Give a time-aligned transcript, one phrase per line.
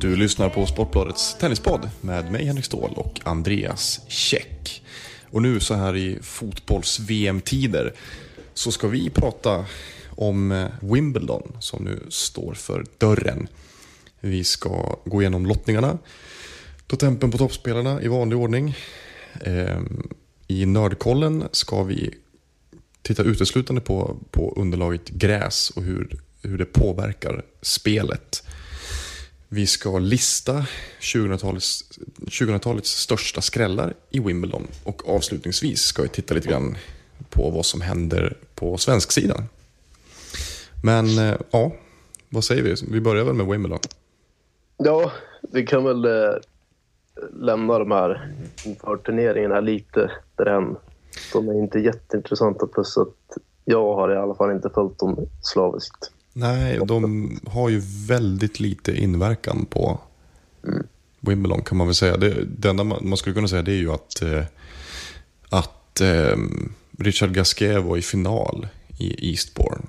[0.00, 4.82] Du lyssnar på Sportbladets tennispodd med mig Henrik Ståhl och Andreas Käck.
[5.30, 7.94] Och nu så här i fotbolls-VM-tider
[8.54, 9.64] så ska vi prata
[10.08, 13.48] om eh, Wimbledon som nu står för dörren.
[14.20, 15.98] Vi ska gå igenom lottningarna,
[16.86, 18.76] ta tempen på toppspelarna i vanlig ordning.
[19.44, 20.08] Ehm,
[20.46, 22.14] I Nördkollen ska vi
[23.02, 28.45] titta uteslutande på, på underlaget gräs och hur, hur det påverkar spelet.
[29.56, 30.66] Vi ska lista
[31.00, 36.76] 2000-talets, 2000-talets största skrällar i Wimbledon och avslutningsvis ska vi titta lite grann
[37.30, 39.42] på vad som händer på svensk sidan.
[40.82, 41.72] Men eh, ja,
[42.28, 42.74] vad säger vi?
[42.90, 43.78] Vi börjar väl med Wimbledon.
[44.76, 45.12] Ja,
[45.52, 46.34] vi kan väl eh,
[47.32, 48.32] lämna de här
[48.64, 50.76] inför turneringarna lite därhän.
[51.32, 56.12] De är inte jätteintressanta plus att jag har i alla fall inte följt dem slaviskt.
[56.38, 60.00] Nej, de har ju väldigt lite inverkan på
[61.20, 62.16] Wimbledon kan man väl säga.
[62.16, 64.42] Det, det enda man, man skulle kunna säga det är ju att, eh,
[65.48, 66.36] att eh,
[66.98, 69.86] Richard Gasquet var i final i Eastbourne.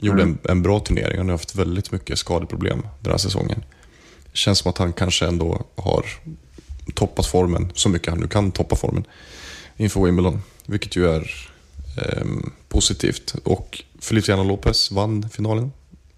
[0.00, 1.18] Gjorde en, en bra turnering.
[1.18, 3.64] Han har haft väldigt mycket skadeproblem den här säsongen.
[4.32, 6.06] Känns som att han kanske ändå har
[6.94, 9.04] toppat formen så mycket han nu kan toppa formen
[9.76, 10.42] inför Wimbledon.
[10.66, 11.50] Vilket ju är
[11.96, 13.34] ehm, positivt.
[13.44, 15.72] Och Feliciano Lopez vann finalen.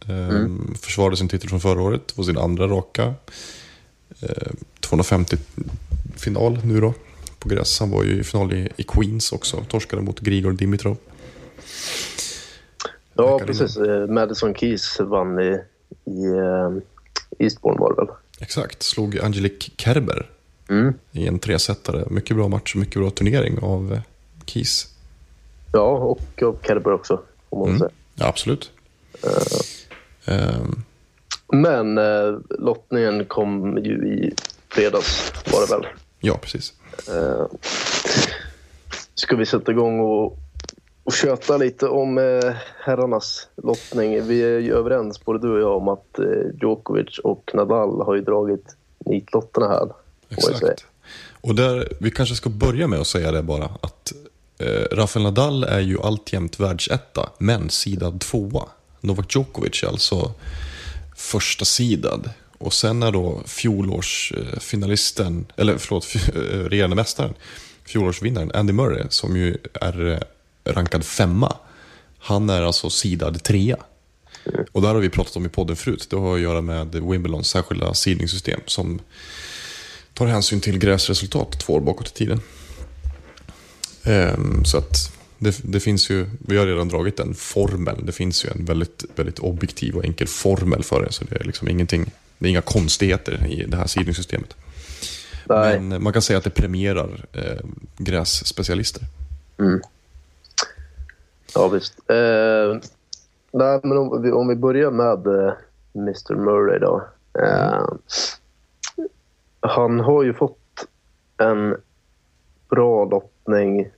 [0.09, 2.17] Ehm, Försvarade sin titel från förra året.
[2.19, 3.15] Var sin andra raka.
[4.21, 5.37] Ehm, 250
[6.17, 6.95] final nu då.
[7.39, 7.81] På gräs.
[7.81, 9.65] Han var ju i final i, i Queens också.
[9.69, 10.97] Torskade mot Grigor Dimitrov.
[13.15, 13.77] Ja, precis.
[13.77, 15.59] Eh, Madison Keys vann i,
[16.05, 16.71] i eh,
[17.39, 18.15] Eastbourne var det väl?
[18.41, 18.83] Exakt.
[18.83, 20.31] Slog Angelique Kerber
[20.69, 20.95] Mm.
[21.13, 22.05] i en tresetare.
[22.11, 24.01] Mycket bra match, mycket bra turnering av eh,
[24.47, 24.87] Keys.
[25.73, 27.21] Ja, och av Kerber också
[27.55, 27.79] får man Mm.
[27.79, 27.91] säga.
[28.15, 28.71] Ja, absolut.
[30.27, 30.83] Ehm,
[31.53, 34.35] Men eh, lottningen kom ju i
[34.69, 35.87] fredags var det väl.
[36.21, 36.73] ja, precis.
[37.09, 37.47] Eh,
[39.15, 40.39] ska vi sätta igång och,
[41.05, 42.53] och köta lite om eh,
[42.85, 44.27] herrarnas lottning?
[44.27, 46.25] Vi är ju överens, både du och jag, om att eh,
[46.63, 49.89] Djokovic och Nadal har ju dragit nitlotterna här.
[50.29, 50.87] Exakt.
[51.41, 54.19] Och där, vi kanske ska börja med att säga det bara att eh,
[54.59, 58.69] Eh, Rafael Nadal är ju alltjämt världsetta, men sidad tvåa.
[59.01, 60.35] Novak Djokovic är alltså
[61.17, 62.31] första sidad.
[62.59, 67.35] Och sen är då fjolårsfinalisten, eller förlåt, eh, regerande mästaren,
[67.85, 70.19] fjolårsvinnaren Andy Murray, som ju är eh,
[70.73, 71.57] rankad femma.
[72.19, 73.77] Han är alltså sidad trea.
[74.73, 76.07] Och det här har vi pratat om i podden förut.
[76.11, 79.01] Det har att göra med Wimbledons särskilda sidningssystem som
[80.15, 82.41] tar hänsyn till gräsresultat två år bakåt i tiden.
[84.07, 88.07] Ehm, så att det, det finns ju, vi har redan dragit den formeln.
[88.07, 91.13] Det finns ju en väldigt, väldigt objektiv och enkel formel för det.
[91.13, 94.57] Så det är liksom ingenting, det är inga konstigheter i det här sidningssystemet.
[95.49, 95.81] Nej.
[95.81, 97.61] Men man kan säga att det premierar eh,
[97.97, 99.03] grässpecialister.
[101.55, 102.11] Ja, visst.
[102.11, 102.79] Eh,
[103.53, 105.53] nej, men om vi, om vi börjar med eh,
[105.95, 107.05] Mr Murray då.
[107.39, 107.89] Eh,
[109.61, 110.87] han har ju fått
[111.37, 111.77] en
[112.71, 113.91] bra lottning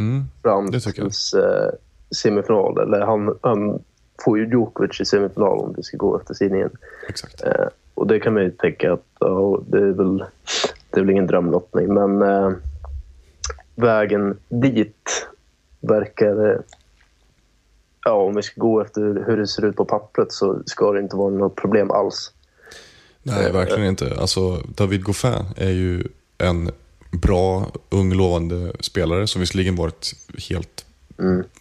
[0.00, 1.70] Mm, fram tills eh,
[2.16, 2.78] semifinal.
[2.78, 3.82] Eller han, han
[4.24, 6.70] får ju Djokovic i semifinal om det ska gå efter sidningen.
[7.08, 7.42] exakt.
[7.44, 10.18] Eh, och det kan man ju tänka att ja, det, är väl,
[10.90, 11.94] det är väl ingen drömlottning.
[11.94, 12.52] Men eh,
[13.74, 15.28] vägen dit
[15.80, 16.50] verkar...
[16.50, 16.60] Eh,
[18.04, 21.00] ja, om vi ska gå efter hur det ser ut på pappret så ska det
[21.00, 22.32] inte vara något problem alls.
[23.22, 24.16] Nej, verkligen inte.
[24.20, 26.04] Alltså, David Goffin är ju
[26.38, 26.70] en
[27.10, 30.14] bra, ung, lovande spelare som visserligen varit
[30.48, 30.84] helt,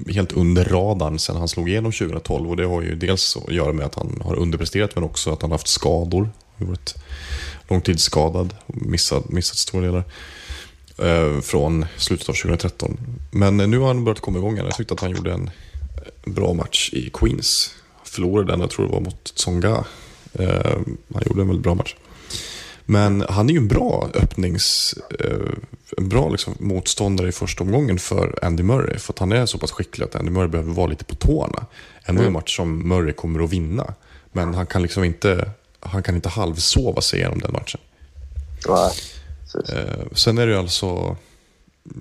[0.07, 2.49] helt under radarn sedan han slog igenom 2012.
[2.49, 5.41] Och det har ju dels att göra med att han har underpresterat men också att
[5.41, 6.29] han har haft skador.
[6.57, 6.95] Varit
[7.67, 10.03] långtidsskadad och missat, missat stora delar
[10.97, 12.97] eh, från slutet av 2013.
[13.31, 14.65] Men eh, nu har han börjat komma igång igen.
[14.65, 15.49] Jag tyckte att han gjorde en
[16.25, 17.75] bra match i Queens.
[18.03, 19.85] Förlorade den, jag tror det var mot Tsonga.
[20.33, 20.77] Eh,
[21.13, 21.95] han gjorde en väldigt bra match.
[22.89, 24.95] Men han är ju en bra öppnings...
[25.19, 25.53] Eh,
[25.97, 28.99] en bra liksom, motståndare i första omgången för Andy Murray.
[28.99, 31.65] För att han är så pass skicklig att Andy Murray behöver vara lite på tårna.
[32.05, 33.93] Ändå en match som Murray kommer att vinna.
[34.31, 37.81] Men han kan liksom inte, han kan inte halvsova sig igenom den matchen.
[38.67, 38.91] Nej.
[39.69, 41.17] Eh, sen är det ju alltså,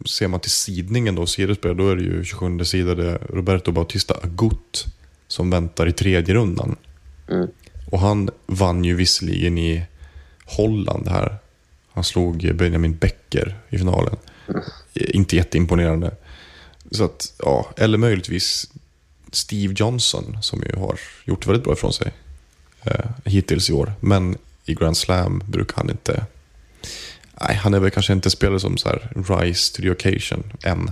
[0.07, 4.87] ser man till sidningen då, sidespel, då är det ju 27 sidade Roberto Bautista Agut
[5.27, 6.77] som väntar i tredje rundan.
[7.31, 7.49] Mm.
[7.91, 9.85] Och han vann ju visserligen i
[10.57, 11.37] Holland här.
[11.93, 14.17] Han slog Benjamin Becker i finalen.
[14.49, 14.63] Mm.
[14.95, 16.11] Inte jätteimponerande.
[16.91, 18.71] Så att, ja, eller möjligtvis
[19.33, 22.13] Steve Johnson som ju har gjort väldigt bra ifrån sig
[22.85, 23.93] eh, hittills i år.
[24.01, 26.25] Men i Grand Slam brukar han inte...
[27.41, 30.91] Nej, han är väl kanske inte spelare som så här rise to the occasion än.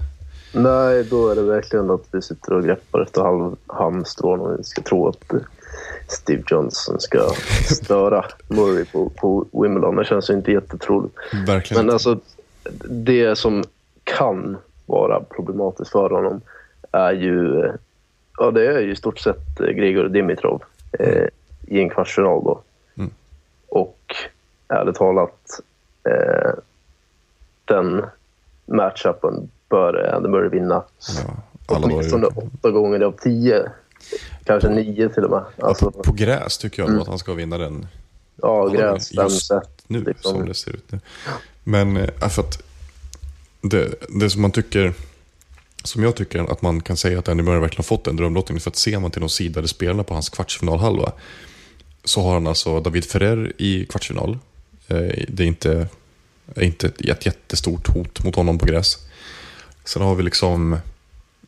[0.53, 4.83] Nej, då är det verkligen att vi sitter och greppar efter halmstrån och vi ska
[4.83, 5.33] tro att
[6.09, 7.31] Steve Johnson ska
[7.65, 9.97] störa Murray på, på Wimbledon.
[9.97, 11.15] Det känns ju inte jättetroligt.
[11.47, 12.19] Verkligen Men alltså,
[12.85, 13.65] det som
[14.05, 14.57] kan
[14.87, 16.41] vara problematiskt för honom
[16.93, 17.69] är ju,
[18.39, 20.63] ja det är ju i stort sett eh, Grigor Dimitrov
[20.99, 21.29] eh,
[21.67, 22.61] i en kvartsfinal då.
[22.97, 23.11] Mm.
[23.69, 24.15] Och
[24.69, 25.61] ärligt talat,
[26.09, 26.51] eh,
[27.65, 28.05] den
[28.67, 30.83] matchupen bör Andy Murray vinna.
[31.09, 33.71] Ja, alla Åtminstone åtta gånger av tio.
[34.47, 35.45] Kanske nio till och med.
[35.69, 37.87] Alltså, På, på gräs tycker jag nog att han ska vinna den
[38.43, 39.83] ja, gräs, fem just set.
[39.87, 40.31] nu liksom.
[40.33, 41.01] som det ser ut nu.
[41.65, 42.63] Men eh, för att
[43.61, 44.95] det, det som man tycker,
[45.85, 48.61] som jag tycker att man kan säga att Andy Murray verkligen har fått en drömlottning,
[48.61, 51.13] för att ser man till de sidade spelarna på hans kvartsfinalhalva,
[52.05, 54.39] så har han alltså David Ferrer i kvartsfinal.
[54.89, 55.89] Eh, Det är inte,
[56.57, 58.99] inte ett jättestort hot mot honom på gräs.
[59.85, 60.77] Sen har vi liksom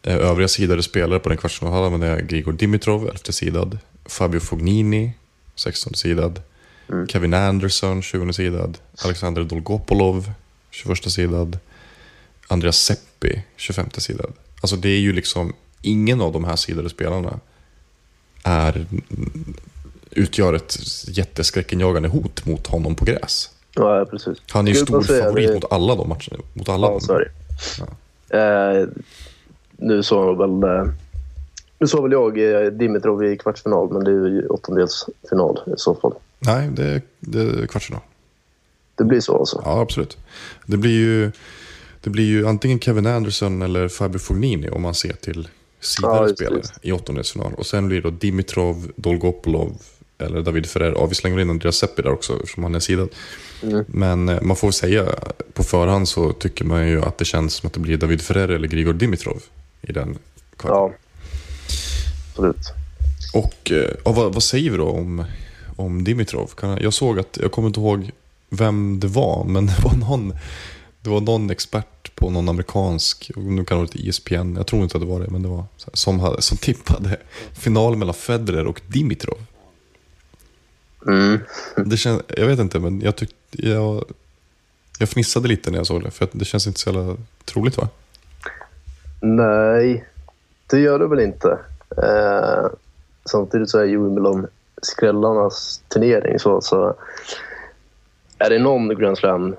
[0.02, 2.02] övriga sidade spelare på den kvartsfinalhalvan.
[2.02, 3.78] Är Grigor Dimitrov, 11 sidad.
[4.06, 5.12] Fabio Fognini,
[5.54, 6.42] 16 sidad.
[7.08, 8.78] Kevin Anderson, 20 sidad.
[9.04, 10.32] Alexander Dolgopolov,
[10.70, 11.58] 21 sidad.
[12.48, 14.32] Andreas Seppi, 25 sidad.
[14.60, 15.52] Alltså det är ju liksom,
[15.82, 17.40] ingen av de här sidade spelarna
[18.44, 18.86] är,
[20.10, 20.78] utgör ett
[21.08, 23.50] jätteskräckenjagande hot mot honom på gräs.
[23.74, 24.38] Ja, precis.
[24.50, 26.44] Han är ju stor favorit det- mot alla de matcherna.
[26.52, 27.00] Mot alla Ja, dem.
[27.00, 27.30] så är
[28.28, 28.38] det.
[28.38, 28.88] Eh,
[29.78, 30.92] nu sa väl, eh,
[31.78, 35.94] nu sa väl jag eh, Dimitrov i kvartsfinal, men det är ju åttondelsfinal i så
[35.94, 36.14] fall.
[36.38, 38.02] Nej, det är, det är kvartsfinal.
[38.94, 39.62] Det blir så alltså.
[39.64, 40.16] Ja, absolut.
[40.66, 41.30] Det blir ju,
[42.00, 45.48] det blir ju antingen Kevin Anderson eller Fabio Fognini om man ser till
[46.02, 47.54] Ja, just det, spelare i åttondelsfinal.
[47.54, 49.72] Och sen blir det då Dimitrov, Dolgopolov
[50.18, 50.92] eller David Ferrer.
[50.96, 53.08] Ja, vi slänger in Andreas Seppi där också eftersom han är sidad.
[53.62, 53.84] Mm.
[53.88, 55.06] Men eh, man får säga
[55.52, 58.48] på förhand så tycker man ju att det känns som att det blir David Ferrer
[58.48, 59.42] eller Grigor Dimitrov
[59.82, 60.18] i den
[60.56, 60.76] kvarten.
[60.76, 60.92] Ja,
[62.30, 62.72] absolut.
[63.32, 65.24] Och eh, ja, vad, vad säger vi då om,
[65.76, 66.50] om Dimitrov?
[66.80, 68.10] Jag, såg att, jag kommer inte ihåg
[68.48, 70.34] vem det var, men det var någon,
[71.00, 74.66] det var någon expert på någon amerikansk, och nu kan det vara ett ESPN, jag
[74.66, 77.16] tror inte att det var det, men det var som, hade, som tippade
[77.52, 79.38] final mellan Federer och Dimitrov.
[81.06, 81.38] Mm.
[81.76, 84.04] Det känns, jag vet inte, men jag tyckte, jag,
[84.98, 87.88] jag fnissade lite när jag såg det, för det känns inte så jävla troligt va?
[89.20, 90.04] Nej,
[90.66, 91.58] det gör det väl inte.
[92.02, 92.66] Eh,
[93.30, 94.46] samtidigt så är ju Wimbledon
[94.82, 96.38] skrällarnas turnering.
[96.38, 96.94] Så, så
[98.38, 99.56] är det någon Grand Slam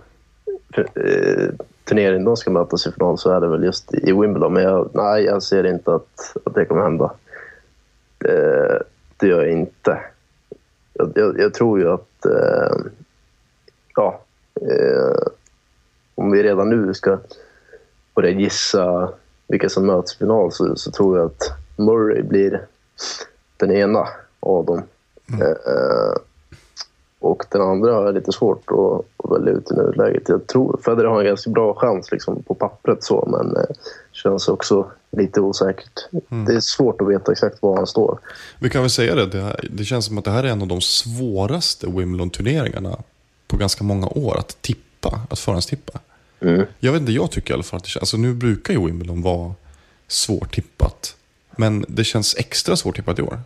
[0.77, 1.49] eh,
[1.83, 4.53] turnering de ska mötas i final så är det väl just i Wimbledon.
[4.53, 7.11] Men jag, nej, jag ser inte att, att det kommer hända.
[8.17, 8.83] Det,
[9.17, 9.99] det gör jag inte.
[10.93, 12.25] Jag, jag, jag tror ju att...
[12.25, 12.77] Eh,
[13.95, 14.21] ja,
[14.61, 15.27] eh,
[16.15, 17.17] om vi redan nu ska
[18.15, 19.13] börja gissa
[19.49, 22.65] vilka som möts i final så, så tror jag att Murray blir
[23.57, 24.07] den ena
[24.39, 24.83] av dem.
[25.41, 26.21] Eh,
[27.19, 30.29] och den andra är lite svårt att, att välja ut i nuläget.
[30.29, 33.75] Jag tror Federer har en ganska bra chans liksom, på pappret så, men eh,
[34.11, 36.07] känns också lite osäkert.
[36.47, 38.19] Det är svårt att veta exakt var han står.
[38.59, 40.61] Vi kan väl säga det, det, här, det känns som att det här är en
[40.61, 42.97] av de svåraste Wimbledon-turneringarna
[43.47, 45.99] på ganska många år att tippa, att förhandstippa.
[46.41, 46.65] Mm.
[46.79, 48.85] Jag vet inte, jag tycker i alla fall att det känns, alltså nu brukar ju
[48.85, 49.53] Wimbledon vara
[50.07, 51.15] svårtippat.
[51.57, 53.39] Men det känns extra svårtippat i år.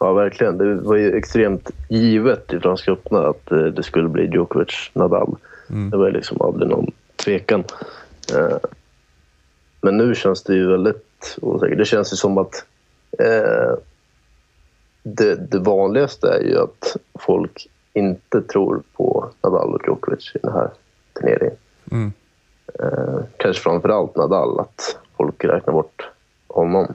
[0.00, 0.58] Ja, verkligen.
[0.58, 5.36] Det var ju extremt givet i Franska öppna att eh, det skulle bli Djokovic-Nadal.
[5.90, 7.64] Det var liksom aldrig någon tvekan.
[8.34, 8.56] Eh,
[9.80, 11.78] men nu känns det ju väldigt osäkert.
[11.78, 12.64] Det känns ju som att
[13.18, 13.74] eh,
[15.02, 20.52] det, det vanligaste är ju att folk inte tror på Nadal och Djokovic i den
[20.52, 20.70] här
[21.20, 21.56] turneringen.
[21.90, 22.12] Mm.
[22.80, 26.08] Eh, kanske framförallt Nadal, att folk räknar bort
[26.48, 26.94] honom.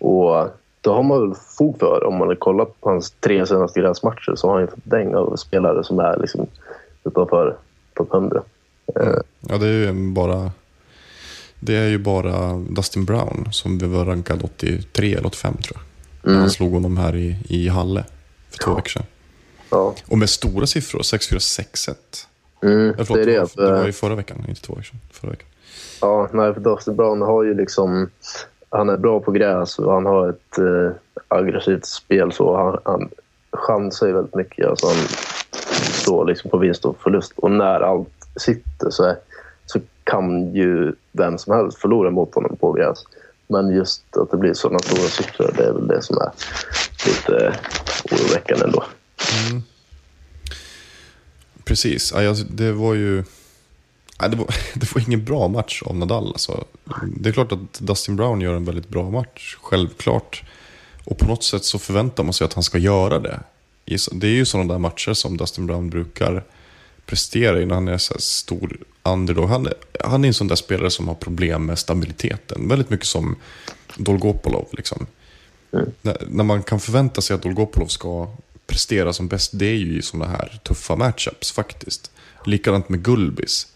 [0.00, 0.48] Och
[0.80, 2.04] det har man väl fog för.
[2.04, 5.36] Om man kollar på hans tre senaste gräsmatcher så har han ju fått däng av
[5.36, 6.46] spelare som är liksom
[7.04, 7.56] utanför
[7.94, 8.42] topp 100.
[9.00, 9.06] Eh,
[9.40, 10.50] Ja, det är ju bara...
[11.60, 15.80] Det är ju bara Dustin Brown som vi var rankad 83 eller 85 tror
[16.22, 16.30] jag.
[16.30, 16.40] Mm.
[16.40, 18.04] han slog honom här i, i Halle
[18.50, 18.74] för två Ja.
[18.76, 19.02] veckor sedan.
[19.70, 19.94] ja.
[20.08, 21.94] Och med stora siffror, 6-4, 6-1.
[22.66, 24.74] Mm, Eh, förlåt, det är det, att, det var eh, ju förra veckan, inte två
[24.74, 25.00] veckor sedan.
[25.10, 25.46] Förra veckan.
[26.00, 28.10] Ja, nej, för Dustin Brown har ju liksom...
[28.70, 30.96] Han är bra på gräs och han har ett eh,
[31.28, 32.32] aggressivt spel.
[32.32, 33.08] så Han, han
[33.52, 34.66] chansar ju väldigt mycket.
[34.66, 34.96] Alltså han
[35.92, 37.32] står liksom på vinst och förlust.
[37.36, 38.08] Och när allt
[38.40, 39.16] sitter så, är,
[39.66, 43.04] så kan ju vem som helst förlora mot honom på gräs.
[43.48, 46.30] Men just att det blir sådana stora siffror, det är väl det som är
[47.06, 47.54] lite
[48.10, 48.84] oroväckande ändå.
[51.66, 53.24] Precis, ja, det var ju...
[54.20, 56.26] Nej, det, var, det var ingen bra match av Nadal.
[56.26, 56.64] Alltså.
[57.16, 60.42] Det är klart att Dustin Brown gör en väldigt bra match, självklart.
[61.04, 63.40] Och på något sätt så förväntar man sig att han ska göra det.
[64.12, 66.44] Det är ju sådana där matcher som Dustin Brown brukar
[67.06, 69.48] prestera i när han är så stor underdog.
[69.48, 72.68] Han, är- han är en sån där spelare som har problem med stabiliteten.
[72.68, 73.36] Väldigt mycket som
[73.96, 74.66] Dolgopolov.
[74.72, 75.06] Liksom.
[76.02, 78.28] När, när man kan förvänta sig att Dolgopolov ska
[78.66, 82.10] prestera som bäst, det är ju i sådana här tuffa matchups faktiskt.
[82.44, 83.66] Likadant med Gulbis.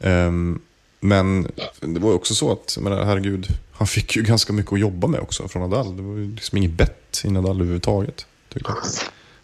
[0.00, 0.60] Ehm,
[1.00, 1.42] men
[1.80, 5.06] det var ju också så att, menar, herregud, han fick ju ganska mycket att jobba
[5.06, 5.96] med också från Nadal.
[5.96, 8.26] Det var ju liksom inget bett i Nadal överhuvudtaget.
[8.54, 8.76] jag.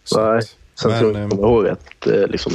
[0.04, 2.52] Så Nej, att- sen men, tror jag ehm, kommer ihåg att eh, liksom,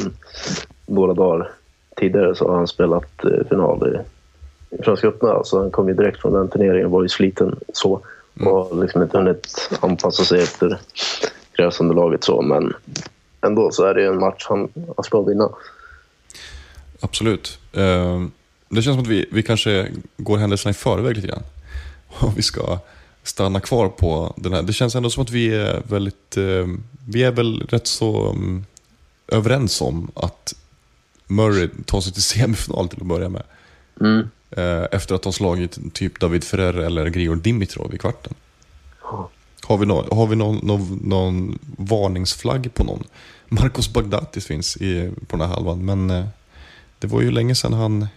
[0.86, 1.52] några dagar
[1.98, 4.00] tidigare så har han spelat eh, final i,
[4.76, 5.44] i Franska öppna.
[5.44, 8.02] Så han kom ju direkt från den turneringen och var ju sliten så.
[8.36, 8.48] Mm.
[8.48, 10.80] Och har liksom inte hunnit anpassa sig efter
[11.58, 12.42] gräsunderlaget så.
[12.42, 12.74] Men
[13.46, 15.50] ändå så är det ju en match han, han ska vinna.
[17.00, 17.60] Absolut.
[17.74, 18.32] Ehm,
[18.70, 21.44] Det känns som att vi, vi kanske går händelserna i förväg lite grann.
[22.20, 22.80] Och vi ska
[23.24, 24.62] stanna kvar på den här.
[24.62, 26.68] Det känns ändå som att vi är väldigt, eh,
[27.08, 28.66] vi är väl rätt så um,
[29.28, 30.54] överens om att
[31.28, 33.44] Murray tar sig till semifinal till att börja med.
[34.02, 34.30] Mm.
[34.52, 38.34] Eh, Efter att ha slagit typ David Ferrer eller Grigor Dimitrov i kvarten.
[39.68, 43.04] Har vi, nå- har vi någon, någon, någon varningsflagg på någon?
[43.48, 46.26] Marcos Bagdatis finns i, på den här halvan, men eh,
[47.00, 48.08] det var ju länge sedan han...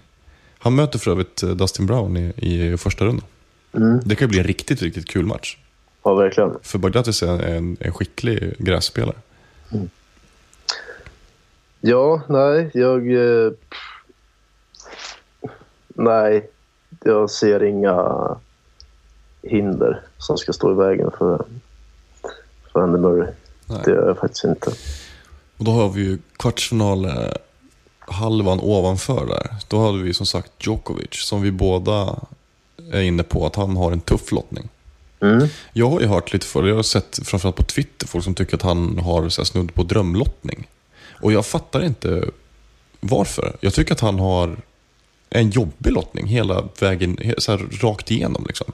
[0.58, 3.26] Han möter för övrigt eh, Dustin Brown i, i första rundan.
[3.74, 4.00] Mm.
[4.04, 5.56] Det kan ju bli en riktigt, riktigt kul match.
[6.02, 6.54] Ja, verkligen.
[6.62, 9.16] För Bagdatis är en, en skicklig grässpelare.
[11.80, 13.12] Ja, nej, jag...
[13.12, 13.52] Eh,
[15.88, 16.50] nej,
[17.04, 17.92] jag ser inga
[19.46, 21.44] hinder som ska stå i vägen för,
[22.72, 23.32] för Andy Murray.
[23.66, 23.78] Nej.
[23.84, 24.70] Det gör jag faktiskt inte.
[25.56, 27.32] Och då har vi ju kvartsfinal eh,
[27.98, 29.56] halvan ovanför där.
[29.68, 32.16] Då hade vi som sagt Djokovic, som vi båda
[32.92, 34.68] är inne på att han har en tuff lottning.
[35.20, 35.48] Mm.
[35.72, 38.56] Jag har ju hört lite för jag har sett framförallt på Twitter folk som tycker
[38.56, 40.68] att han har så här, snudd på drömlottning.
[41.22, 42.24] Och jag fattar inte
[43.00, 43.56] varför.
[43.60, 44.56] Jag tycker att han har
[45.30, 48.72] en jobbig lottning hela vägen, så här, rakt igenom liksom.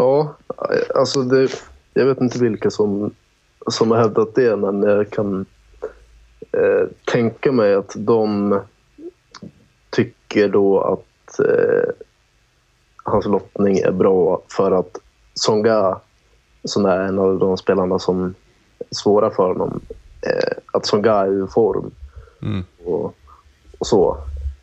[0.00, 0.34] Ja,
[0.94, 1.50] alltså det,
[1.94, 3.10] jag vet inte vilka som,
[3.66, 5.46] som har hävdat det, men jag kan
[6.52, 8.60] eh, tänka mig att de
[9.90, 11.90] tycker då att eh,
[13.04, 14.98] hans lottning är bra för att
[15.34, 16.00] Songa,
[16.64, 18.32] som är en av de spelarna som är
[18.90, 19.80] svåra för honom,
[20.22, 21.90] eh, att Songa är ur form
[22.42, 22.64] Mm.
[22.84, 23.14] och,
[23.78, 24.18] och så.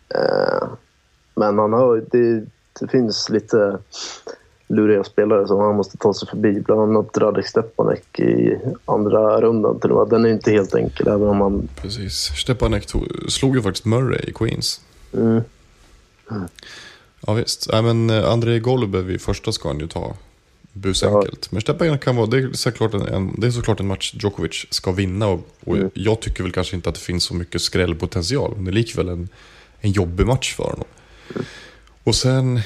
[0.10, 0.68] Eh,
[1.36, 2.46] men han har, det,
[2.80, 3.78] det finns lite
[4.68, 6.60] luriga spelare som han måste ta sig förbi.
[6.60, 9.80] Bland annat Radek Stepanek i andra rundan.
[9.80, 10.20] Till och med.
[10.20, 11.70] Den är inte helt enkel, även om han...
[11.82, 12.14] Precis.
[12.36, 14.82] Stepanek tog, slog ju faktiskt Murray i Queens.
[15.14, 15.42] Mm,
[17.28, 17.70] Ja visst.
[17.72, 20.16] Nej, men eh, Andrei Golubev i första ska han ju ta
[20.74, 21.52] busenkelt.
[21.52, 24.92] Men Stepanek kan vara, det är, såklart en, det är såklart en match Djokovic ska
[24.92, 25.28] vinna.
[25.28, 25.90] Och, och Mm.
[25.94, 28.54] jag tycker väl kanske inte att det finns så mycket skrällpotential.
[28.56, 29.30] Men det är likväl en,
[29.82, 30.86] en jobbig match för honom.
[32.04, 32.60] Och sen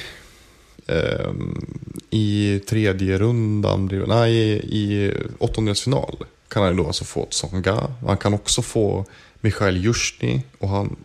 [2.10, 4.32] i tredje rundan, nej
[4.64, 6.16] i åttondelsfinal
[6.48, 7.92] kan han då alltså få Tsonga.
[8.06, 9.04] Han kan också få
[9.40, 10.42] Mikhail Jusjny.
[10.58, 10.96] Och han,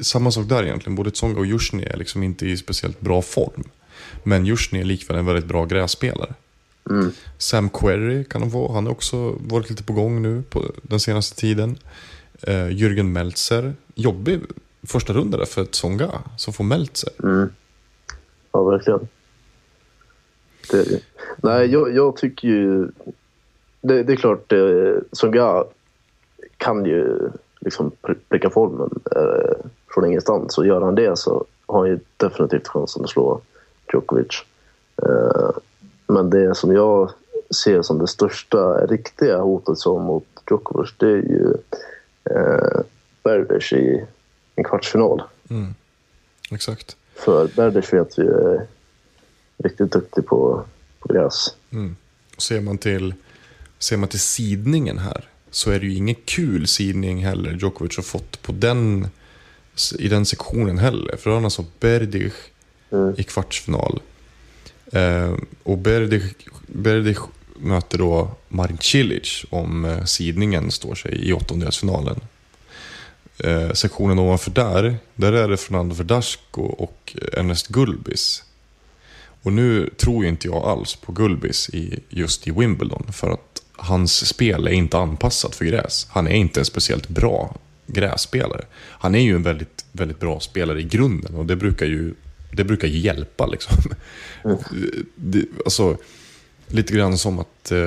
[0.00, 3.64] samma sak där egentligen, både Tsonga och Jusjny är liksom inte i speciellt bra form.
[4.22, 6.34] Men Jusjny är likväl en väldigt bra grässpelare.
[6.90, 8.72] mm, Sam Querrey kan han få.
[8.72, 11.78] Han har också varit lite på gång nu på den senaste tiden.
[12.48, 13.74] Uh, Jürgen Meltzer.
[13.94, 14.40] Jobbig
[14.82, 17.10] första runda där för Tsonga som får Meltzer.
[17.22, 17.48] mm.
[18.52, 19.08] Ja, verkligen.
[20.70, 21.00] Det.
[21.36, 22.88] Nej, jag, jag tycker ju...
[23.80, 25.64] Det, det är klart, eh, Songa
[26.56, 27.30] kan ju
[27.60, 30.58] liksom pr- pricka formen eh, från ingenstans.
[30.58, 33.40] Och gör han det så har han ju definitivt chansen att slå
[33.92, 34.44] Djokovic.
[35.02, 35.50] Eh,
[36.06, 37.10] men det som jag
[37.62, 41.54] ser som det största riktiga hotet så mot Djokovic det är ju
[42.30, 42.80] eh,
[43.22, 44.04] Berdych i
[44.54, 45.22] en kvartsfinal.
[46.50, 46.96] Exakt.
[47.14, 48.66] För Berdych vet vi är
[49.58, 50.64] riktigt duktig på,
[51.00, 51.54] på gräs.
[52.36, 53.14] Och ser man till,
[53.78, 58.02] ser man till sidningen här så är det ju ingen kul sidning heller Djokovic har
[58.02, 59.08] fått på den,
[59.98, 61.16] i den sektionen heller.
[61.16, 62.34] För då har han alltså Berdych
[63.16, 64.00] i kvartsfinal.
[64.92, 66.34] Eh, och Berdych,
[66.66, 67.20] Berdych
[67.56, 72.20] möter då Marin Cilic om eh, sidningen står sig i åttondelsfinalen.
[73.38, 78.42] Eh, sektionen ovanför där, där är det Fernando Verdasco och Ernest Gulbis.
[79.46, 83.06] Och nu tror ju inte jag alls på Gulbis i, just i Wimbledon.
[83.12, 86.06] För att hans spel är inte anpassat för gräs.
[86.10, 88.64] Han är inte en speciellt bra grässpelare.
[88.76, 92.14] Han är ju en väldigt, väldigt bra spelare i grunden och det brukar ju,
[92.52, 93.46] det brukar hjälpa.
[93.46, 93.76] Liksom.
[95.14, 95.96] Det, alltså,
[96.66, 97.72] lite grann som att...
[97.72, 97.78] Eh,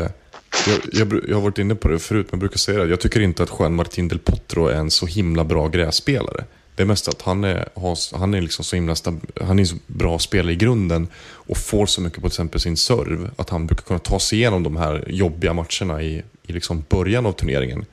[0.67, 2.89] jag, jag, jag har varit inne på det förut, men brukar säga det.
[2.89, 6.45] Jag tycker inte att Juan Martin del Potro är en så himla bra grässpelare.
[6.79, 7.69] Det att han är,
[8.17, 8.95] han är liksom så himla
[9.41, 12.77] han är så bra spelare i grunden och får så mycket på till exempel sin
[12.77, 16.83] serv att han brukar kunna ta sig igenom de här jobbiga matcherna i, i liksom
[16.89, 17.85] början av turneringen.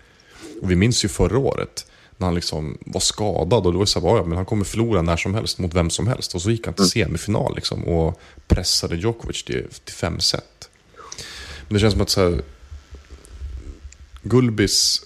[0.62, 3.90] Och vi minns ju förra året när han liksom var skadad och då var det
[3.90, 6.34] så här, ja, men han kommer förlora när som helst mot vem som helst.
[6.34, 10.70] Och så gick han till semifinal liksom, och pressade Djokovic till, till fem set.
[11.68, 12.42] Men det känns som att så här,
[14.22, 15.02] Gulbis,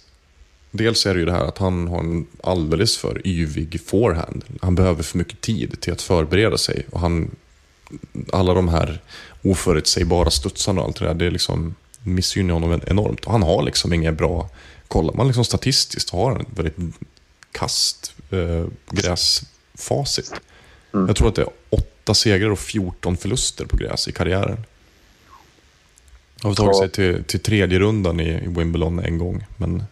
[0.70, 4.44] dels är det ju det här att han har en alldeles för yvig forehand.
[4.62, 6.86] Han behöver för mycket tid till att förbereda sig.
[6.90, 7.30] Och han,
[8.32, 9.00] alla de här
[9.42, 13.24] oförutsägbara studsarna och allt det där, det liksom missgynnar honom enormt.
[13.24, 14.50] Och han har liksom inga bra,
[14.88, 16.76] kollar man liksom statistiskt har han ett väldigt
[17.52, 20.32] kast eh, gräsfacit.
[20.92, 24.64] Jag tror att det är åtta segrar och 14 förluster på gräs i karriären.
[26.42, 29.46] Han har tagit sig till, till tredje rundan i, i Wimbledon en gång.
[29.56, 29.84] Men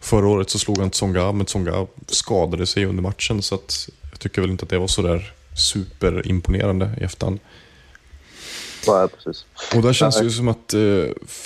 [0.00, 3.42] förra året så slog han Tsonga, men Tsonga skadade sig under matchen.
[3.42, 7.38] Så att jag tycker väl inte att det var sådär superimponerande i efterhand.
[8.88, 9.44] Nej, precis.
[9.74, 10.80] Och där känns det ju som att eh,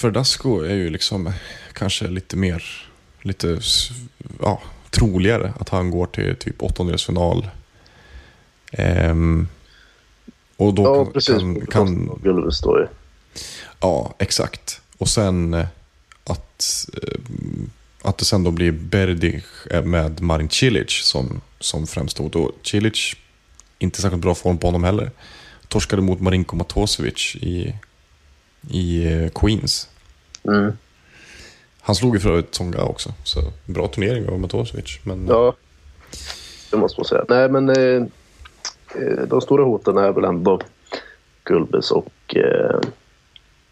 [0.02, 1.32] Verdasco är ju liksom
[1.72, 2.88] kanske lite mer,
[3.22, 3.60] lite
[4.40, 7.50] ja, troligare att han går till typ åttondelsfinal.
[8.72, 9.48] Ehm,
[10.56, 11.34] och då Ja, kan, precis.
[11.34, 12.20] kan, kan.
[13.80, 14.80] Ja, exakt.
[14.98, 15.66] Och sen eh,
[16.24, 17.18] att, eh,
[18.02, 22.36] att det sen då blir Berdych eh, med Marin Cilic som, som framstod.
[22.36, 23.16] Och Cilic,
[23.78, 25.10] inte särskilt bra form på honom heller.
[25.68, 27.74] Torskade mot Marinko Matosevic i,
[28.70, 29.88] i eh, Queens.
[30.44, 30.72] Mm.
[31.80, 34.98] Han slog ju för övrigt Tsonga också, så bra turnering av Matosevic.
[35.02, 35.54] Men Ja,
[36.70, 37.24] det måste man säga.
[37.28, 38.06] Nej, men eh,
[38.94, 40.60] eh, de stora hoten är väl ändå
[41.44, 42.80] Gulbis och eh,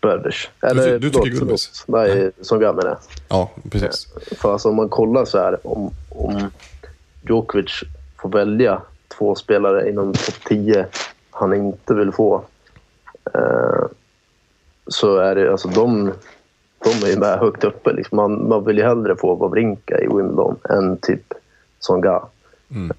[0.01, 0.51] Berdych.
[0.61, 1.85] ty- du tycker Gulbis?
[1.87, 2.09] förlåt.
[2.09, 2.99] Nej, som jag menar.
[3.29, 4.09] ja, precis.
[4.37, 6.51] För alltså, om man kollar så här, om, om
[7.29, 7.83] Djokovic
[8.17, 8.83] får välja
[9.19, 10.87] två spelare inom topp 10
[11.31, 12.45] han inte vill få
[13.35, 13.87] eh,
[14.87, 16.13] så är det alltså de,
[16.85, 17.93] de är ju med högt uppe.
[17.93, 18.17] Liksom.
[18.17, 21.35] Man, man vill ju hellre få Wawrinka i Wimbledon än typ
[21.81, 22.23] Songa.
[22.71, 22.97] Mm.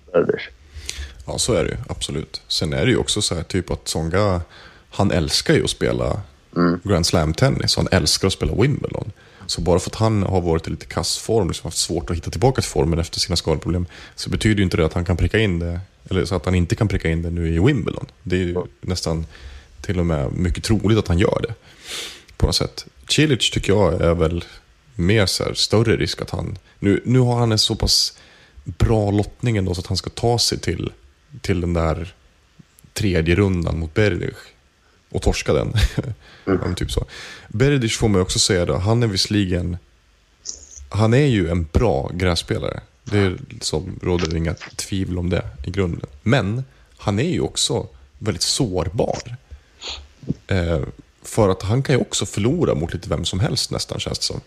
[1.27, 1.77] Ja, så är det ju.
[1.89, 2.41] Absolut.
[2.47, 4.41] Sen är det ju också så här typ att Tsonga,
[4.91, 6.21] han älskar ju att spela
[6.83, 7.75] Grand Slam-tennis.
[7.75, 9.11] Han älskar att spela Wimbledon.
[9.45, 12.17] Så bara för att han har varit i lite kass form, liksom haft svårt att
[12.17, 15.17] hitta tillbaka till formen efter sina skadeproblem, så betyder ju inte det att han kan
[15.17, 18.05] pricka in det, eller så att han inte kan pricka in det nu i Wimbledon.
[18.23, 19.25] Det är ju nästan
[19.81, 21.53] till och med mycket troligt att han gör det.
[22.37, 22.85] På något sätt.
[23.07, 24.45] Cilic tycker jag är väl
[24.95, 26.57] mer så här, större risk att han...
[26.79, 28.17] Nu, nu har han en så pass
[28.63, 30.91] bra lottning ändå så att han ska ta sig till,
[31.41, 32.13] till den där
[32.93, 34.37] tredje rundan mot Berdych
[35.09, 35.73] och torska den.
[36.45, 37.05] men typ så.
[37.47, 39.77] Berdych får man också säga då, han är visserligen...
[40.89, 42.79] Han är ju en bra grässpelare.
[43.03, 46.09] Det är liksom, råder inga tvivel om det i grunden.
[46.23, 46.63] Men
[46.97, 49.35] han är ju också väldigt sårbar.
[50.47, 50.79] Eh,
[51.23, 54.25] för att han kan ju också förlora mot lite vem som helst nästan känns det
[54.25, 54.41] som.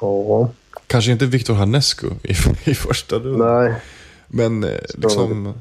[0.00, 0.50] Ja,
[0.86, 2.32] Kanske inte Victor Hanescu i,
[2.70, 3.64] i första rundan.
[3.64, 3.74] nej.
[4.26, 5.60] Men eh, liksom...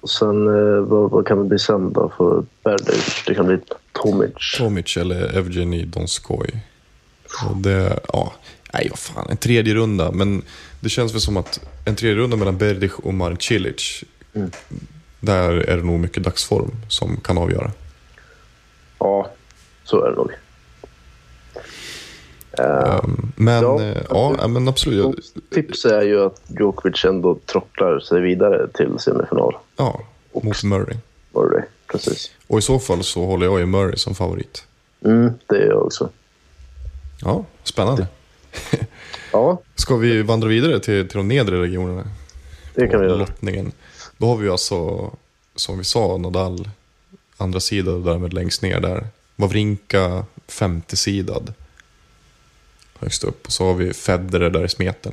[0.00, 3.24] Och sen, eh, vad, vad kan det bli sen då för Berdych?
[3.26, 3.58] Det kan bli
[3.92, 4.56] Tomic.
[4.58, 6.64] Tomic eller Evgeny Donskoj.
[7.50, 8.32] Och det, ja,
[8.72, 10.12] nej vad fan, en tredje runda.
[10.12, 10.42] Men
[10.80, 14.04] det känns väl som att en tredje runda mellan Berdych och Marin Cilic.
[15.20, 17.70] Där är det nog mycket dagsform som kan avgöra.
[18.98, 19.30] Ja,
[19.84, 20.30] så är det nog.
[22.58, 25.34] Um, men Ja, ja, ja, men absolut.
[25.50, 29.56] Tips är ju att Djokovic ändå trocklar sig vidare till semifinal.
[29.76, 30.00] ja,
[30.32, 30.96] mot Murray.
[31.34, 31.62] Murray,
[31.92, 32.30] precis.
[32.46, 34.64] Och i så fall så håller jag ju Murray som favorit.
[35.04, 36.08] Mm, det är jag också.
[37.24, 38.06] Ja, spännande.
[39.32, 42.04] Ja, Ska vi vandra vidare till, till de nedre regionerna?
[42.74, 43.16] det kan vi göra.
[43.16, 43.72] lottningen.
[44.18, 45.10] Då har vi ju alltså,
[45.54, 46.68] som vi sa, Nadal
[47.36, 49.06] andra sidan och därmed längst ner där.
[49.36, 51.54] Wawrinka femtesidad.
[53.02, 53.46] Högst upp.
[53.46, 55.12] Och så har vi Federer där i smeten.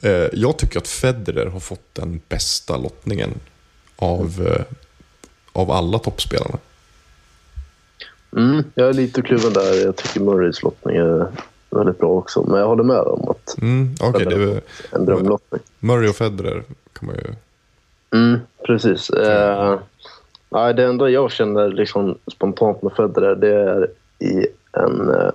[0.00, 3.30] Eh, jag tycker att Federer har fått den bästa lottningen
[3.96, 4.64] av, eh,
[5.52, 6.58] av alla toppspelarna.
[8.36, 9.84] Mm, jag är lite kluven där.
[9.84, 11.26] Jag tycker Murrays lottning är
[11.70, 12.42] väldigt bra också.
[12.42, 15.60] Men jag håller med om att Mm, Okej, det är en drömlottning.
[15.78, 17.34] Murray och Federer kan man ju...
[18.18, 19.10] Mm, precis.
[19.10, 19.78] Eh,
[20.50, 25.30] det enda jag känner liksom spontant med Federer det är i en eh,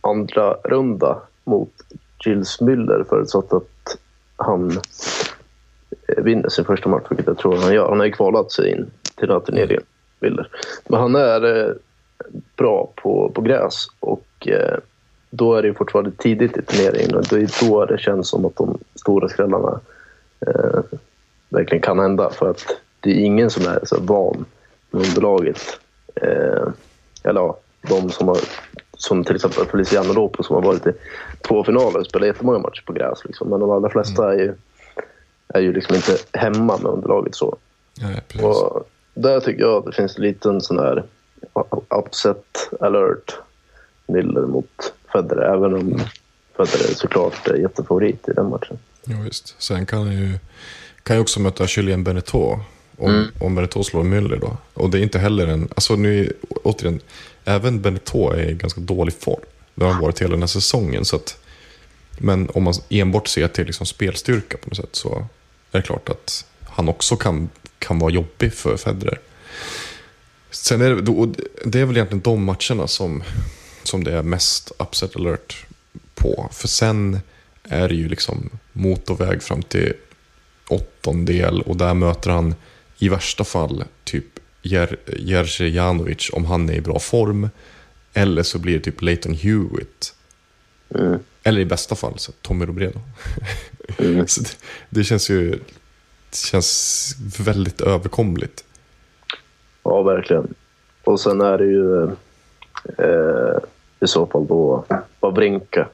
[0.00, 1.72] andra runda mot
[2.24, 3.98] Gilles Müller förutsatt att
[4.36, 4.70] han
[6.08, 7.88] eh, vinner sin första match, vilket jag tror han gör.
[7.88, 9.82] Han har ju kvalat sig in till den här turneringen,
[10.20, 10.46] Müller.
[10.88, 11.72] Men han är eh,
[12.56, 14.78] bra på, på gräs och eh,
[15.30, 18.56] då är det fortfarande tidigt i turneringen och det är då det känns som att
[18.56, 19.80] de stora skrällarna
[20.46, 20.80] eh,
[21.48, 22.30] verkligen kan hända.
[22.30, 22.64] För att
[23.00, 24.44] det är ingen som är så van
[24.90, 25.80] med underlaget.
[26.14, 26.68] Eh,
[27.24, 27.58] eller ja,
[27.88, 28.38] de som har
[29.00, 30.92] som till exempel Feliciano Lopez som har varit i
[31.48, 33.24] två finaler och spelat jättemånga matcher på gräs.
[33.24, 33.48] Liksom.
[33.48, 34.54] Men de allra flesta är ju,
[35.48, 37.56] är ju liksom inte hemma med underlaget så.
[38.28, 38.42] Precis.
[38.42, 41.04] Och där tycker jag att det finns en liten sån där
[41.88, 43.34] upset alert
[44.06, 45.54] Miller mot Federer.
[45.54, 46.00] Även om
[46.56, 48.78] Federer såklart är jättefavorit i den matchen.
[49.04, 49.62] Ja, visst.
[49.62, 50.38] Sen kan han ju,
[51.02, 52.58] kan ju också möta Julien Beneteau.
[52.98, 54.56] Om, om Beneteau slår Müller då.
[54.74, 55.68] Och det är inte heller en...
[55.74, 56.32] Alltså nu,
[56.62, 57.00] återigen,
[57.50, 59.40] även Beneteau är i ganska dålig form.
[59.74, 61.04] Det har han varit hela den här säsongen.
[61.04, 61.38] Så att,
[62.18, 65.26] men om man enbart ser till liksom spelstyrka på något sätt så
[65.72, 69.20] är det klart att han också kan, kan vara jobbig för Federer.
[70.50, 71.34] Sen är det,
[71.64, 73.22] det är väl egentligen de matcherna som,
[73.82, 75.66] som det är mest upset alert
[76.14, 76.48] på.
[76.52, 77.20] För sen
[77.62, 79.92] är det ju liksom motorväg fram till
[80.68, 82.54] åttondel och där möter han
[82.98, 87.50] i värsta fall typ Jer- Janovic om han är i bra form.
[88.12, 90.14] Eller så blir det typ Leighton Hewitt.
[90.94, 91.18] Mm.
[91.42, 93.00] Eller i bästa fall så Tommy Robredo.
[93.98, 94.26] Mm.
[94.26, 94.56] så det,
[94.90, 95.50] det känns ju
[96.30, 98.64] det känns väldigt överkomligt.
[99.82, 100.54] Ja, verkligen.
[101.04, 102.04] Och sen är det ju
[102.98, 103.58] eh,
[104.00, 104.84] i så fall då
[105.20, 105.88] Wawrinka.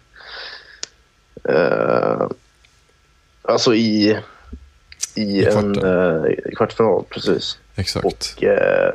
[1.45, 2.29] Eh,
[3.43, 4.19] alltså i,
[5.15, 7.59] i, I en eh, i kvartsfinal, precis.
[7.77, 8.07] Exakt.
[8.07, 8.95] Och eh,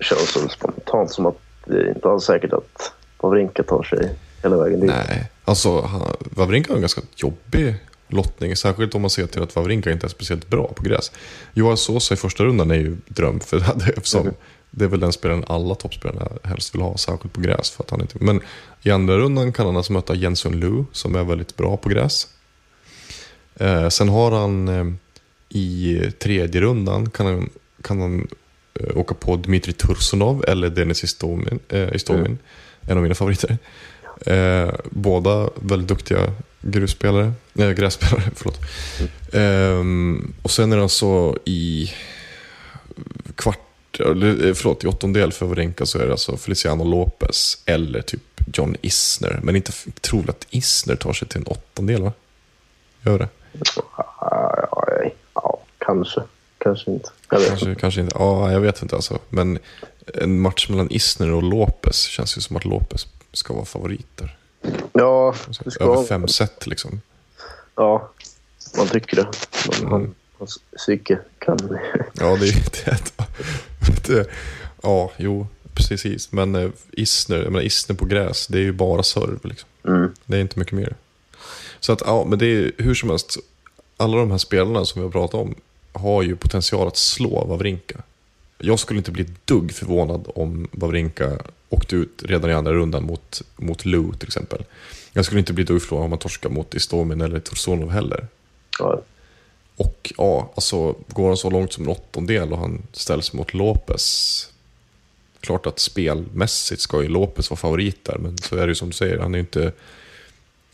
[0.00, 4.56] känns så spontant som att det är inte alls säkert att Wawrinka tar sig hela
[4.56, 4.90] vägen dit.
[4.90, 7.74] Nej, alltså han, Wawrinka har en ganska jobbig
[8.08, 8.56] lottning.
[8.56, 11.12] Särskilt om man ser till att Wawrinka inte är speciellt bra på gräs.
[11.54, 13.40] Johan Sosa i första rundan är ju dröm.
[13.40, 14.34] För det, eftersom Mhm.
[14.70, 16.96] det är väl den spelaren alla toppspelarna helst vill ha.
[16.96, 17.70] Särskilt på gräs.
[17.70, 18.40] För att han inte, men
[18.82, 22.28] i andra rundan kan han alltså möta Jensun Lu som är väldigt bra på gräs.
[23.56, 24.86] Eh, sen har han eh,
[25.48, 27.50] i tredje rundan kan han,
[27.82, 28.28] kan han
[28.74, 31.58] eh, åka på Dmitrij Tursunov eller Denis Istomin.
[31.68, 32.38] Eh, Istomin
[32.80, 33.58] En av mina favoriter.
[34.26, 38.30] Eh, båda väldigt duktiga grusspelare, eh, grässpelare.
[38.34, 38.60] Förlåt.
[39.32, 41.92] Ehm, och sen är det alltså i
[43.34, 48.22] kvart, eh, förlåt, i åttondel för Wawrinka så är det alltså Feliciano Lopez eller typ
[48.52, 49.40] John Isner.
[49.42, 52.12] Men inte troligt tror att Isner tar sig till en åttondel va?
[53.02, 53.28] Gör det?
[53.52, 53.84] Ja,
[54.70, 56.22] ja, ja, kanske.
[56.58, 57.10] Kanske inte.
[57.30, 57.80] Jag vet Kanske, inte.
[57.80, 58.16] kanske inte.
[58.18, 59.18] Ja, jag vet inte alltså.
[59.28, 59.58] Men
[60.14, 64.36] en match mellan Isner och Lopez känns ju som att Lopez ska vara favoriter.
[64.92, 67.00] Ja, det ska Över fem set liksom.
[67.74, 68.10] Ja,
[68.76, 69.28] man tycker det.
[69.68, 69.92] Men Mm.
[69.92, 71.78] han, hans psyke kan...
[72.12, 72.96] Ja, det är
[74.06, 74.26] det.
[74.82, 76.32] Ja, jo, precis.
[76.32, 79.38] Men eh, Isner, jag menar, Isner på gräs, det är ju bara serv.
[79.44, 79.68] Liksom.
[79.88, 80.14] Mm.
[80.24, 80.94] Det är inte mycket mer.
[81.80, 83.36] Så att, ja, men det är hur som helst.
[83.96, 85.54] Alla de här spelarna som vi har pratat om
[85.98, 88.02] har ju potential att slå Wawrinka.
[88.58, 93.04] Jag skulle inte bli ett dugg förvånad om Wawrinka åkte ut redan i andra rundan
[93.04, 94.64] mot, mot Lou till exempel.
[95.12, 98.26] Jag skulle inte bli ett dugg förvånad om han torskar mot Istomin eller Tursonov heller.
[98.78, 99.00] Ja,
[99.76, 104.52] Och ja, alltså går han så långt som en åttondel och han ställs mot Lopez.
[105.40, 108.88] Klart att spelmässigt ska ju Lopez vara favorit där, men så är det ju som
[108.88, 109.72] du säger, han är ju inte,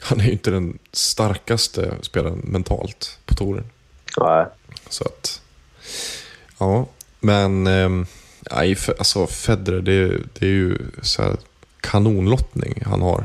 [0.01, 3.65] han är ju inte den starkaste spelaren mentalt på touren.
[4.17, 4.47] nej.
[4.89, 5.41] Så att,
[6.59, 6.87] ja,
[7.21, 7.65] men
[8.51, 11.37] nej, för- alltså Federer, det, det är ju så här
[11.81, 13.25] kanonlottning han har.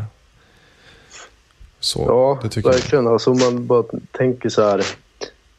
[1.80, 2.74] Så, Ja, det tycker jag.
[2.74, 3.08] verkligen.
[3.08, 4.86] Alltså, om man bara tänker så här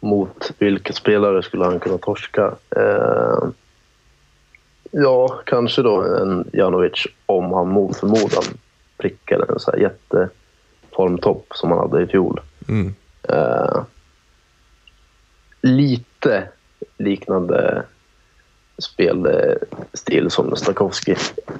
[0.00, 2.54] mot vilka spelare skulle han kunna torska?
[2.76, 3.44] Eh,
[4.90, 8.44] ja, kanske då en Janovic om han mot förmodan
[8.98, 12.40] prickar en så här jätteformtopp som han hade i fjol.
[12.68, 12.94] Mm.
[13.22, 13.82] Eh,
[15.62, 16.48] lite
[16.98, 17.82] liknande
[18.78, 21.16] spelstil som Stakowski.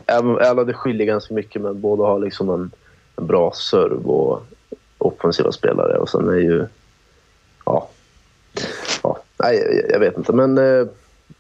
[0.07, 2.71] Även det skiljer ganska mycket, men båda har liksom en,
[3.17, 4.43] en bra serv och
[4.99, 5.99] offensiva spelare.
[5.99, 6.67] Och sen är ju...
[7.65, 7.89] Ja.
[9.03, 10.87] ja nej, jag, jag vet inte, men eh,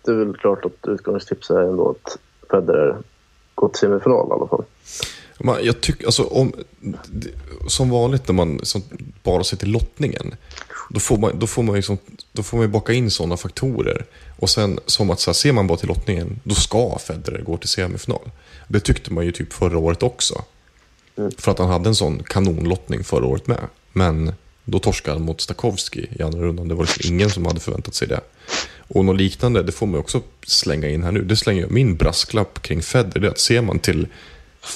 [0.04, 2.18] det är väl klart att utgångstipset är ändå att
[2.50, 2.96] Federer
[3.54, 4.64] går till semifinal i alla fall.
[5.40, 6.52] Man, jag tycker, alltså, om,
[7.68, 8.82] som vanligt när man som,
[9.22, 10.34] bara ser till lottningen,
[10.92, 11.98] då får man, då får man, liksom,
[12.32, 14.04] då får man baka in sådana faktorer.
[14.38, 17.56] Och sen som att så här, ser man bara till lottningen, då ska Federer gå
[17.56, 18.30] till semifinal.
[18.68, 20.44] Det tyckte man ju typ förra året också.
[21.16, 21.30] Mm.
[21.38, 23.60] För att han hade en sån kanonlottning förra året med.
[23.92, 24.32] Men
[24.64, 26.68] då torskade han mot Stakowski i andra rundan.
[26.68, 28.20] Det var liksom ingen som hade förväntat sig det.
[28.78, 31.22] Och något liknande, det får man också slänga in här nu.
[31.22, 34.06] Det slänger jag, min brasklapp kring Federer, det är att ser man till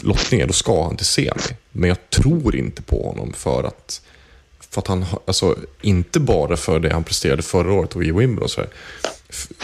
[0.03, 1.57] lottningen, då ska han till semi.
[1.72, 4.03] Men jag tror inte på honom för att,
[4.74, 8.48] för att han, alltså inte bara för det han presterade förra året och i Wimbledon
[8.48, 8.70] så här.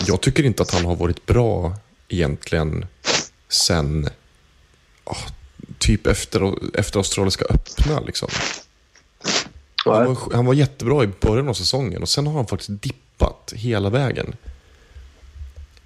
[0.07, 1.75] Jag tycker inte att han har varit bra
[2.09, 2.87] egentligen
[3.49, 4.09] sen,
[5.05, 5.17] ah,
[5.79, 8.29] typ efter, efter Australiska öppna liksom.
[9.85, 13.53] Han var, han var jättebra i början av säsongen och sen har han faktiskt dippat
[13.57, 14.35] hela vägen.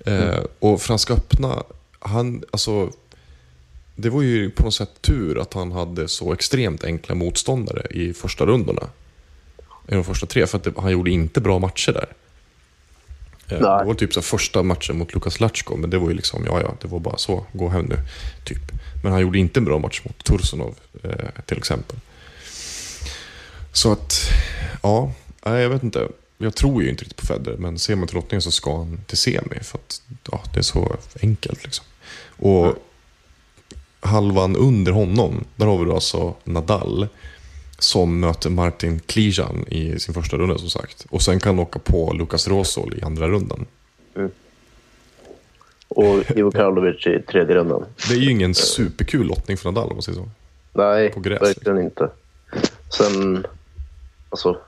[0.06, 1.62] Eh, och Franska öppna,
[1.98, 2.90] han, alltså,
[3.96, 8.12] det var ju på något sätt tur att han hade så extremt enkla motståndare i
[8.12, 8.88] första rundorna.
[9.88, 12.08] I de första tre, för att det, han gjorde inte bra matcher där.
[13.48, 13.78] Eh, Nej.
[13.78, 16.60] det var typ så första matchen mot Lukas Latchko, men det var ju liksom, ja
[16.60, 17.98] ja, det var bara så, gå hem nu,
[18.44, 18.72] typ.
[19.02, 21.96] Men han gjorde inte en bra match mot Tursunov, eh, till exempel.
[23.72, 24.30] Så att,
[24.82, 25.12] ja,
[25.46, 26.08] nej, jag vet inte.
[26.38, 29.00] Jag tror ju inte riktigt på Federer, men ser man till lottningen så ska han
[29.06, 29.60] till semi.
[29.62, 31.84] För att ja, det är så enkelt liksom.
[32.36, 32.74] Och
[34.00, 37.08] halvan under honom, där har vi då alltså Nadal.
[37.78, 41.06] Som möter Martin Klijan i sin första runda som sagt.
[41.10, 43.66] Och sen kan han åka på Lukas Rosol i andra rundan.
[45.88, 47.84] Och Ivo Karlovic i tredje rundan.
[48.08, 50.28] Det är ju ingen superkul lottning för Nadal om man säger så.
[50.72, 52.08] Nej, På gräs, verkligen inte.
[52.98, 53.46] Sen,
[54.28, 54.58] alltså,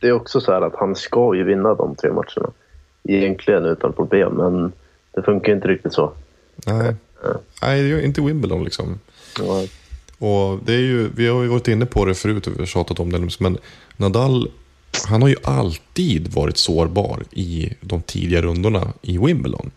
[0.00, 2.52] det är också så här att han ska ju vinna de tre matcherna.
[3.04, 4.72] Egentligen utan problem, men
[5.12, 6.12] det funkar inte riktigt så.
[6.66, 6.94] Nej,
[7.62, 8.98] Nej det gör inte Wimbledon liksom.
[9.38, 9.64] Ja,
[10.18, 12.66] och det är ju, vi har ju varit inne på det förut och vi har
[12.66, 13.28] tjatat om det.
[13.40, 13.58] Men
[13.96, 14.50] Nadal,
[15.06, 19.70] han har ju alltid varit sårbar i de tidiga rundorna i Wimbledon.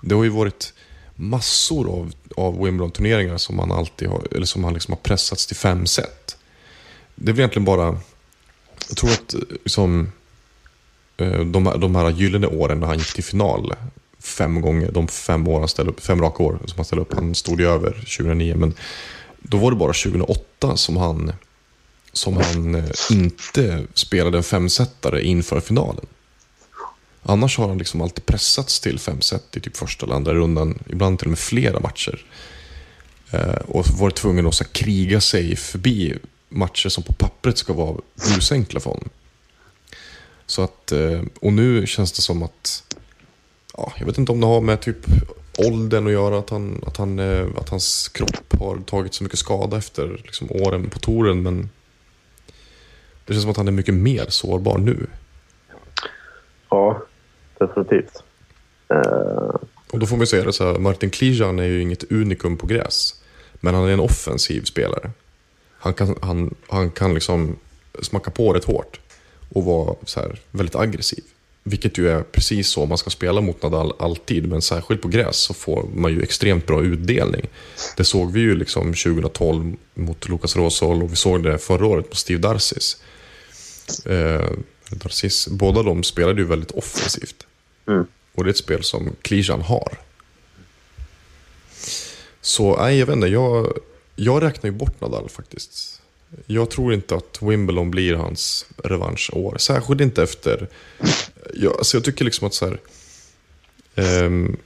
[0.00, 0.72] Det har ju varit
[1.16, 5.56] massor av, av Wimbledon-turneringar som han alltid har, eller som han liksom har pressats till
[5.56, 6.36] fem set.
[7.14, 7.98] Det är väl egentligen bara,
[8.88, 10.12] jag tror att liksom,
[11.16, 13.74] eh, de, här- de här gyllene åren när han gick till final
[14.22, 17.14] fem gånger, de fem, år han ställde upp, fem raka år som han ställde upp,
[17.14, 18.74] han stod ju över 2009, men
[19.48, 21.32] då var det bara 2008 som han,
[22.12, 26.06] som han eh, inte spelade en femsetare inför finalen.
[27.22, 31.18] Annars har han liksom alltid pressats till femset i typ första eller andra rundan, ibland
[31.18, 32.24] till och med flera matcher.
[33.30, 36.14] Eh, och varit tvungen att så kriga sig förbi
[36.48, 39.08] matcher som på pappret ska vara busenkla för honom.
[40.46, 42.82] Så att, eh, och nu känns det som att,
[43.76, 45.06] ja, jag vet inte om det har med typ
[45.58, 49.38] åldern att göra, att, han, att, han, eh, att hans kropp har tagit så mycket
[49.38, 51.68] skada efter liksom, åren på touren, men
[53.24, 55.06] det känns som att han är mycket mer sårbar nu.
[56.70, 57.02] ja
[57.58, 58.22] definitivt.
[58.88, 59.54] Eh,
[59.92, 62.66] Och då får man säga det så här, Martin Klijan är ju inget unikum på
[62.66, 63.20] gräs.
[63.60, 65.10] Men han är en offensiv spelare.
[65.78, 67.56] Han kan, han, han kan liksom
[68.02, 69.00] smacka på rätt hårt
[69.54, 71.24] och vara så här väldigt aggressiv.
[71.66, 75.36] Vilket ju är precis så man ska spela mot Nadal alltid, men särskilt på gräs
[75.36, 77.46] så får man ju extremt bra utdelning.
[77.96, 82.04] Det såg vi ju liksom 2012 mot Lukas Rosol och vi såg det förra året
[82.04, 83.02] mot Steve Darcis.
[84.04, 84.50] Eh,
[84.90, 85.48] Darcis.
[85.48, 87.46] Båda de spelade ju väldigt offensivt.
[87.88, 88.06] mm.
[88.34, 89.98] Och det är ett spel som Klijan har.
[92.40, 93.26] Så nej, jag vet inte.
[93.26, 93.78] Jag,
[94.16, 95.93] jag räknar ju bort Nadal faktiskt.
[96.46, 99.56] Jag tror inte att Wimbledon blir hans revanschår.
[99.58, 100.68] Särskilt inte efter...
[101.54, 102.78] Jag, alltså jag tycker liksom att så här...
[103.94, 104.56] ehm,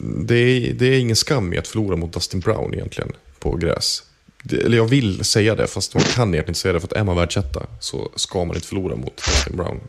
[0.00, 4.02] det, är, det är ingen skam i att förlora mot Dustin Brown egentligen på gräs.
[4.42, 6.80] Det, eller jag vill säga det, fast man kan egentligen inte säga det.
[6.80, 9.80] För att är man världsetta så ska man inte förlora mot Dustin Brown.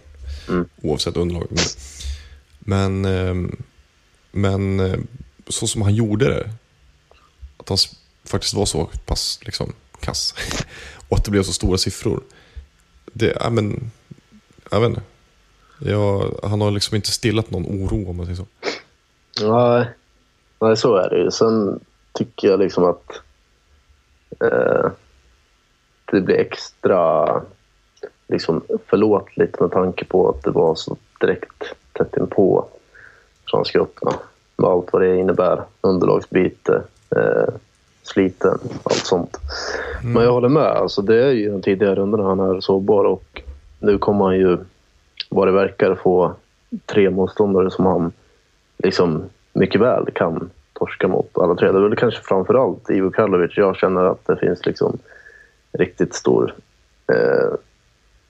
[0.81, 1.47] Oavsett underlag.
[1.49, 3.63] Men, men, ehm,
[4.31, 4.99] men eh,
[5.47, 6.51] så som han gjorde det,
[7.57, 7.77] att han
[8.25, 9.73] faktiskt var så pass liksom,
[10.05, 10.33] kass
[11.09, 12.19] och att det blev så stora siffror.
[13.05, 13.91] Det, ja, men,
[14.71, 15.01] jag vet inte.
[15.79, 18.45] Jag, han har liksom inte stillat någon oro om man säger så.
[19.41, 19.87] Nej,
[20.59, 21.31] nej, så är det ju.
[21.31, 21.79] Sen
[22.13, 23.21] tycker jag liksom att
[24.39, 24.91] eh,
[26.05, 27.41] det blir extra
[28.27, 31.63] liksom, förlåtligt med tanke på att det var så direkt
[31.93, 32.67] tätt inpå
[33.51, 33.87] Franska
[34.57, 35.63] med allt vad det innebär.
[35.81, 36.83] Underlagsbyte,
[37.15, 37.53] eh,
[38.03, 39.37] sliten, allt sånt.
[40.03, 40.63] Men jag håller med.
[40.63, 43.41] Alltså, det är ju de tidigare rundorna han är sårbar och
[43.79, 44.57] nu kommer han ju,
[45.29, 46.33] vad det verkar, få
[46.85, 48.11] tre motståndare som han
[48.77, 51.71] liksom mycket väl kan torska mot alla tre.
[51.71, 53.57] Det är väl kanske framförallt Ivo Karlovic.
[53.57, 54.97] Jag känner att det finns liksom
[55.71, 56.53] riktigt stor
[57.07, 57.53] eh,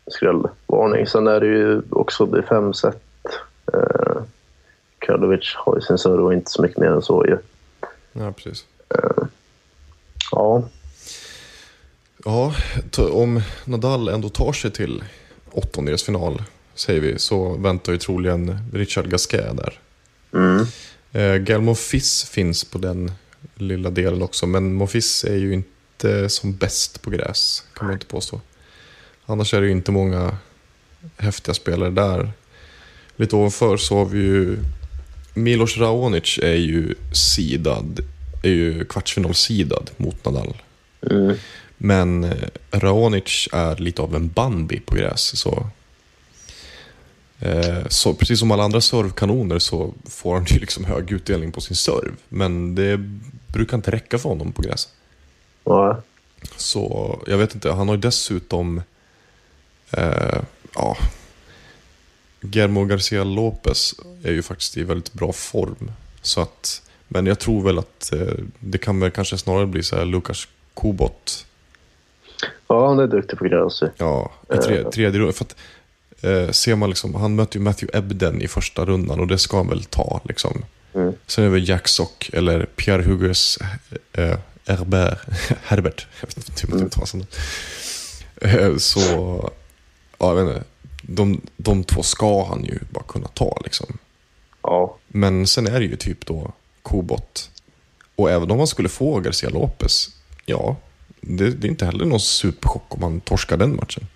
[0.08, 1.08] skrällvarning.
[1.08, 3.02] Sen är det ju också det fem set.
[3.74, 4.22] Eh,
[5.00, 7.38] Karlovic har ju sin serve och inte så mycket mer än så ju.
[8.14, 8.66] Ja, precis.
[10.36, 10.70] Ja,
[12.26, 12.54] Ja,
[12.98, 15.04] om Nadal ändå tar sig till
[15.52, 16.44] åttondelsfinal,
[16.76, 19.80] säger vi, så väntar ju troligen Richard Gasquet där.
[20.34, 20.66] mm.
[21.12, 23.12] Eh, Gael Monfils finns på den
[23.56, 28.06] lilla delen också, men Monfils är ju inte som bäst på gräs, kan man inte
[28.06, 28.42] påstå.
[29.26, 30.38] Annars är det ju inte många
[31.18, 32.32] häftiga spelare där.
[33.16, 34.58] Lite ovanför så har vi ju
[35.34, 38.00] Milos Raonic är ju sidad,
[38.44, 40.62] är ju kvartsfinalsidad mot Nadal.
[41.12, 41.36] Mm.
[41.78, 45.38] Men eh, Raonic är lite av en Bambi på gräs.
[45.40, 45.68] Så,
[47.40, 51.62] eh, så precis som alla andra servkanoner så får han ju liksom hög utdelning på
[51.62, 52.16] sin serv.
[52.30, 52.98] Men det
[53.48, 54.90] brukar inte räcka för honom på gräs.
[55.64, 56.02] ja.
[56.58, 58.82] Så jag vet inte, han har ju dessutom
[59.92, 60.42] eh,
[60.76, 60.98] ja,
[62.42, 65.92] Guillermo Garcia Lopez är ju faktiskt i väldigt bra form.
[66.22, 66.82] Så att,
[67.14, 70.48] men jag tror väl att eh, det kan väl kanske snarare bli så här Lukas
[70.76, 71.46] Kubot
[72.68, 73.82] ja, han är duktig på gräs.
[73.82, 73.90] ju.
[73.98, 75.34] Ja, i tre, tredje rundan.
[75.34, 75.56] För att,
[76.22, 79.58] eh, ser man liksom, han möter ju Matthew Ebden i första rundan och det ska
[79.58, 80.22] han väl ta.
[80.24, 80.66] Liksom.
[80.94, 81.14] Mm.
[81.28, 83.60] Sen är det Jack Sock eller Pierre Hugues
[84.14, 85.20] eh, Herbert.
[85.64, 86.08] Herbert.
[86.22, 87.26] Jag vet inte hur man uttalar
[88.42, 88.72] mm.
[88.72, 89.00] eh, Så,
[90.18, 90.68] ja, jag vet inte.
[91.06, 93.98] De, de två ska han ju bara kunna ta liksom.
[94.62, 97.50] Ja, Men sen är det ju typ då Kobot.
[98.16, 100.10] Och även om man skulle få Garcia Lopez,
[100.46, 100.76] ja,
[101.22, 104.08] det, det är inte heller någon superchock om man torskar den matchen.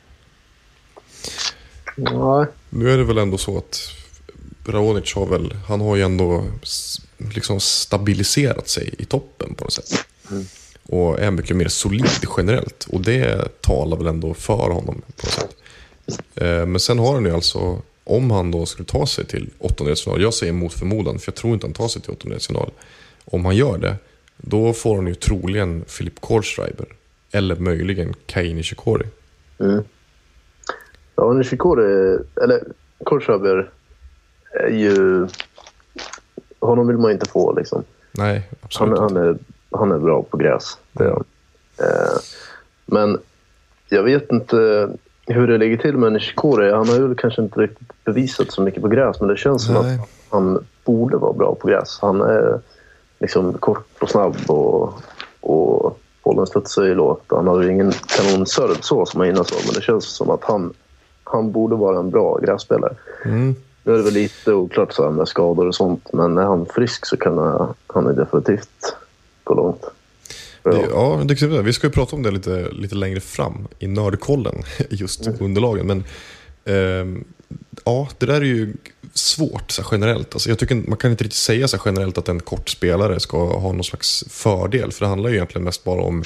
[1.96, 2.46] nej.
[2.70, 3.80] Nu är det väl ändå så att
[4.68, 6.46] Raonic har väl, han har ju ändå
[7.18, 10.06] liksom stabiliserat sig i toppen på något sätt.
[10.90, 12.88] Och är mycket mer solid generellt.
[12.92, 15.56] Och det talar väl ändå för honom på något sätt.
[16.36, 20.22] Eh, Men sen har han ju alltså, om han då skulle ta sig till åttondelsfinal,
[20.22, 22.72] jag säger mot förmodan, för jag tror inte han tar sig till åttondelsfinal.
[23.26, 23.96] Om han gör det,
[24.38, 26.86] då får han ju troligen Filip Kohlschreiber.
[27.32, 29.06] Eller möjligen Kei Nishikori.
[31.16, 32.64] Ja, Nishikori, eller
[33.04, 33.70] Korshaber
[34.52, 35.28] är ju...
[36.60, 37.84] Honom vill man inte få liksom.
[38.12, 39.20] Nej, absolut Han, inte.
[39.20, 39.38] han, är,
[39.72, 40.78] han är bra på gräs.
[40.92, 41.24] Det är han.
[41.80, 42.20] Eh,
[42.86, 43.20] men
[43.90, 44.90] jag vet inte
[45.28, 46.72] hur det ligger till med Nishikori.
[46.72, 49.76] Han har ju kanske inte riktigt bevisat så mycket på gräs, men det känns som
[49.76, 49.96] Nej.
[49.96, 52.00] att han borde vara bra på gräs.
[52.02, 52.60] Han är
[53.20, 54.94] liksom kort och snabb och,
[55.42, 57.24] och bollen studsar ju lågt.
[57.28, 60.44] Han har ju ingen kanonserve så som han innan så, men det känns som att
[60.44, 60.74] han,
[61.24, 62.96] han borde vara en bra grässpelare.
[63.26, 63.56] Mm.
[63.84, 67.06] Nu är det väl lite oklart så med skador och sånt, men är han frisk
[67.06, 68.96] så kan han, han är definitivt
[69.44, 69.86] gå långt.
[70.74, 71.24] Ja.
[71.26, 74.64] Det, ja, det vi ska ju prata om det lite, lite längre fram i nördkollen,
[74.90, 75.88] just underlagen.
[75.88, 76.04] Men
[76.66, 77.24] ehm,
[77.86, 78.74] ja, det där är ju
[79.14, 80.34] svårt så generellt.
[80.34, 83.58] Alltså, jag tycker man kan inte riktigt säga så generellt att en kort spelare ska
[83.58, 84.92] ha någon slags fördel.
[84.92, 86.24] För det handlar ju egentligen mest bara om,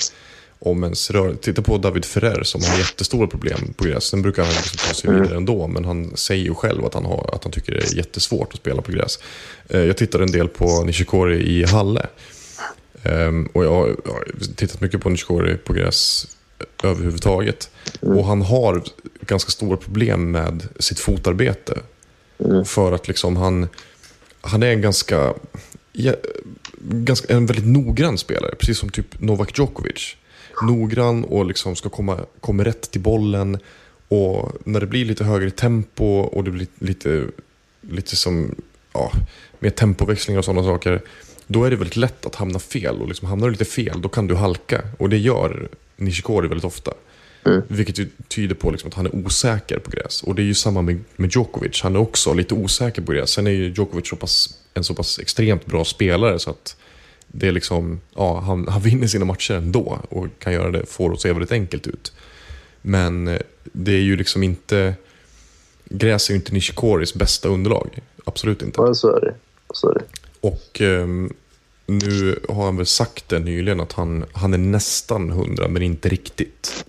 [0.60, 1.36] om ens rör.
[1.42, 4.04] Titta på David Ferrer som har jättestora problem på gräs.
[4.04, 5.68] Sen brukar han liksom ta sig vidare ändå.
[5.68, 8.60] Men han säger ju själv att han, har, att han tycker det är jättesvårt att
[8.60, 9.20] spela på gräs.
[9.70, 12.08] Eh, jag tittade en del på Nishikori i Halle.
[13.04, 16.28] Ehm, och jag har, jag har tittat mycket på Nishikori på gräs
[16.84, 17.70] överhuvudtaget.
[18.00, 18.84] Och han har
[19.22, 21.80] ganska stora problem med sitt fotarbete.
[22.66, 23.68] För att liksom han,
[24.42, 25.34] han är en ganska,
[26.80, 28.56] ganska, en väldigt noggrann spelare.
[28.56, 30.16] Precis som typ Novak Djokovic.
[30.62, 33.58] Noggrann och liksom ska komma, komma rätt till bollen.
[34.08, 37.28] Och när det blir lite högre tempo och det blir lite,
[37.82, 38.56] lite som,
[38.94, 39.12] ja,
[39.60, 41.02] mer tempoväxlingar och sådana saker.
[41.52, 43.02] Då är det väldigt lätt att hamna fel.
[43.02, 44.82] Och liksom hamnar du lite fel, då kan du halka.
[44.98, 46.94] Och det gör Nishikori väldigt ofta.
[47.68, 50.24] Vilket ju tyder på liksom att han är osäker på gräs.
[50.24, 51.82] Och det är ju samma med, med Djokovic.
[51.82, 53.30] Han är också lite osäker på gräs.
[53.30, 56.76] Sen är ju Djokovic så pass, en så pass extremt bra spelare så att
[57.28, 61.10] det är liksom, ja, han, han vinner sina matcher ändå och kan göra det, får
[61.10, 62.14] det att se väldigt enkelt ut.
[62.82, 64.94] Men eh, det är ju liksom inte,
[65.86, 68.00] gräs är ju inte Nishikoris bästa underlag.
[68.26, 68.82] Absolut inte.
[68.82, 69.34] Ja, så är det.
[69.74, 70.04] Så är det.
[70.42, 71.34] Och ehm,
[71.92, 76.10] nu har han väl sagt det nyligen att han, han är nästan hundra men inte
[76.10, 76.86] riktigt.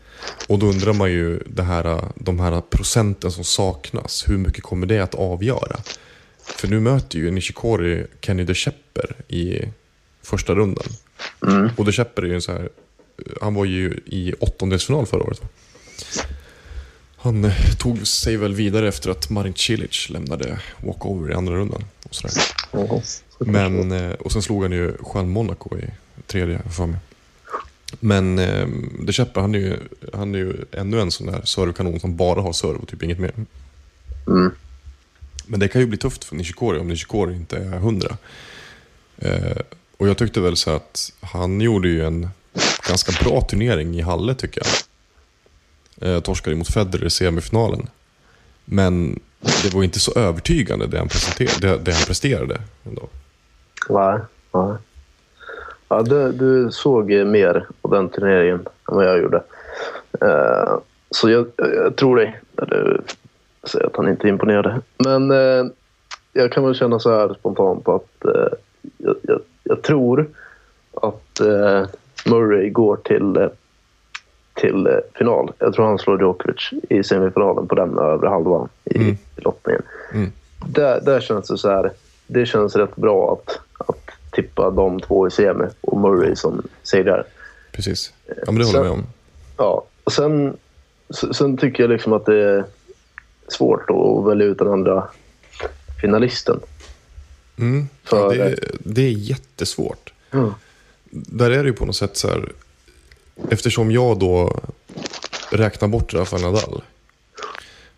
[0.48, 4.86] Och då undrar man ju det här, de här procenten som saknas, hur mycket kommer
[4.86, 5.80] det att avgöra?
[6.42, 9.60] För nu möter ju Nishikori Kenny De Shepper i
[10.22, 10.86] första rundan.
[11.76, 12.68] Och De Shepper är ju en så här,
[13.40, 15.42] han var ju i åttondelsfinal förra året.
[17.16, 21.84] Han eh, tog sig väl vidare efter att Marin Cilic lämnade walkover i andra rundan.
[22.02, 22.34] Och, sådär.
[22.72, 23.00] Jaha.
[23.46, 25.90] Men, eh, och sen slog han ju Juan Monaco i
[26.26, 26.98] tredje för mig.
[28.00, 28.66] Men eh,
[29.00, 29.76] De Shepper, han ju,
[30.12, 33.18] han är ju ännu en sån där servkanon som bara har serve och typ inget
[33.18, 33.32] mer.
[34.26, 34.50] Mm.
[35.46, 38.16] Men det kan ju bli tufft för Nishikori om Nishikori inte är hundra.
[39.18, 39.56] Eh,
[39.96, 42.28] och jag tyckte väl så att han gjorde ju en
[42.88, 44.72] ganska bra turnering i Halle tycker jag.
[46.08, 47.86] Eh, torskade mot Federer i semifinalen.
[48.64, 49.20] Men
[49.62, 51.08] det var inte så övertygande det han,
[51.60, 52.60] det, det han presterade.
[52.84, 53.08] Ändå.
[53.92, 54.18] Nej,
[54.52, 54.74] nej.
[55.88, 59.42] Ja, du, du såg mer på den turneringen än vad jag gjorde.
[60.20, 60.78] Eh,
[61.10, 63.00] så jag, jag tror dig när du
[63.64, 64.80] säger att han inte imponerade.
[64.98, 65.64] Men eh,
[66.32, 68.52] jag kan väl känna så här spontant att eh,
[68.98, 70.26] jag, jag, jag tror
[70.94, 71.40] att
[72.26, 73.48] Murray går till,
[74.54, 75.52] till final.
[75.58, 79.16] Jag tror han slår Djokovic i semifinalen på den övre halvan i, Mm.
[79.36, 79.82] lottningen.
[80.14, 80.32] Mm.
[80.66, 81.90] Där, där känns det så här.
[82.26, 83.60] Det känns rätt bra att
[84.32, 87.24] tippa de två i semi och Murray som segrare.
[87.72, 88.12] Precis.
[88.26, 89.06] Ja, men det håller jag med om.
[89.56, 90.56] Ja, och sen,
[91.32, 92.64] sen tycker jag liksom att det är
[93.48, 95.08] svårt att välja ut den andra
[96.00, 96.60] finalisten.
[97.58, 97.88] Mm.
[98.10, 100.12] Ja, det, det är jättesvårt.
[100.30, 100.54] Ja.
[101.10, 102.52] Där är det ju på något sätt så här.
[103.50, 104.60] Eftersom jag då
[105.50, 106.82] räknar bort Rafael Nadal.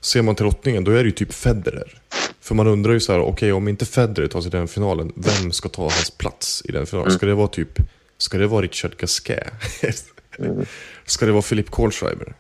[0.01, 2.01] Ser man till lottningen, då är det ju typ Federer.
[2.45, 5.53] För man undrar ju så här, okej om inte Federer tar sig den finalen, vem
[5.53, 7.13] ska ta hans plats i den finalen?
[7.13, 7.79] Ska det vara typ,
[8.19, 9.45] ska det vara Richard Gasquet?
[11.07, 12.35] Ska det vara Filip Kohlschreiber?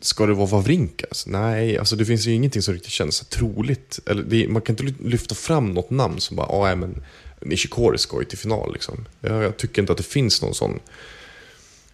[0.00, 1.26] Ska det vara Wawrinkas?
[1.26, 4.00] Nej, alltså det finns ju ingenting som riktigt känns troligt.
[4.06, 7.04] Eller det, man kan inte ly- lyfta fram något namn som bara, ah, nej men
[7.40, 9.06] Nishikori ska ju till final liksom.
[9.20, 10.80] Jag, jag tycker inte att det finns någon sån.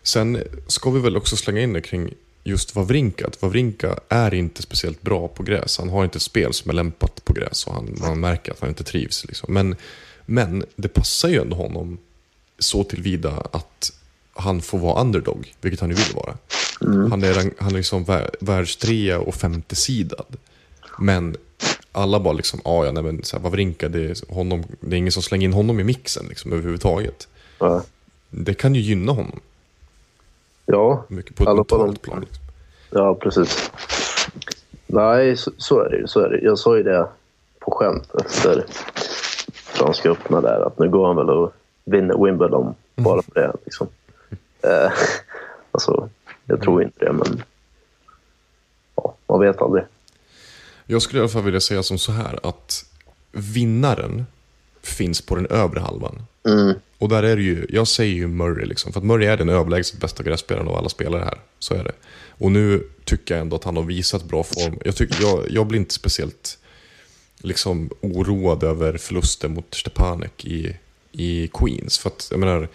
[0.03, 2.15] Sen ska vi väl också slänga in det kring
[2.45, 3.27] just Wawrinka.
[3.27, 5.79] Att Wawrinka är inte speciellt bra på gräs.
[5.79, 8.61] Han har inte ett spel som är lämpat på gräs och han, man märker att
[8.61, 9.25] han inte trivs.
[9.25, 9.55] Liksom.
[9.55, 9.77] Men,
[10.27, 11.99] men det passar ju ändå honom
[12.59, 13.93] så tillvida att
[14.33, 16.37] han får vara underdog, vilket han ju vill vara.
[17.11, 20.37] Han är, han är liksom vär, världstrea och femte sidad.
[20.99, 21.37] Men
[21.93, 24.99] alla bara liksom, ah, ja, nej men så här, Wawrinka, det är, honom, det är
[24.99, 27.29] ingen som slänger in honom i mixen liksom, överhuvudtaget.
[27.59, 27.85] Ja.
[28.31, 29.41] Det kan ju gynna honom
[30.67, 32.21] ja, mycket på ett mentalt plan.
[32.21, 32.43] Liksom.
[32.91, 33.71] Ja, precis.
[34.87, 36.09] Nej, så, så är det.
[36.09, 36.39] Så är det.
[36.39, 37.09] Jag sa ju det
[37.59, 38.65] på skämt efter
[39.53, 41.53] Franska öppna där att nu går han väl och
[41.85, 43.53] vinner Wimbledon bara för det.
[43.65, 43.89] Liksom.
[44.63, 44.93] Eh,
[45.71, 46.09] alltså,
[46.45, 47.43] jag tror inte det, men
[48.95, 49.85] ja, man vet aldrig.
[50.87, 52.85] Jag skulle i alla fall vilja säga som så här att
[53.33, 54.27] vinnaren
[54.83, 56.23] finns på den övre halvan.
[56.49, 56.75] Mm.
[56.99, 59.49] Och där är det ju, jag säger ju Murray liksom, för att Murray är den
[59.49, 61.39] överlägset bästa grässpelaren av alla spelare här.
[61.59, 61.93] Så är det.
[62.29, 64.79] Och nu tycker jag ändå att han har visat bra form.
[64.85, 66.59] Jag, tycker, jag, jag blir inte speciellt
[67.39, 70.77] liksom oroad över förlusten mot Stepanek i,
[71.13, 71.99] i Queens.
[71.99, 72.69] För att jag menar,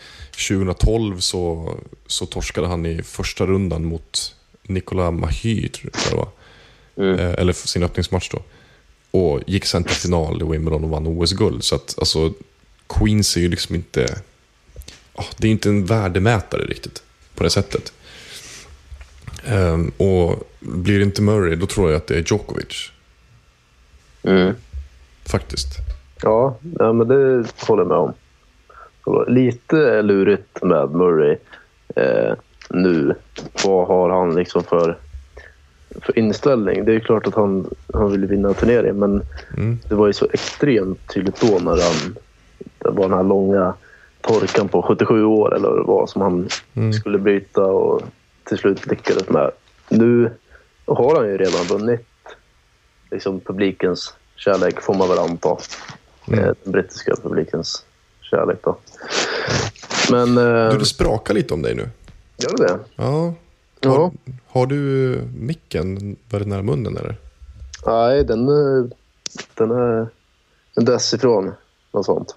[0.47, 1.75] 2012 så,
[2.07, 6.29] så torskade han i första rundan mot Nicolas Mahy, tror jag det var.
[7.13, 8.43] Eh, eller sin öppningsmatch då.
[9.11, 11.63] Och gick sen till final i Wimbledon och vann OS-guld.
[11.63, 12.33] Så att alltså,
[12.89, 14.21] Queens är ju liksom inte...
[15.15, 17.03] ah, det är inte en värdemätare riktigt
[17.35, 17.93] på det sättet.
[19.45, 22.91] Ehm, och blir det inte Murray, då tror jag att det är Djokovic.
[24.23, 24.53] Mm.
[25.25, 25.67] Faktiskt.
[26.21, 28.13] Ja, ja, men det håller jag med om.
[29.27, 31.37] Lite lurigt med Murray
[31.95, 32.33] eh,
[32.69, 33.15] nu.
[33.65, 34.97] Vad har han liksom för,
[36.01, 36.85] för inställning?
[36.85, 39.21] Det är ju klart att han, han vill vinna turneringen men
[39.57, 39.79] Mm.
[39.89, 42.15] det var ju så extremt tydligt då när han,
[42.91, 43.73] var den här långa
[44.21, 46.93] torkan på 77 år eller vad det var som han Mm.
[46.93, 48.01] skulle bryta och
[48.43, 49.51] till slut lyckades med.
[49.89, 50.31] Nu
[50.85, 52.05] har han ju redan vunnit
[53.11, 55.57] liksom publikens kärlek får man väl anta.
[56.27, 56.39] Mm.
[56.39, 57.85] Eh, Den brittiska publikens
[58.21, 58.77] kärlek då.
[60.11, 60.37] Men...
[60.37, 61.89] Eh, Du, det sprakar lite om dig nu.
[62.37, 62.79] gör det det?
[62.95, 63.33] Ja.
[63.81, 63.89] Ja.
[63.91, 64.11] Har,
[64.47, 67.15] har du micken väldigt nära munnen eller?
[67.85, 68.85] Nej, den, eh,
[69.53, 70.07] den är
[70.75, 71.51] en dess ifrån.
[71.91, 72.35] Något sånt.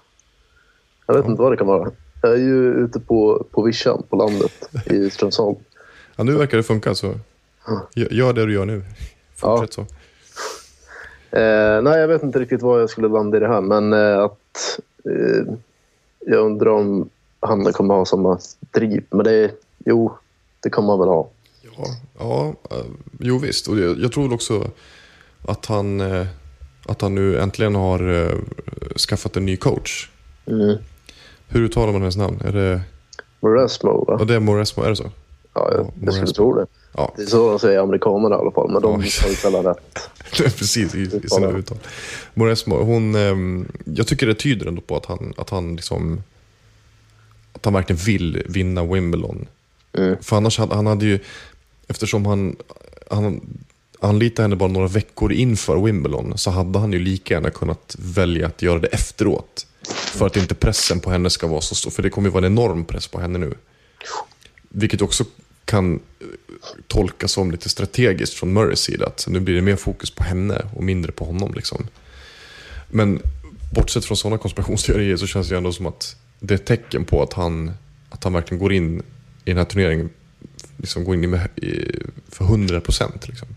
[1.05, 1.91] Jag vet inte vad det kan vara.
[2.21, 4.51] Jag är ju ute på, på vischan på landet
[4.85, 5.55] i Strömsholm.
[6.15, 7.13] Ja, nu verkar det funka så
[7.95, 8.83] gör, det du gör nu.
[9.35, 9.81] Fortsätt så.
[11.37, 14.19] Eh, nej, jag vet inte riktigt var jag skulle landa i det här, men eh,
[14.19, 15.53] att eh,
[16.19, 18.39] jag undrar om han kommer ha samma
[18.71, 19.05] driv.
[19.09, 19.51] Men det,
[19.85, 20.17] jo,
[20.59, 21.29] det kommer han väl ha.
[21.61, 21.85] Ja,
[22.19, 22.85] ja eh,
[23.19, 23.67] jo visst.
[23.67, 24.67] Och jag, jag tror också
[25.47, 26.01] att han...
[26.01, 26.27] eh,
[26.85, 28.37] att han nu äntligen har eh,
[28.97, 30.09] skaffat en ny coach.
[30.45, 30.77] Mm.
[31.53, 32.41] Hur uttalar man hennes namn?
[32.45, 32.81] Är det,
[33.39, 34.15] Moresmo, va?
[34.19, 35.11] ja, det är Moresmo, är det så?
[35.53, 36.65] Ja, jag, jag skulle tro det.
[36.97, 39.99] Ja, Det är så de säger amerikanerna i alla fall, men de har uttalat rätt.
[40.57, 41.77] precis i, i sina uttal.
[42.33, 46.23] Moresmo, hon, ehm, jag tycker det tyder ändå på att han, att han liksom
[47.53, 49.47] att han verkligen vill vinna Wimbledon.
[49.97, 50.15] Mm.
[50.21, 51.19] För annars hade han hade ju,
[51.87, 52.55] eftersom han,
[53.09, 53.41] han
[53.99, 58.47] anlitade henne bara några veckor inför Wimbledon så hade han ju lika gärna kunnat välja
[58.47, 59.67] att göra det efteråt.
[59.87, 62.45] För att inte pressen på henne ska vara så stor, för det kommer ju vara
[62.45, 63.53] en enorm press på henne nu.
[64.69, 65.23] Vilket också
[65.65, 66.27] kan eh,
[66.87, 69.07] tolkas som lite strategiskt från Murrays sida.
[69.07, 71.53] Att nu blir det mer fokus på henne och mindre på honom.
[71.53, 71.87] Liksom.
[72.89, 73.21] Men
[73.75, 77.05] bortsett från sådana konspirationsteorier så känns det ju ändå som att det är ett tecken
[77.05, 77.71] på att han,
[78.09, 78.99] att han verkligen går in
[79.45, 80.09] i den här turneringen
[80.77, 83.27] liksom går in i med, i, för 100 procent.
[83.27, 83.47] Liksom.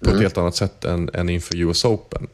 [0.00, 2.26] På ett helt annat sätt än, än inför US Open.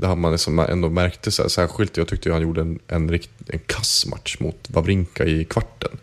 [0.00, 3.30] Där man liksom ändå märkte, så här, särskilt jag tyckte han gjorde en, en, rikt,
[3.46, 5.98] en kass match mot Wawrinka i kvarten.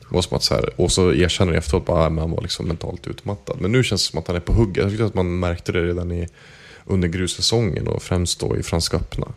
[0.00, 2.42] Det var som att så här, och så erkänner jag efteråt bara att han var
[2.42, 3.56] liksom mentalt utmattad.
[3.60, 4.76] Men nu känns det som att han är på hugget.
[4.76, 6.28] Jag tyckte att man märkte det redan i,
[6.84, 9.28] under grussäsongen och främst då i Franska öppna.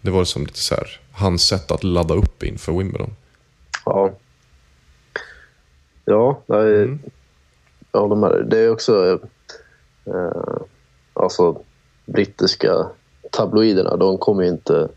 [0.00, 3.14] Det var som lite så här, hans sätt att ladda upp inför Wimbledon.
[3.84, 4.12] Ja.
[6.04, 6.98] Ja, nej,
[7.92, 8.44] jag håller med dig.
[8.50, 9.20] Det är också...
[10.06, 10.60] Eh,
[11.12, 11.62] alltså,
[12.12, 12.86] brittiska
[13.30, 14.88] tabloiderna, de kommer ju inte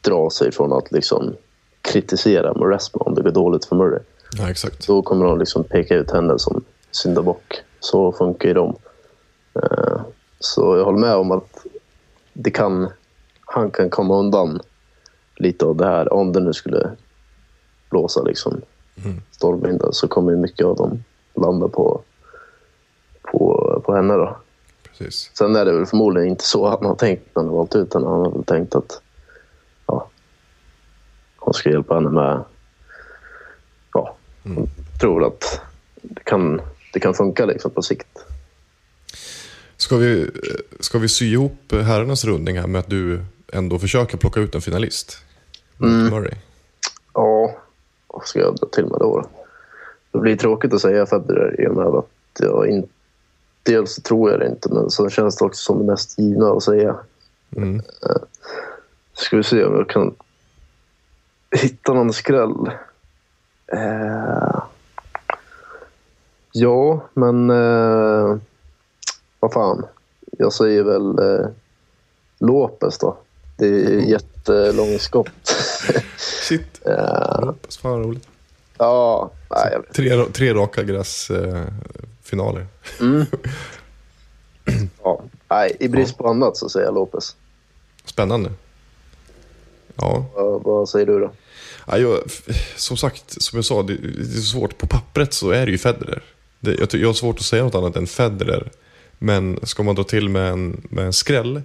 [0.00, 1.34] dra sig från att liksom
[1.82, 4.00] kritisera Moresmo om det går dåligt för Murray.
[4.38, 4.86] Ja, exakt.
[4.86, 7.62] Då kommer de liksom peka ut henne som syndabock.
[7.80, 8.76] Så funkar ju de.
[9.54, 10.00] Eh,
[10.38, 11.66] Så jag håller med om att
[12.32, 12.88] det kan,
[13.40, 14.60] han kan komma undan
[15.36, 16.12] lite av det här.
[16.12, 16.90] Om det nu skulle
[17.90, 18.60] blåsa liksom
[19.30, 21.04] stormvindar så kommer mycket av dem
[21.34, 22.00] landa på,
[23.22, 24.14] på, på henne.
[24.14, 24.36] Då.
[25.04, 25.30] Precis.
[25.34, 27.94] Sen är det väl förmodligen inte så han har tänkt när han har valt ut
[27.94, 28.06] henne.
[28.06, 29.00] Han har väl tänkt att
[29.86, 30.08] ja,
[31.36, 32.44] hon ska hjälpa henne med...
[33.92, 34.68] Ja, hon
[35.00, 35.60] tror att
[36.02, 36.60] det kan,
[36.92, 38.24] det kan funka liksom på sikt.
[39.76, 40.30] Ska vi,
[40.80, 44.60] ska vi sy ihop herrarnas rundning här med att du ändå försöker plocka ut en
[44.60, 45.18] finalist?
[45.76, 46.34] Mot Murray.
[47.14, 47.56] Ja,
[48.06, 49.26] vad ska jag dra till med då?
[50.12, 52.06] Det blir tråkigt att säga Federer i och med att
[52.38, 52.91] jag inte...
[53.62, 56.62] Dels tror jag det inte, men så känns det också som det mest givna att
[56.62, 56.96] säga.
[57.56, 57.82] Mm.
[59.12, 60.14] Ska vi se om jag kan
[61.52, 62.70] hitta någon skräll.
[63.72, 64.62] Eh,
[66.52, 68.36] ja, men eh,
[69.40, 69.86] vad fan.
[70.38, 71.46] Jag säger väl eh,
[72.38, 73.16] Lopez då.
[73.58, 75.56] Det är jättelång skott.
[76.16, 76.80] Shit.
[76.86, 78.28] eh, Hoppas fan roligt.
[78.78, 79.78] ja, nej.
[79.94, 81.72] Tre, tre raka gräsfinaler.
[82.32, 82.66] Finaler.
[85.02, 87.36] Ja, nej, I brist på annat så säger jag Lopez.
[88.04, 88.52] Spännande.
[89.96, 90.26] Ja.
[90.34, 91.30] Vad, vad säger du då?
[91.86, 92.18] Ja, jag,
[92.76, 94.78] som sagt, som jag sa, det, det är svårt.
[94.78, 96.22] På pappret så är det ju Federer.
[96.60, 98.70] Det, jag, jag har svårt att säga något annat än Federer.
[99.18, 101.62] Men ska man dra till med en, med en skräll,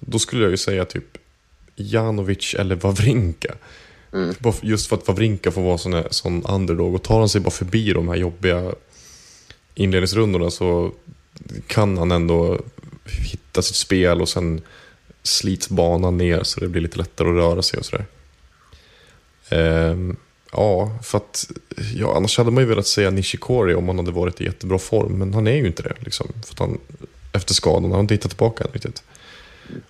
[0.00, 1.18] då skulle jag ju säga typ
[1.76, 3.54] Janovic eller Wawrinka.
[4.10, 6.94] För- Just för att Wawrinka får vara sån, sån underdog.
[6.94, 8.72] Och tar han sig bara förbi de här jobbiga
[9.74, 10.92] inledningsrundorna så
[11.66, 12.60] kan han ändå
[13.04, 14.60] hitta sitt spel och sen
[15.22, 18.06] slits banan ner så det blir lite lättare att röra sig och sådär.
[19.48, 20.16] Ehm,
[20.52, 21.50] ja, för att
[21.94, 25.12] ja, annars hade man ju velat säga Nishikori om han hade varit i jättebra form,
[25.12, 25.94] men han är ju inte det.
[25.98, 26.78] Liksom, för han,
[27.32, 29.02] efter skadan har inte hittat tillbaka än riktigt.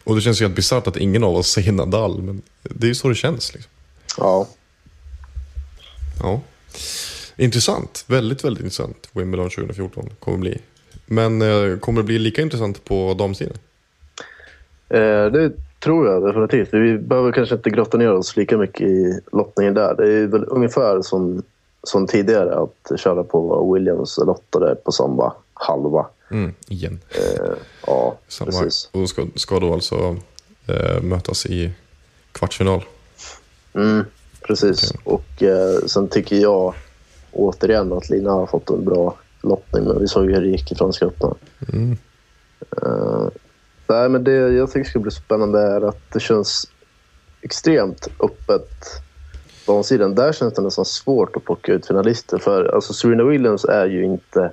[0.05, 2.89] Och det känns ju helt bisarrt att ingen av oss säger Nadal, men det är
[2.89, 3.55] ju så det känns.
[3.55, 3.71] Liksom.
[4.19, 4.49] Ja,
[6.23, 6.41] Ja.
[7.41, 9.09] Intressant, väldigt, väldigt intressant.
[9.13, 10.61] Wimbledon 2014 kommer bli.
[11.07, 13.57] Men eh, kommer det bli lika intressant på damsidan?
[14.89, 16.69] eh, det tror jag definitivt.
[16.75, 19.95] Vi behöver kanske inte grotta ner oss lika mycket i lottningen där.
[19.95, 21.43] Det är väl ungefär som,
[21.83, 26.07] som tidigare att köra på Williams lottade på samma halva.
[26.31, 27.01] Mm, igen.
[27.11, 27.53] Eh,
[27.87, 28.51] ja, Samma.
[28.51, 28.89] precis.
[28.93, 30.17] Och ska, ska då alltså
[30.67, 31.71] eh, mötas i
[32.33, 32.85] kvartsfinal.
[33.75, 34.05] Mm,
[34.47, 34.93] precis.
[35.05, 36.75] Och eh, sen tycker jag
[37.33, 39.85] återigen att Lina har fått en bra lottning.
[39.85, 41.35] Men vi såg ju hur det gick i Franska öppna.
[41.73, 41.97] Mm.
[42.83, 43.29] Eh,
[43.87, 46.71] nej, men det jag tycker ska bli spännande är att det känns
[47.43, 48.71] extremt öppet
[49.67, 50.15] på damsidan.
[50.15, 52.39] Där känns det nästan svårt att plocka ut finalister.
[52.39, 54.53] För alltså, Serena Williams är ju inte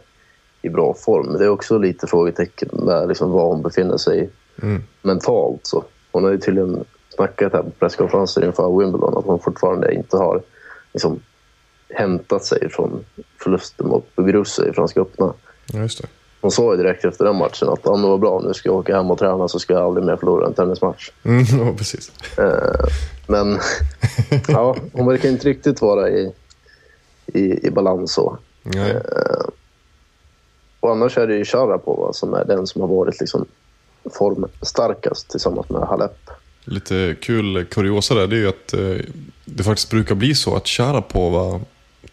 [0.62, 1.34] i bra form.
[1.34, 4.30] Det är också lite frågetecken med liksom, var hon befinner sig
[4.62, 4.84] Mm.
[5.02, 5.60] mentalt.
[5.64, 5.84] Så.
[6.12, 10.42] Hon har ju tydligen snackat här på presskonferenser inför Wimbledon att hon fortfarande inte har
[10.94, 11.20] liksom,
[11.90, 13.06] hämtat sig från
[13.44, 15.34] förlusten mot Muguruza i Franska öppna.
[15.74, 16.08] Ja, just det.
[16.42, 18.76] hon sa ju direkt efter den matchen att om det var bra, nu ska jag
[18.76, 21.12] åka hem och träna så ska jag aldrig mer förlora en tennismatch.
[21.24, 22.12] Mm, ja, precis.
[22.38, 22.88] Eh,
[23.28, 23.60] men
[24.48, 26.34] ja, hon verkar inte riktigt vara i,
[27.26, 28.38] i, i balans så.
[28.64, 29.02] Nej.
[30.80, 33.46] Och annars är det ju Sharapova som är den som har varit liksom
[34.14, 36.30] formstarkast tillsammans med Halep.
[36.64, 39.06] Lite kul kuriosa där, det är ju att eh,
[39.46, 41.62] det faktiskt brukar bli så att Sharapova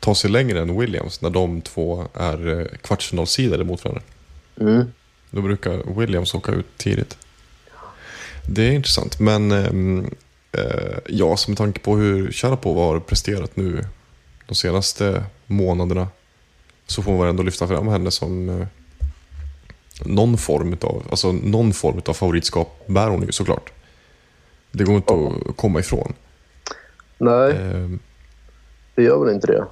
[0.01, 4.03] tar sig längre än Williams när de två är eh, kvartsfinalsidade mot varandra.
[4.61, 4.85] Mm.
[5.30, 7.18] Då brukar Williams åka ut tidigt.
[8.49, 10.11] Det är intressant, men ehm,
[10.53, 13.85] eh, ja, som tanke på hur Sharapova har presterat nu
[14.47, 16.09] de senaste månaderna
[16.87, 18.66] så får man ändå lyfta fram henne som eh,
[20.05, 23.72] någon form av, alltså någon form av favoritskap bär hon ju såklart.
[24.72, 26.12] Det går inte att komma ifrån.
[27.18, 27.99] Nej, Ehm,
[28.95, 29.64] det gör väl inte det.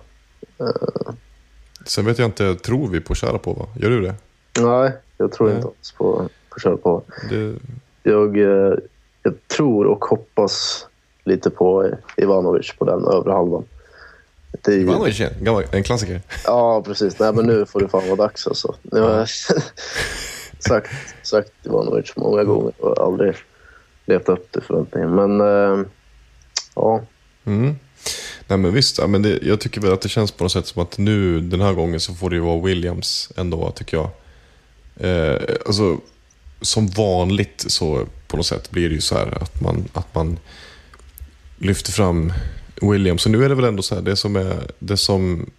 [1.86, 3.66] sen vet jag inte, tror vi på Sharapova?
[3.76, 4.14] Gör du det?
[4.60, 5.56] Nej, jag tror Nej.
[5.56, 7.02] inte alls på, på Sharapova.
[7.30, 7.54] det
[8.02, 8.74] Jag, eh,
[9.22, 10.86] jag tror och hoppas
[11.24, 13.64] lite på Ivanovic på den övre halvan.
[14.60, 16.20] Det är ju- Ivanovic, en gammal- en klassiker.
[16.44, 17.18] Ja, precis.
[17.18, 18.74] Nej, men nu får det fan vara dags alltså.
[18.82, 19.28] Nu har jag
[20.58, 20.90] sagt,
[21.22, 23.34] sagt Ivanovic många gånger och aldrig
[24.06, 25.14] levt upp till förväntningen.
[25.14, 25.84] Men eh,
[26.74, 27.00] ja,
[27.44, 27.74] Mm.
[28.46, 30.66] Nej men visst, ja, men det, jag tycker väl att det känns på något sätt
[30.66, 34.10] som att nu den här gången så får det ju vara Williams ändå tycker jag.
[34.96, 36.00] Eh, alltså,
[36.60, 40.38] som vanligt så på något sätt blir det ju så här att man, att man
[41.58, 42.32] lyfter fram
[42.82, 43.22] Williams.
[43.22, 45.50] Så nu är det väl ändå så här, det som är, det som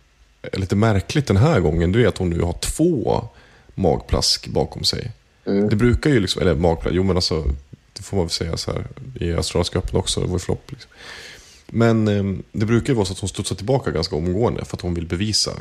[0.41, 3.27] är lite märkligt den här gången, det är att hon nu har två
[3.75, 5.11] magplask bakom sig.
[5.69, 7.43] Det brukar ju liksom, eller magplask, jo men alltså,
[7.93, 8.87] det får man väl säga så här
[9.19, 10.71] i Australiska öppna också, det var ju flopp.
[10.71, 10.91] Liksom.
[11.67, 14.93] Men eh, det brukar vara så att hon studsar tillbaka ganska omgående för att hon
[14.93, 15.51] vill bevisa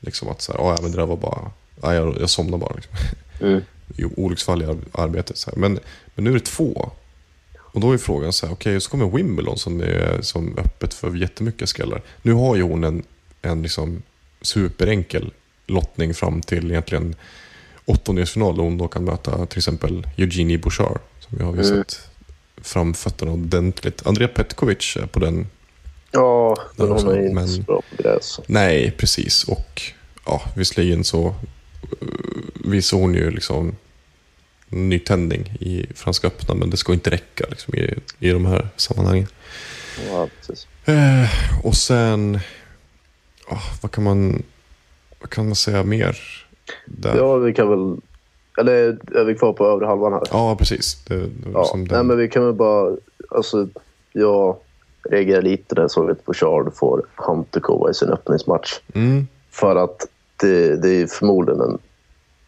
[0.00, 1.50] liksom att så här, "Ja, ja, men det där var bara,
[1.82, 2.74] ja, jag, jag somnar bara.
[2.74, 2.92] Liksom.
[3.40, 3.60] Mm.
[4.16, 5.36] Olycksfall i ar- arbetet.
[5.38, 5.58] Så här.
[5.58, 5.78] Men,
[6.14, 6.90] men nu är det två.
[7.58, 11.14] Och då är frågan så här, okej, så kommer Wimbledon som är som öppet för
[11.16, 12.02] jättemycket skallar.
[12.22, 13.02] Nu har ju hon en,
[13.42, 14.02] en liksom
[14.42, 15.32] superenkel
[15.66, 17.14] lottning fram till egentligen
[17.84, 20.98] åttondelsfinal då hon då kan möta till exempel Eugenie Bouchard.
[21.20, 21.84] Som vi har ju Mm.
[22.62, 24.06] Framfötterna ordentligt.
[24.06, 25.46] Andrea Petkovic är på den
[26.10, 28.40] ja men Där också, hon är inte men- så bra på gräs.
[28.46, 29.44] Nej, precis.
[29.44, 29.82] Och
[30.26, 31.34] ja, visserligen så uh,
[32.64, 33.76] visar hon ju liksom
[34.68, 39.26] nytändning i Franska öppna, men det ska inte räcka liksom, i, i de här sammanhangen.
[40.08, 40.66] Ja, precis.
[40.84, 42.40] Eh, och sen,
[43.50, 44.42] ja, vad, kan man,
[45.20, 46.18] vad kan man säga mer?
[46.86, 47.16] Där?
[47.16, 48.00] Ja, vi kan väl...
[48.60, 50.22] Eller är vi kvar på övre halvan här?
[50.30, 51.04] Ja, precis.
[51.04, 52.96] Det, det Ja, som nej, den- men vi kan väl bara...
[53.30, 53.68] Alltså,
[54.12, 54.56] jag
[55.10, 58.80] reagerar lite när jag såg att Bouchard får Hantukova i sin öppningsmatch.
[58.94, 60.06] mm, För att
[60.40, 61.78] det, det är förmodligen en,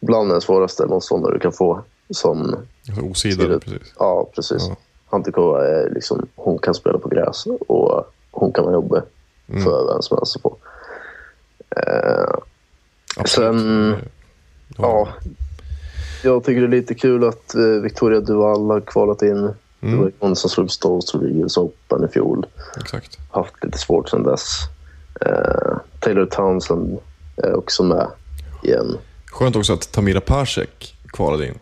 [0.01, 1.81] bland den svåraste motståndare du kan få.
[2.11, 2.57] Som,
[2.89, 3.59] alltså, osidad, Sidor.
[3.59, 3.93] precis.
[3.99, 4.67] ja, precis.
[4.69, 4.77] Ja.
[5.11, 9.01] Hantukova är liksom, hon kan spela på gräs och hon kan vara jobbig
[9.49, 9.65] Mm.
[9.65, 10.57] för vem som helst att få.
[11.77, 12.35] Eh,
[13.27, 13.97] sen-
[14.79, 15.09] ja,
[16.23, 19.43] jag tycker det är lite kul att eh, Victoria Duval har kvalat in.
[19.43, 19.99] Det Mm.
[19.99, 22.47] var ju hon som slog Stones Rodriguez Open i fjol.
[22.81, 23.19] Exakt.
[23.31, 24.59] Haft lite svårt sedan dess.
[25.21, 26.99] Eh, Taylor Townsend
[27.37, 28.07] är också med
[28.63, 28.97] igen.
[29.27, 31.59] Skönt också att Tamira Persek kvalade in.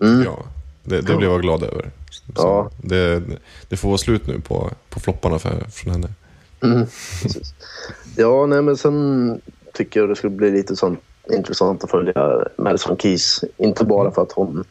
[0.00, 0.22] Mm.
[0.22, 0.38] Ja,
[0.84, 1.90] det, det blev jag glad över.
[2.10, 2.70] Så Ja.
[2.82, 3.22] det,
[3.68, 6.08] det får vara slut nu på, på flopparna för, från henne.
[6.62, 6.86] Mm.
[8.16, 9.40] Ja, nej, men sen
[9.74, 11.00] tycker jag det skulle bli lite sånt
[11.32, 13.44] intressant att följa Madison Keys.
[13.56, 14.64] Inte bara för att hon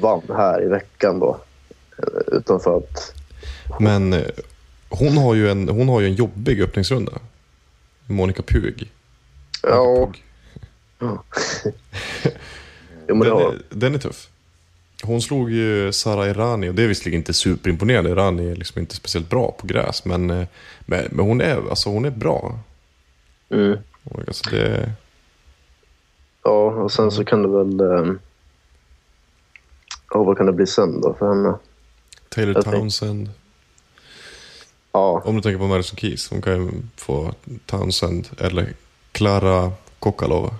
[0.00, 1.40] vann här i veckan då,
[2.26, 3.14] utan för att...
[3.80, 4.26] Men eh,
[4.88, 7.12] hon har ju en, hon har ju en jobbig öppningsrunda.
[8.06, 8.90] Monica Puig.
[9.62, 10.12] Ja,
[13.06, 14.28] men det Den, är, den är tuff.
[15.02, 18.10] Hon slog ju Sara Irani och det är visserligen inte superimponerande.
[18.10, 20.04] Irani är liksom inte speciellt bra på gräs.
[20.04, 20.46] Men, eh,
[20.80, 22.58] men, men hon, är, alltså, hon är bra.
[23.50, 23.78] mm,
[24.26, 24.92] Alltså, det,
[26.48, 27.80] ja, och sen så kan det väl...
[27.80, 28.12] Eh,
[30.10, 31.54] ja, vad kan det bli sen då för henne?
[32.28, 33.30] Taylor Jag tänk- Townsend.
[34.92, 36.30] Ja, Om du tänker på Madison Keys.
[36.30, 37.34] Hon kan ju få
[37.66, 38.72] Townsend eller
[39.12, 40.54] Klara Kokalova.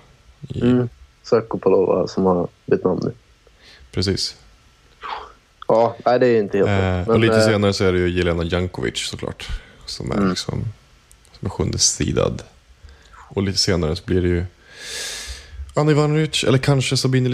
[0.49, 0.89] I, mm,
[1.23, 3.11] Sakopalova som har bytt namn nu.
[3.91, 4.37] Precis.
[5.67, 8.09] Ja, nej, det är inte helt Eh, och lite eh, senare så är det ju
[8.09, 9.47] Jelena Jankovic såklart.
[9.85, 10.29] Som är Mm.
[10.29, 10.63] liksom
[11.39, 12.43] som är sjunde sidad.
[13.29, 14.45] Och lite senare så blir det ju
[15.79, 17.29] Anna Ivanovic eller kanske Sabine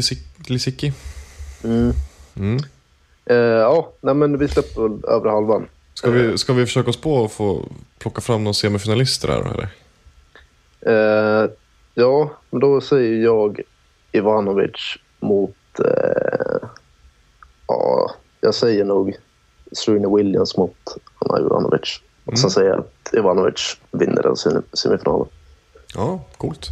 [0.48, 0.94] Lisicki-.
[1.64, 1.94] Mm.
[2.36, 2.58] Mm.
[3.26, 5.68] Eh, ja, nej, men vi släpper väl övre halvan.
[5.94, 7.66] Ska, vi, ska vi försöka oss på att få
[8.00, 9.70] plocka fram några semifinalister här eller?
[10.82, 11.50] Eh,
[11.94, 13.62] ja, men då säger jag
[14.12, 15.56] Ivanovic mot...
[15.80, 16.68] Eh,
[17.68, 19.16] ja, jag säger nog
[19.72, 20.78] Serena Williams mot
[21.20, 22.02] Anna Ivanovic.
[22.26, 25.28] Och sen säger jag att Ivanovic vinner den sem- semifinalen.
[25.96, 26.68] Ja, coolt.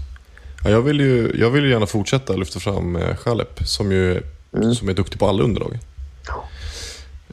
[0.64, 4.22] Ja, jag, vill ju, jag vill ju gärna fortsätta lyfta fram eh, Chalep som ju
[4.76, 5.80] som är duktig på alla underlag.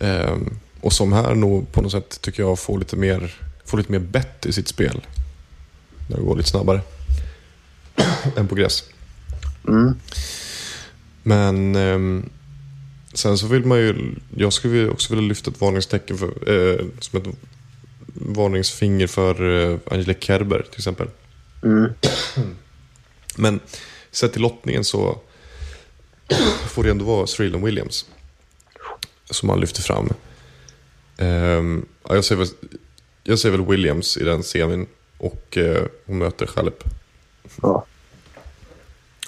[0.01, 3.93] Ehm, och som här nog på något sätt tycker jag får lite mer, får lite
[3.93, 5.01] mer bett i sitt spel.
[6.09, 6.81] När det går lite snabbare
[8.37, 8.85] än på gräs.
[9.69, 9.95] Mm.
[11.23, 12.29] Men ehm,
[13.15, 17.21] sen så vill man ju, jag skulle också vilja lyfta ett varningstecken för, eh, som
[17.21, 17.29] ett
[18.15, 21.09] varningsfinger för eh, Angelique Kerber till exempel.
[21.63, 21.93] Mm.
[23.37, 23.61] Men
[24.11, 25.19] sett till lottningen så
[26.69, 28.07] får det ändå vara Streelan Williams
[29.31, 30.09] som man lyfter fram.
[31.19, 32.47] Ehm, ja, jag, ser väl,
[33.25, 34.87] jag ser väl Williams i den semin
[35.19, 36.85] och eh, hon möter Chalep.
[37.63, 37.85] Ja.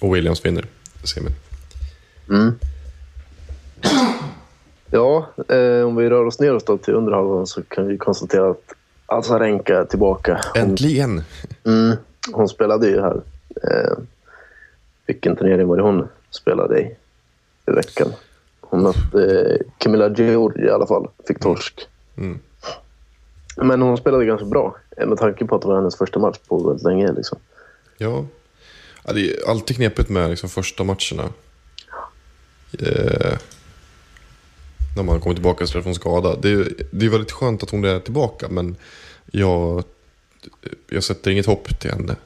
[0.00, 0.66] Och Williams vinner
[1.04, 1.32] semin.
[2.28, 2.58] Mm.
[4.90, 8.74] Ja, eh, om vi rör oss neråt då till underhalvan så kan vi konstatera att
[9.06, 10.40] Azarenka är tillbaka.
[10.54, 11.22] Hon, Äntligen!
[11.64, 11.96] mm,
[12.32, 13.22] hon spelade ju här.
[13.70, 13.98] Eh,
[15.06, 16.96] vilken turnering var det hon spelade i
[17.66, 18.12] i veckan?
[18.60, 21.08] Hon mötte eh, Camilla Giorgi i alla fall.
[21.28, 21.88] Fick torsk.
[22.16, 22.38] Mm.
[23.56, 26.68] Men hon spelade ganska bra med tanke på att det var hennes första match på
[26.68, 27.12] väldigt länge.
[27.12, 27.38] Liksom.
[27.98, 28.24] Ja.
[29.04, 31.32] ja, det är alltid knepigt med liksom, första matcherna.
[32.78, 33.38] Eh,
[34.96, 36.36] när man kommer tillbaka istället från skada.
[36.36, 38.76] Det är, det är väldigt skönt att hon är tillbaka, men
[39.30, 39.84] jag,
[40.88, 42.16] jag sätter inget hopp till henne.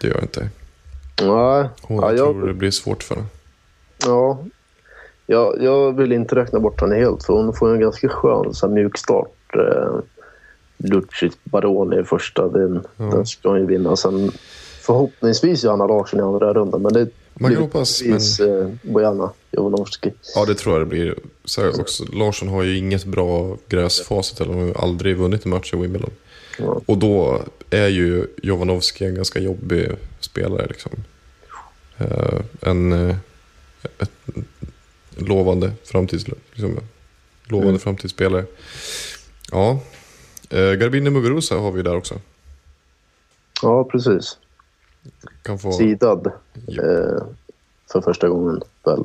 [0.00, 0.48] Det gör jag inte.
[1.22, 3.26] Nej, Hon, ja, jag jag, tror det blir svårt för henne.
[4.06, 4.44] Ja,
[5.26, 8.66] jag, jag vill inte räkna bort henne helt för hon får en ganska skön så
[8.66, 9.54] här, mjuk start.
[9.54, 10.00] Eh,
[10.76, 13.96] Lucic Baroni i första, den, den ska hon ju vinna.
[13.96, 14.32] Sen
[14.80, 16.82] förhoppningsvis Johanna Larsson i andra rundan.
[16.82, 20.12] Men det Man blir hoppas, förhoppningsvis, eh, Bojana Jovanovski.
[20.34, 21.14] Ja, det tror jag det blir.
[21.44, 25.74] Så också, Larsson har ju inget bra gräsfacit, eller hon har aldrig vunnit en match
[25.74, 26.10] i Wimbledon.
[26.58, 26.80] Ja.
[26.86, 29.90] Och då är ju Jovanovski en ganska jobbig
[30.20, 30.66] spelare.
[30.66, 30.92] Liksom.
[31.98, 33.16] Eh, en eh,
[35.16, 36.78] lovande, framtids, liksom,
[37.44, 37.80] lovande Mm.
[37.80, 38.44] framtidsspelare.
[39.52, 39.80] Ja,
[40.50, 42.20] eh, Garbine Muguruza har vi där också.
[43.62, 44.38] Ja, precis.
[45.42, 46.32] Kan få, Sidad
[46.66, 46.82] Ja.
[46.82, 47.22] eh,
[47.92, 49.04] för första gången väl.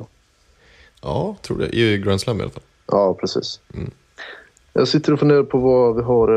[1.02, 1.76] ja, tror det.
[1.76, 2.62] I Grand Slam i alla fall.
[2.86, 3.60] Ja, precis.
[3.74, 3.90] Mm.
[4.72, 6.28] Jag sitter och funderar på var vi har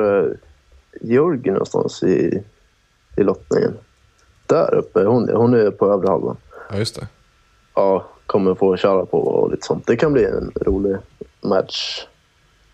[1.01, 2.43] Georgi någonstans i,
[3.17, 3.73] i lottningen.
[4.47, 6.37] Där uppe, hon, hon är på övre halvan.
[6.69, 7.07] Ja, just det.
[7.75, 9.87] Ja, kommer få köra på och lite sånt.
[9.87, 10.97] Det kan bli en rolig
[11.41, 12.05] match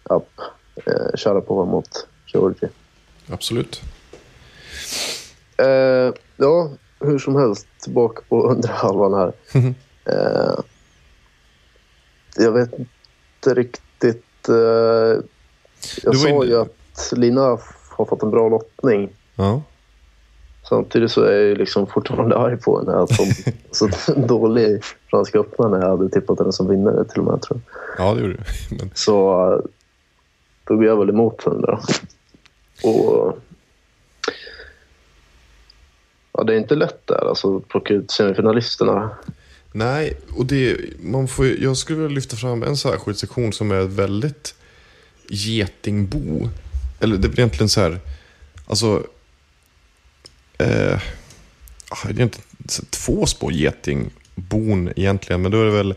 [0.09, 0.41] up.
[0.86, 2.68] Eh, köra på mot Georgi.
[3.30, 3.82] Absolut.
[5.57, 9.34] Eh, ja, hur som helst, tillbaka på undre halvan här.
[10.09, 10.59] Eh,
[12.36, 14.49] jag vet inte riktigt.
[14.49, 15.24] Eh,
[16.03, 17.57] jag sa ju att Lina
[17.98, 19.10] har fått en bra lottning.
[19.36, 19.62] Ja.
[20.70, 22.98] Samtidigt så är jag ju liksom fortfarande arg på henne.
[22.98, 23.28] Att hon
[23.72, 27.41] så dålig Franska öppna när jag hade tippat henne som vinnare till och med.
[27.41, 27.62] Tror
[27.98, 28.08] jag.
[28.08, 28.76] ja, det gjorde du.
[28.76, 29.22] Men, Så
[30.64, 31.80] då går jag väl emot henne då.
[32.89, 33.38] Och
[36.32, 39.10] ja, det är inte lätt där alltså plocka ut semifinalisterna.
[39.72, 43.80] Nej, och det, man får, jag skulle vilja lyfta fram en särskild sektion som är
[43.80, 44.56] ett väldigt
[45.30, 46.50] getingbo.
[47.00, 48.00] Eller det blir egentligen så här,
[48.68, 49.08] alltså...
[50.58, 51.02] Eh,
[51.89, 52.48] ah, det är egentligen
[52.89, 55.95] två spår getingbon egentligen, men då är det väl...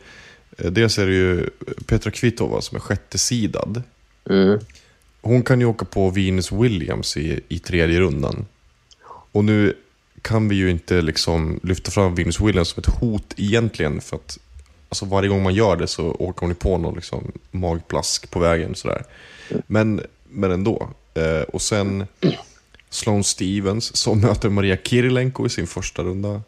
[0.58, 1.50] eh, Dels är det ju
[1.86, 3.82] Petra Kvitova som är sjätte sidad.
[4.30, 4.58] Mm.
[5.20, 8.46] Hon kan ju åka på Venus Williams i, i tredje rundan.
[9.32, 9.74] Och nu
[10.22, 14.00] kan vi ju inte liksom lyfta fram Venus Williams som ett hot egentligen.
[14.00, 14.38] För att
[14.88, 18.38] alltså varje gång man gör det så åker hon ju på någon liksom magplask på
[18.38, 18.74] vägen.
[18.74, 19.04] Sådär.
[19.66, 20.90] Men, men ändå.
[21.14, 22.06] Eh, och sen
[22.90, 26.42] Sloane Stevens som möter Maria Kirilenko i sin första runda.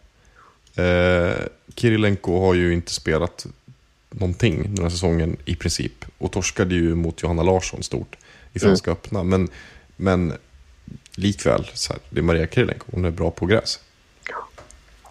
[0.75, 1.37] Eh,
[1.75, 3.47] Kirilenko har ju inte spelat
[4.11, 6.05] någonting den här säsongen i princip.
[6.19, 8.17] Och torskade ju mot Johanna Larsson stort
[8.53, 9.23] i Franska öppna.
[9.23, 9.49] Men,
[9.97, 10.33] men
[11.15, 13.81] likväl, så här, det är Maria Kirilenko, hon är bra på gräs.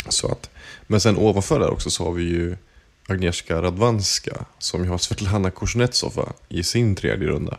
[0.10, 0.50] Så att,
[0.88, 2.58] men sen ovanför där också så har vi ju
[3.08, 7.58] Agnieszka Radwanska som ju har Svetlana Kuznetsova i sin tredje runda.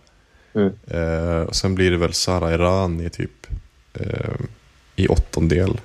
[0.55, 0.73] Mm.
[0.87, 3.47] Eh, och sen blir det väl Sara Errani typ
[3.95, 4.35] eh,
[4.97, 5.81] i åttondel.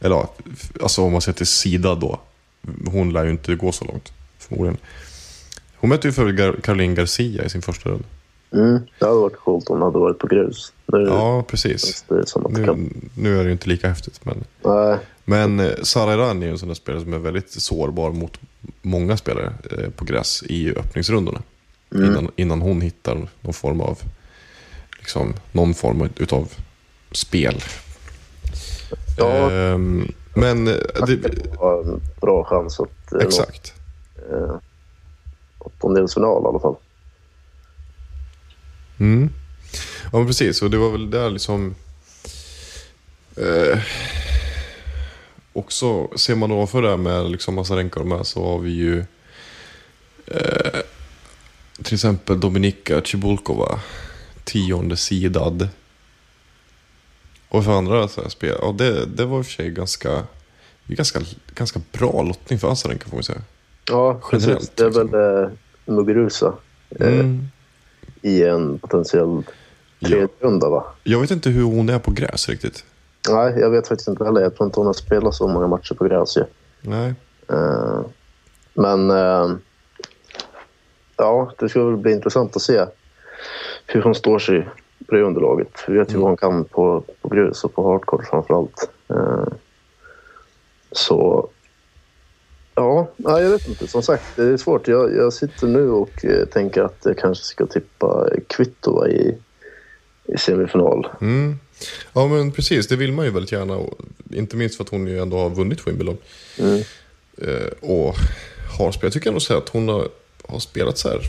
[0.00, 0.34] Eller ja,
[0.82, 2.20] alltså om man ser till sida då.
[2.86, 4.76] Hon lär ju inte gå så långt förmodligen.
[5.76, 8.04] Hon mötte ju för Gar- Caroline Garcia i sin första runda.
[8.52, 8.80] Mm.
[8.98, 10.72] Det hade varit coolt om hon hade varit på grus.
[10.86, 12.04] Nu Ja, precis.
[12.48, 16.46] Nu, nu är det ju inte lika häftigt men Nej, Men eh, Sara Iran är
[16.46, 18.40] ju en sån där spelare som är väldigt sårbar mot
[18.82, 21.42] många spelare eh, på gräs i öppningsrundorna.
[21.94, 23.98] Innan, innan hon hittar någon form av,
[24.98, 26.52] liksom, någon form utav
[27.12, 27.62] spel.
[29.18, 29.50] Ja.
[29.50, 30.74] Ehm, men eh,
[31.06, 33.74] det, var en bra chans att eh, exakt.
[34.30, 34.56] eh,
[35.58, 36.76] åttondelsfinal i alla fall.
[38.98, 39.30] Mm.
[40.12, 41.74] Ja men precis, och det var väl där liksom...
[43.36, 43.78] Eh,
[45.52, 48.70] också, ser man ovanför det här med liksom Masarenko och de här så har vi
[48.70, 49.04] ju
[50.26, 50.80] eh,
[51.86, 53.80] till exempel Dominika Cibulkova,
[54.44, 55.68] tionde sidad.
[57.48, 60.22] Och för andra så här spel, ja det, det var i och för sig ganska,
[60.86, 61.20] ganska,
[61.54, 63.42] ganska bra lottning för Azarenka får man säga.
[63.88, 64.46] Ja, precis.
[64.48, 65.50] Generellt, Det är väl eh,
[65.94, 66.54] Muguruza
[66.90, 67.48] eh, Mm.
[68.22, 69.42] i en potentiell
[70.04, 70.84] tredje runda va?
[71.02, 72.84] Jag vet inte hur hon är på gräs riktigt.
[73.28, 74.40] Nej, jag vet faktiskt inte heller.
[74.40, 76.44] Jag tror inte hon har spelat så många matcher på gräs ju.
[76.80, 77.14] Nej.
[77.50, 78.00] Eh,
[78.74, 79.50] men eh,
[81.16, 82.84] ja, det ska väl bli intressant att se
[83.86, 84.68] hur hon står sig
[85.06, 85.84] på det underlaget.
[85.88, 88.90] Vi vet ju vad hon kan på, på grus och på hardcore framför allt.
[89.08, 89.52] Eh,
[90.92, 91.48] så
[92.74, 93.86] ja, nej, jag vet inte.
[93.86, 94.88] Som sagt, det är svårt.
[94.88, 99.38] Jag, jag sitter nu och eh, tänker att jag kanske ska tippa Kvitova i,
[100.24, 101.08] i semifinal.
[101.20, 101.58] Mm.
[102.12, 103.76] Ja men precis, det vill man ju väldigt gärna.
[103.76, 104.00] Och
[104.30, 106.18] inte minst för att hon ju ändå har vunnit Wimbledon.
[106.58, 106.82] Mm.
[107.38, 108.14] Eh, och
[108.78, 109.02] har spelat.
[109.02, 110.08] Jag tycker ändå att hon har,
[110.48, 111.20] har spelat så här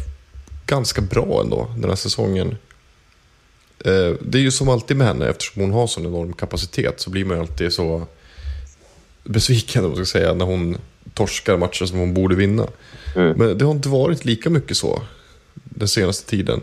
[0.65, 2.57] ganska bra ändå den här säsongen.
[3.79, 7.09] Eh, det är ju som alltid med henne, eftersom hon har sån enorm kapacitet så
[7.09, 8.07] blir man ju alltid så
[9.23, 10.77] besviken om man ska säga, när hon
[11.13, 12.67] torskar matcher som hon borde vinna.
[13.15, 13.37] Mm.
[13.37, 15.01] Men det har inte varit lika mycket så
[15.53, 16.61] den senaste tiden.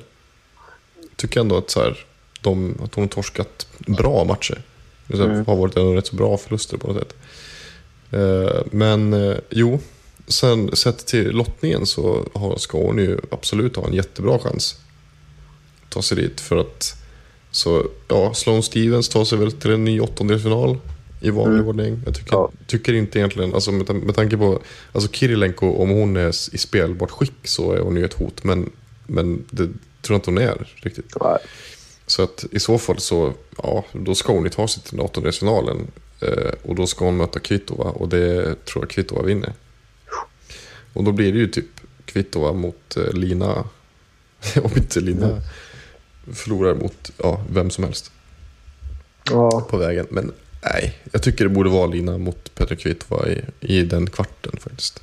[1.17, 2.05] Tycker ändå att, så här,
[2.41, 4.63] de, att hon har torskat bra matcher.
[5.07, 7.15] Det har varit ändå rätt så bra förluster på något sätt.
[8.11, 9.81] Eh, Men eh, jo,
[10.27, 14.77] sen sett till lottningen så har, ska hon ju absolut ha en jättebra chans
[15.85, 16.41] att ta sig dit.
[16.41, 16.95] För att
[17.51, 20.79] så, ja, Sloane Stevens tar sig väl till en ny åttondelsfinal
[21.21, 22.01] i vanlig ordning.
[22.05, 22.51] Jag tycker, Ja.
[22.67, 24.61] tycker inte egentligen, alltså med, med tanke på,
[24.93, 28.45] alltså Kirilenko om hon är i spelbart skick så är hon ju ett hot.
[28.45, 28.71] Men,
[29.07, 29.63] men det
[30.03, 31.15] tror jag inte hon är riktigt.
[31.21, 31.39] Nej.
[32.07, 35.07] Så att i så fall så, ja, då ska hon ju ta sig till den
[35.07, 35.87] åttondelsfinalen.
[36.21, 39.53] Eh, och då ska hon möta Kvitova och det tror jag Kvitova vinner.
[40.95, 41.67] Och då blir det ju typ
[42.05, 43.55] Kvitova mot eh, Lina.
[44.63, 45.43] Om inte Lina
[46.33, 48.11] förlorar mot ja, vem som helst
[49.31, 50.07] Ja, på vägen.
[50.11, 50.33] Men
[50.63, 55.03] nej, jag tycker det borde vara Lina mot Petra Kvitova i, i den kvarten faktiskt.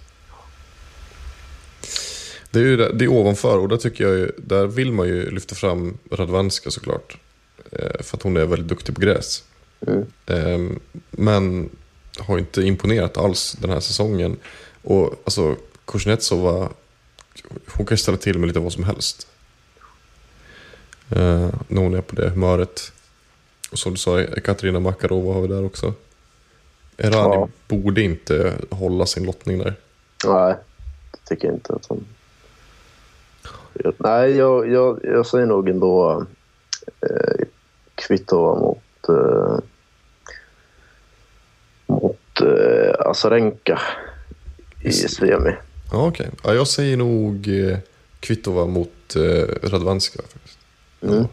[2.52, 5.08] Det är ju där- det är ovanför och där tycker jag ju, där vill man
[5.08, 7.18] ju lyfta fram Radwanska såklart.
[7.72, 9.44] Eh, för att hon är väldigt duktig på gräs.
[9.88, 10.06] Mm.
[10.26, 10.78] Eh,
[11.12, 11.70] men
[12.18, 14.38] har inte imponerat alls den här säsongen.
[14.82, 15.56] Och alltså
[15.92, 16.70] Kuznetsova,
[17.76, 19.28] hon kan ställa till med lite vad som helst.
[21.10, 22.92] Eh, när hon är på det humöret.
[23.72, 25.94] Och som du sa, Katarina Makarova har vi där också.
[26.98, 27.50] Erani Ja.
[27.68, 29.74] borde inte hålla sin lottning där.
[30.26, 30.56] nej.
[31.12, 32.06] Det tycker jag inte att hon...
[33.98, 36.26] Nej, jag, jag, jag säger nog ändå
[37.02, 37.46] eh,
[37.96, 39.60] Kvitova mot, eh,
[41.88, 43.82] mot eh, Azarenka
[44.82, 45.52] i semi.
[45.92, 46.30] Ja, okej.
[46.44, 47.78] Ja, jag säger nog eh,
[48.20, 49.22] Kvitova mot eh,
[49.64, 50.22] Radwanska.
[50.30, 50.58] Faktiskt.
[51.02, 51.26] Mm.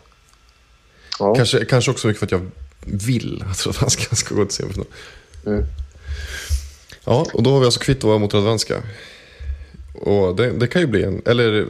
[1.18, 1.34] Ja.
[1.34, 2.50] Kanske, kanske också mycket för att jag
[2.80, 4.86] vill att Radwanska ska gå till semifinal.
[5.46, 5.64] Mm.
[7.04, 8.82] Ja, och då har vi alltså Kvitova mot Radwanska.
[9.94, 11.66] Och det, det kan ju bli en, eller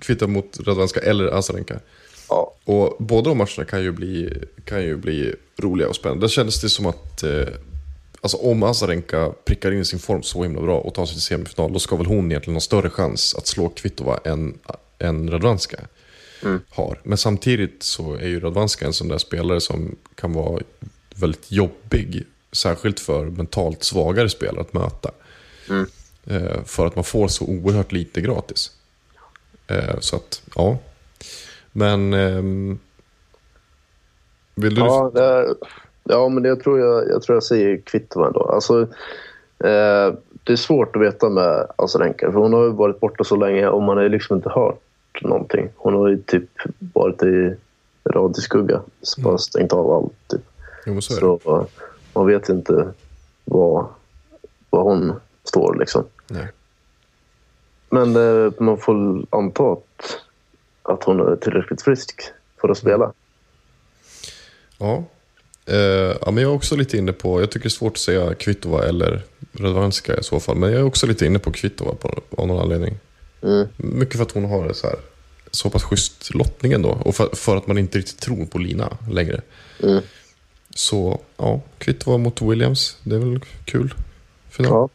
[0.00, 1.80] Kvitova mot Radwanska eller Azarenka.
[2.28, 2.54] ja.
[2.64, 4.32] Och båda de matcherna kan ju bli,
[4.64, 6.24] kan ju bli roliga och spännande.
[6.24, 7.48] Där kändes det som att eh,
[8.22, 11.72] alltså om Azarenka prickar in sin form så himla bra och tar sig till semifinal,
[11.72, 14.58] då ska väl hon egentligen ha större chans att slå Kvitova än,
[14.98, 15.80] än Radwanska
[16.70, 17.00] har.
[17.02, 20.62] Men samtidigt så är ju Radwanska en sån där spelare som kan vara
[21.16, 25.10] väldigt jobbig, särskilt för mentalt svagare spelare att möta.
[26.26, 28.70] Eh, för att man får så oerhört lite gratis.
[29.66, 30.78] Eh, så att, ja.
[31.72, 32.12] Men...
[32.12, 32.78] ehm,
[34.54, 34.80] vill du...
[34.80, 35.54] Ja, det
[36.04, 38.42] ja, men det, jag, tror jag, jag tror jag säger Kvitova ändå.
[38.42, 38.82] Alltså,
[39.58, 43.36] eh, det är svårt att veta med Azarenka, för hon har ju varit borta så
[43.36, 44.80] länge och man har liksom inte hört
[45.22, 45.68] någonting.
[45.76, 46.50] Hon har ju typ
[46.94, 47.56] varit i
[48.04, 50.28] radioskugga, så bara stängt av allt.
[50.28, 50.40] Typ.
[50.86, 51.14] Jo, så.
[51.14, 51.64] Så eh,
[52.14, 52.88] man vet inte
[53.44, 53.86] vad,
[54.70, 55.12] vad hon
[55.44, 56.04] står liksom.
[56.28, 56.48] Nej.
[57.90, 60.18] Men eh, man får anta att,
[60.82, 62.22] att hon är tillräckligt frisk
[62.60, 63.12] för att spela.
[64.78, 65.04] Ja.
[65.66, 67.98] Eh, ja, men jag är också lite inne på, jag tycker det är svårt att
[67.98, 70.56] säga Kvitova eller Radwanska i så fall.
[70.56, 72.98] Men jag är också lite inne på Kvitova på, av någon anledning.
[73.42, 73.66] Mm.
[73.76, 74.96] Mycket för att hon har så, här,
[75.50, 76.88] så pass schysst lottning ändå.
[77.04, 79.40] Och för, för att man inte riktigt tror på Lina längre.
[79.82, 80.02] Mm.
[80.74, 83.94] Så ja, Kvitova mot Williams, det är väl kul.
[84.50, 84.72] Final.
[84.72, 84.88] Ja.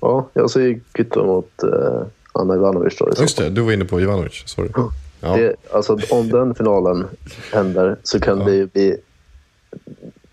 [0.00, 2.98] ja, jag säger kvitto mot eh, Anna Ivanovic.
[2.98, 4.42] Då, Just det, du var inne på Ivanovic.
[4.46, 4.68] Sorry.
[5.20, 5.36] Ja.
[5.36, 7.06] Det, alltså, om den finalen
[7.52, 8.44] händer så kan Ja.
[8.44, 8.96] det ju bli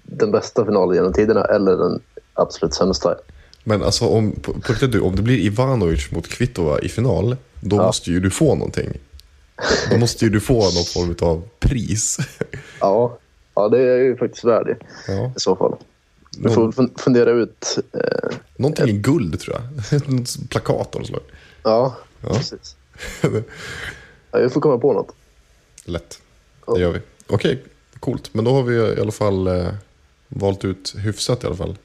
[0.03, 2.01] den bästa finalen genom tiderna eller den
[2.33, 3.15] absolut sämsta.
[3.63, 7.35] Men alltså om, på, på riktigt, du, om det blir Ivanovic mot Kvitova i final,
[7.59, 7.85] då Ja.
[7.85, 8.89] måste ju du få någonting.
[9.91, 12.17] Då måste ju du få någon form av pris.
[12.79, 13.17] Ja,
[13.55, 14.77] ja det är ju faktiskt värd det
[15.13, 15.31] Ja.
[15.37, 15.75] i så fall.
[16.37, 17.77] Vi får fundera ut.
[17.93, 19.55] Eh, Någonting i guld tror
[19.91, 20.09] jag.
[20.11, 21.21] Något plakat av något slag.
[21.63, 22.29] ja, Ja.
[22.33, 22.75] precis.
[24.31, 25.15] Ja, vi får komma på något.
[25.85, 26.19] Lätt.
[26.67, 26.73] Ja.
[26.73, 26.99] Det gör vi.
[27.27, 27.63] Okej,
[28.01, 28.33] coolt.
[28.33, 29.67] Men då har vi i alla fall eh,
[30.27, 31.77] valt ut hyfsat i alla fall.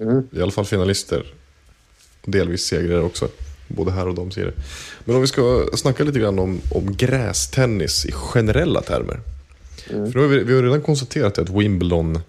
[0.00, 0.28] Mm.
[0.32, 1.24] I alla fall finalister.
[2.24, 3.28] Delvis segrare också.
[3.68, 4.54] Både här och damserier.
[5.04, 9.20] Men om vi ska snacka lite grann om, om grästennis i generella termer.
[9.86, 12.20] För då har vi, vi har redan konstaterat att Wimbledon,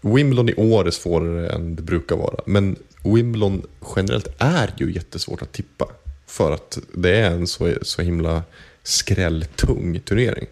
[0.00, 2.40] Wimbledon i år är svårare än det brukar vara.
[2.46, 3.66] Men Wimbledon
[3.96, 5.88] generellt är ju jättesvårt att tippa.
[6.26, 8.42] För att det är en så, så himla
[8.82, 10.46] skrälltung turnering.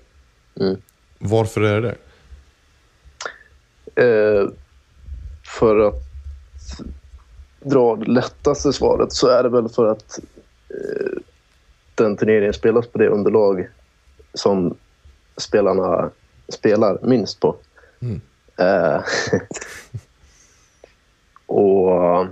[0.60, 0.76] Mm.
[1.22, 1.96] Varför är det?
[4.04, 4.48] Eh,
[5.58, 6.02] för att
[7.60, 10.18] dra det lättaste svaret så är det väl för att
[10.68, 11.18] eh,
[11.94, 13.68] den turneringen spelas på det underlag
[14.34, 14.76] som
[15.36, 16.10] spelarna
[16.48, 17.56] spelar minst på.
[18.00, 18.20] Mm.
[18.56, 19.02] Eh,
[21.46, 22.26] och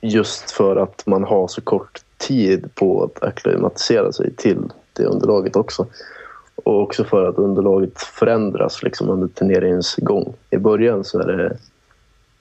[0.00, 5.56] just för att man har så kort tid på att acklimatisera sig till det underlaget
[5.56, 5.86] också.
[6.54, 10.34] Och också för att underlaget förändras liksom under turneringens gång.
[10.50, 11.56] I början så är det,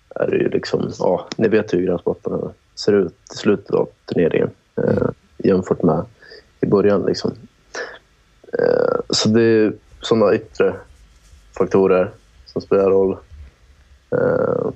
[0.10, 4.50] är det ju liksom, ja, ni vet hur gräsmattorna ser ut i slutet av turneringen
[4.78, 6.06] eh, jämfört med
[6.62, 7.06] i början.
[7.06, 7.32] Liksom.
[8.60, 10.76] Eh, så det är sådana yttre
[11.58, 12.12] faktorer
[12.46, 13.18] som spelar roll.
[14.12, 14.70] Eh,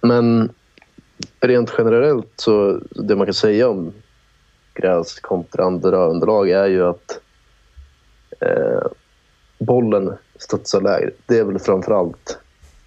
[0.00, 0.50] men
[1.40, 3.92] rent generellt så det man kan säga om
[4.80, 7.20] gräs kontra andra underlag är ju att
[8.40, 8.86] eh,
[9.58, 11.10] bollen studsar lägre.
[11.26, 12.38] Det är väl framför allt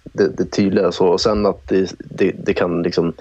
[0.02, 1.06] det, det tydliga så.
[1.06, 3.12] Och sen att det, det, det kan liksom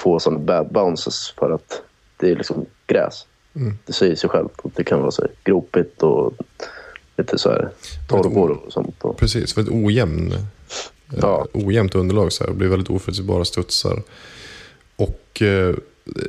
[0.00, 1.82] få sådana bad bounces för att
[2.16, 3.26] det är liksom gräs.
[3.54, 3.78] Mm.
[3.86, 6.32] Det säger sig självt att det kan vara så här gropigt och
[7.16, 7.68] lite så här
[8.08, 9.04] torrhår och sånt.
[9.04, 10.32] Och, Precis, för ett ojämn,
[11.22, 11.46] Ja.
[11.54, 14.02] eh, ojämnt underlag så här, det blir väldigt oförutsägbara studsar.
[14.96, 15.74] Och eh,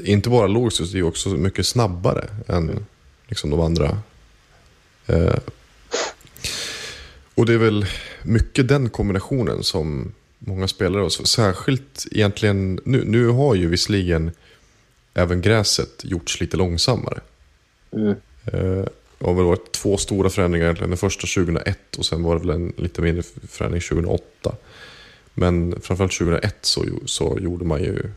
[0.04, 2.86] inte bara låg studs, det är också mycket snabbare än
[3.28, 3.98] liksom, de andra.
[5.08, 5.36] Eh,
[7.36, 7.86] och det är väl
[8.24, 14.32] mycket den kombinationen som många spelare, och så- särskilt egentligen, nu, nu har ju visserligen
[15.14, 17.20] även gräset gjorts lite långsammare.
[17.92, 18.16] mm,
[18.46, 18.86] Eh,
[19.20, 20.90] Det har väl varit två stora förändringar egentligen.
[20.90, 24.56] Den första 2001 och sen var det väl en lite mindre förändring 2008.
[25.34, 28.10] Men framförallt 2001 så, så gjorde man ju,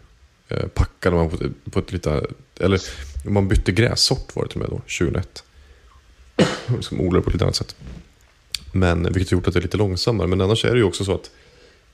[0.74, 2.26] packade man på ett, på ett lite,
[2.60, 2.80] eller
[3.24, 5.44] man bytte grässort var det till och med då, 2001.
[6.80, 7.76] Som odlade på ett lite annat sätt.
[8.72, 10.28] Men vilket har gjort att det är lite långsammare.
[10.28, 11.30] Men annars är det ju också så att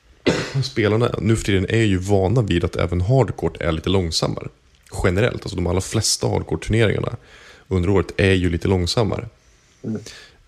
[0.65, 4.49] spelarna nu för tiden är ju vana vid att även hardcourt är lite långsammare.
[5.05, 7.17] Generellt, alltså de allra flesta hardcourt-turneringarna
[7.69, 9.29] under året är ju lite långsammare.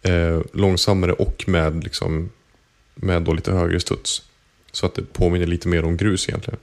[0.03, 2.31] Eh, långsammare och med, liksom,
[2.95, 4.23] med då lite högre studs.
[4.73, 6.61] Så att det påminner lite mer om grus egentligen.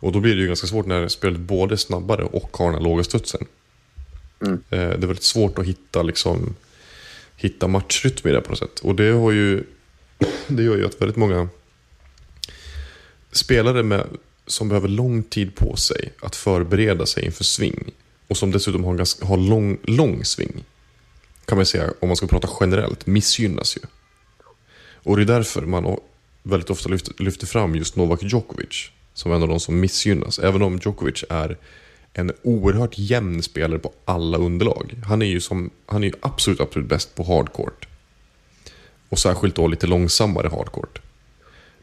[0.00, 2.74] Och då blir det ju ganska svårt när spelet både är snabbare och har den
[2.74, 3.46] här låga studsen.
[4.40, 4.54] Mm.
[4.70, 6.54] Eh, det är väldigt svårt att hitta, liksom,
[7.36, 8.80] hitta matchrytm i det på något sätt.
[8.80, 9.64] Och det, har ju,
[10.46, 11.48] det gör ju att väldigt många
[13.32, 14.06] spelare med,
[14.46, 17.90] som behöver lång tid på sig att förbereda sig inför sving
[18.28, 20.64] och som dessutom har, ganska, har lång, lång sving
[21.44, 23.80] kan man säga, om man ska prata generellt, missgynnas ju.
[24.94, 25.96] Och det är därför man
[26.42, 30.38] väldigt ofta lyfter, lyfter fram just Novak Djokovic som en av de som missgynnas.
[30.38, 31.56] Även om Djokovic är
[32.12, 34.94] en oerhört jämn spelare på alla underlag.
[35.06, 37.88] Han är ju, som, han är ju absolut, absolut bäst på hardcourt.
[39.08, 41.00] Och särskilt då lite långsammare hardcourt.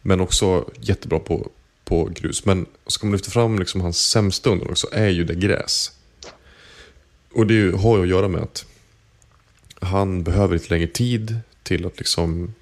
[0.01, 1.49] Men också jättebra på,
[1.86, 2.45] på grus.
[2.45, 5.91] Men ska man lyfta fram liksom hans sämsta underlag så är ju det gräs.
[7.36, 8.65] Och det ju- har ju att göra med att
[9.81, 12.53] han behöver lite längre tid till att liksom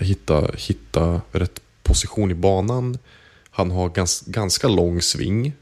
[0.00, 2.98] hitta, hitta rätt position i banan.
[3.58, 5.52] Han har gans, ganska lång sving.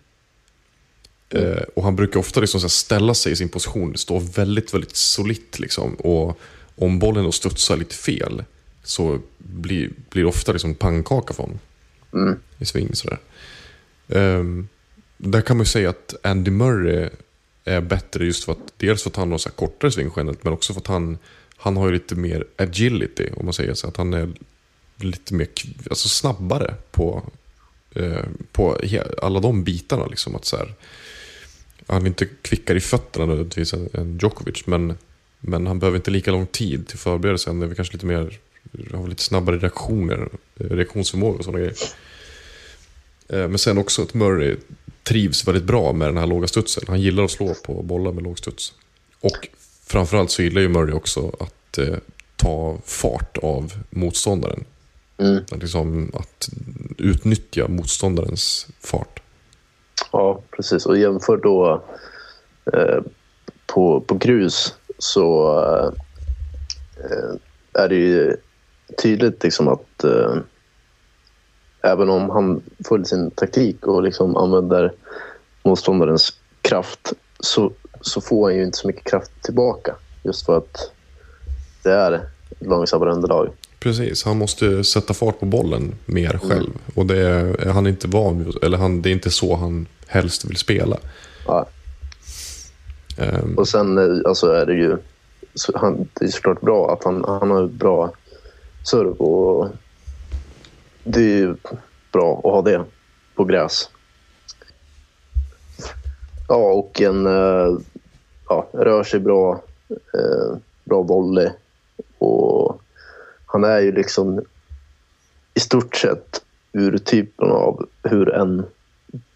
[1.30, 5.58] Eh, och han brukar ofta liksom ställa sig i sin position, stå väldigt, väldigt solitt
[5.58, 5.94] liksom.
[5.94, 6.38] Och,
[6.76, 8.44] om bollen då studsar lite fel
[8.82, 11.58] så blir, blir det ofta liksom pannkaka för honom.
[12.12, 12.38] Mm.
[12.58, 13.18] I sving sådär.
[14.08, 14.68] Um,
[15.16, 17.08] där kan man ju säga att Andy Murray
[17.64, 20.44] är bättre just för att dels för att han har så här kortare sving generellt,
[20.44, 21.18] men också för att han,
[21.56, 23.88] han har ju lite mer agility om man säger så.
[23.88, 24.32] Att han är
[24.96, 25.48] lite mer
[25.90, 27.32] alltså snabbare på, eh,
[27.96, 28.78] Eh, på
[29.22, 30.06] alla de bitarna.
[30.06, 30.74] Liksom, att så här,
[31.86, 34.98] han är inte kvickare i fötterna nödvändigtvis än, Djokovic, men,
[35.40, 37.50] men han behöver inte lika lång tid till förberedelse.
[37.50, 38.38] Han är kanske lite mer,
[38.92, 41.76] har lite snabbare reaktioner, eh, reaktionsförmåga och sådana grejer.
[43.28, 44.56] Eh, men sen också att Murray
[45.02, 46.84] trivs väldigt bra med den här låga studsen.
[46.88, 48.72] Han gillar att slå på bollar med låg studs.
[49.20, 49.48] Och
[49.86, 51.96] framförallt så gillar ju Murray också att eh,
[52.36, 54.64] ta fart av motståndaren.
[55.18, 55.44] Mm.
[55.52, 56.48] Att, liksom, att
[56.98, 59.22] utnyttja motståndarens fart.
[60.12, 60.86] Ja, precis.
[60.86, 61.84] Och jämför då
[62.72, 63.00] eh,
[63.66, 65.58] på, på grus så
[66.96, 67.34] eh,
[67.82, 68.36] är det ju
[69.02, 70.36] tydligt liksom att eh,
[71.82, 74.92] även om han följer sin taktik och liksom använder
[75.62, 79.94] motståndarens kraft så, så får han ju inte så mycket kraft tillbaka.
[80.22, 80.92] Just för att
[81.82, 83.48] det är långsammare underlag.
[83.80, 86.70] Precis, han måste sätta fart på bollen mer själv.
[86.94, 90.44] Och det är, är han inte van eller han, det är inte så han helst
[90.44, 90.98] vill spela.
[91.46, 91.66] Ja.
[93.18, 94.96] Ehm, Och sen eh, alltså, är det ju
[95.54, 98.12] så han, det är såklart bra att han, han har bra
[98.90, 99.68] serv och
[101.04, 101.56] det är ju
[102.12, 102.84] bra att ha det
[103.34, 103.90] på gräs.
[106.48, 107.78] Ja, och en eh,
[108.48, 111.48] ja, rör sig bra, eh, bra volley
[112.18, 112.80] och
[113.56, 114.40] han är ju liksom
[115.54, 116.42] i stort sett
[116.72, 118.66] ur typen av hur en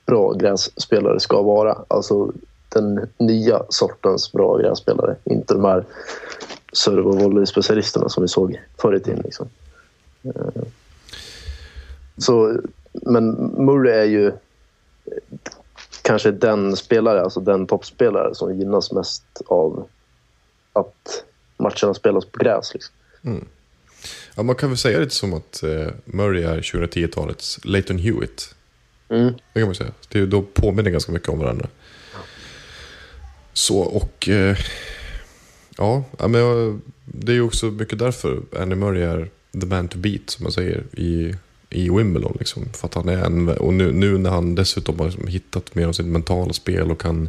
[0.06, 1.78] bra grässpelare ska vara.
[1.88, 2.32] Alltså
[2.68, 5.16] den nya sortens bra grässpelare.
[5.24, 5.84] Inte de här
[6.72, 9.20] serve och volleyspecialisterna som vi såg förr i tiden.
[9.24, 9.48] Liksom.
[10.22, 10.62] Eh,
[12.18, 12.56] så,
[12.92, 13.30] men
[13.64, 14.32] Murray är ju
[16.02, 19.86] kanske den spelare, alltså den toppspelare som gynnas mest av
[20.72, 21.24] att
[21.56, 22.74] matcherna spelas på gräs.
[22.74, 22.94] Liksom.
[23.22, 23.44] Mm
[24.34, 28.54] ja, man kan väl säga lite som att eh, Murray är 2010-talets Leighton Hewitt.
[29.08, 29.34] Mm.
[29.52, 29.92] Det kan man säga.
[30.08, 31.68] Det, då påminner ganska mycket om varandra.
[33.52, 34.28] Så och...
[34.28, 34.56] Eh,
[35.76, 39.30] ja, men jag, det är ju också mycket därför Andy Murray är
[39.60, 41.34] the man to beat, som man säger, i,
[41.70, 42.36] i Wimbledon.
[42.38, 42.68] Liksom.
[42.72, 45.86] För att han är en, och nu, nu när han dessutom har liksom hittat mer
[45.86, 47.28] av sitt mentala spel och kan,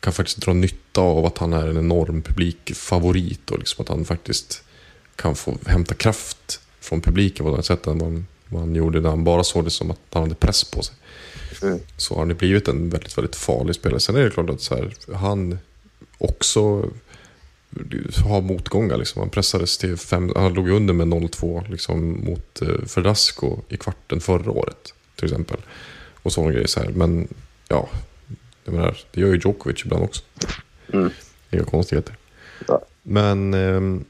[0.00, 4.04] kan faktiskt dra nytta av att han är en enorm publikfavorit och liksom att han
[4.04, 4.62] faktiskt
[5.16, 9.24] kan få hämta kraft från publiken på annat sätt än vad han gjorde när han
[9.24, 10.94] bara såg det som att han hade press på sig
[11.62, 11.78] Mm.
[11.96, 14.00] så har ju blivit en väldigt, väldigt farlig spelare.
[14.00, 15.58] Sen är det klart att så här, han
[16.18, 16.90] också
[18.26, 18.96] har motgångar.
[18.96, 19.20] Liksom.
[19.20, 24.20] Han pressades till fem, han låg under med 0-2 liksom, mot eh, Verdasco i kvarten
[24.20, 24.94] förra året.
[25.14, 25.56] Till exempel.
[26.22, 26.66] Och sådana grejer.
[26.66, 26.88] Så här.
[26.88, 27.28] Men
[27.68, 27.88] ja,
[28.64, 30.22] jag menar, det gör ju Djokovic ibland också.
[30.92, 31.10] Mm.
[31.50, 32.16] Inga konstigheter.
[32.68, 32.82] Ja.
[33.02, 34.04] Men, ehm,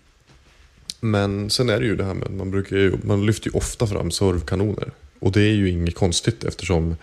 [1.10, 3.86] men sen är det ju det här med, man, brukar ju, man lyfter ju ofta
[3.86, 4.90] fram servkanoner.
[5.18, 6.96] Och det är ju inget konstigt eftersom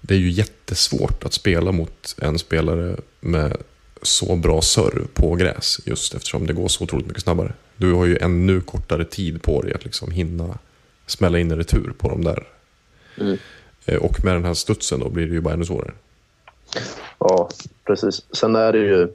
[0.00, 3.56] det är ju jättesvårt att spela mot en spelare med
[4.02, 5.80] så bra serv på gräs.
[5.84, 7.52] Just eftersom det går så otroligt mycket snabbare.
[7.76, 10.58] Du har ju ännu kortare tid på dig att liksom hinna
[11.06, 12.48] smälla in en retur på dem där.
[13.20, 13.38] Mm.
[13.86, 15.92] Eh, Och med den här studsen då blir det ju bara ännu svårare.
[17.18, 17.50] Ja,
[17.86, 18.22] precis.
[18.32, 19.08] Sen är det ju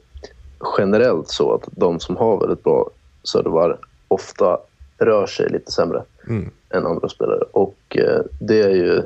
[0.78, 2.90] generellt så att de som har väldigt bra
[3.24, 3.78] servar
[4.08, 4.58] ofta
[4.98, 6.50] rör sig lite sämre Mm.
[6.70, 7.40] än andra spelare.
[7.52, 9.02] Och eh, det är ju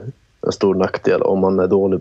[0.46, 1.22] en stor nackdel.
[1.22, 2.00] Om man är dålig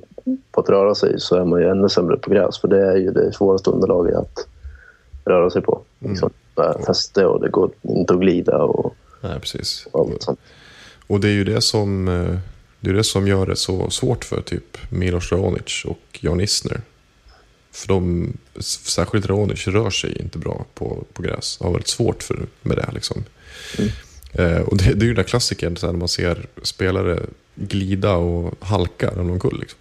[0.52, 2.62] på att röra sig så är man ju ännu sämre på gräs.
[2.62, 4.48] För det är ju det svåraste underlaget att
[5.26, 5.82] röra sig på.
[6.00, 9.88] Liksom, med fäste och det går inte att glida och Nej, precis.
[9.94, 10.40] allt sånt.
[11.08, 12.38] Och det är ju det som, eh,
[12.80, 16.82] det är det som gör det så svårt för typ Milos Raonic och Jan Isner.
[17.72, 21.58] För de, särskilt Raonic, rör sig inte bra på, på gräs.
[21.60, 22.90] Har väldigt svårt för, med det.
[22.94, 23.24] Liksom.
[24.34, 27.20] Eh, och det, det är ju den där klassikern när man ser spelare
[27.56, 29.60] glida och halka omkull.
[29.60, 29.80] Liksom.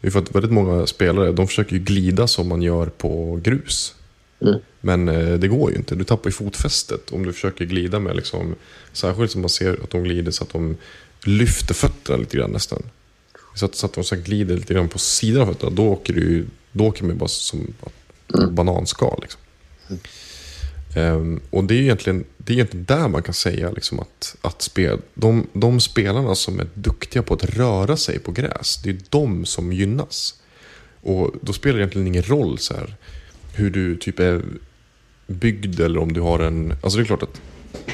[0.00, 3.40] Det är för att väldigt många spelare de försöker ju glida som man gör på
[3.42, 3.94] grus.
[4.40, 4.58] Mm.
[4.80, 5.94] Men eh, det går ju inte.
[5.94, 8.54] Du tappar ju fotfästet om du försöker glida med liksom,
[8.92, 10.76] särskilt som man ser att de glider så att de
[11.24, 12.82] lyfter fötterna lite grann nästan.
[13.54, 16.12] Så att, så att de så glider lite grann på sidan av fötterna, då åker,
[16.12, 17.74] du, ju- då åker man ju bara som
[18.50, 19.18] bananskal.
[19.22, 19.40] Liksom.
[20.94, 24.36] Ehm, och det är ju egentligen, det är egentligen där man kan säga liksom att,
[24.40, 28.90] att spel, de, de spelarna som är duktiga på att röra sig på gräs, det
[28.90, 30.34] är de som gynnas.
[31.00, 32.94] Och då spelar det egentligen ingen roll så här,
[33.54, 34.42] hur du typ är
[35.26, 36.74] byggd eller om du har en...
[36.82, 37.40] Alltså det är klart att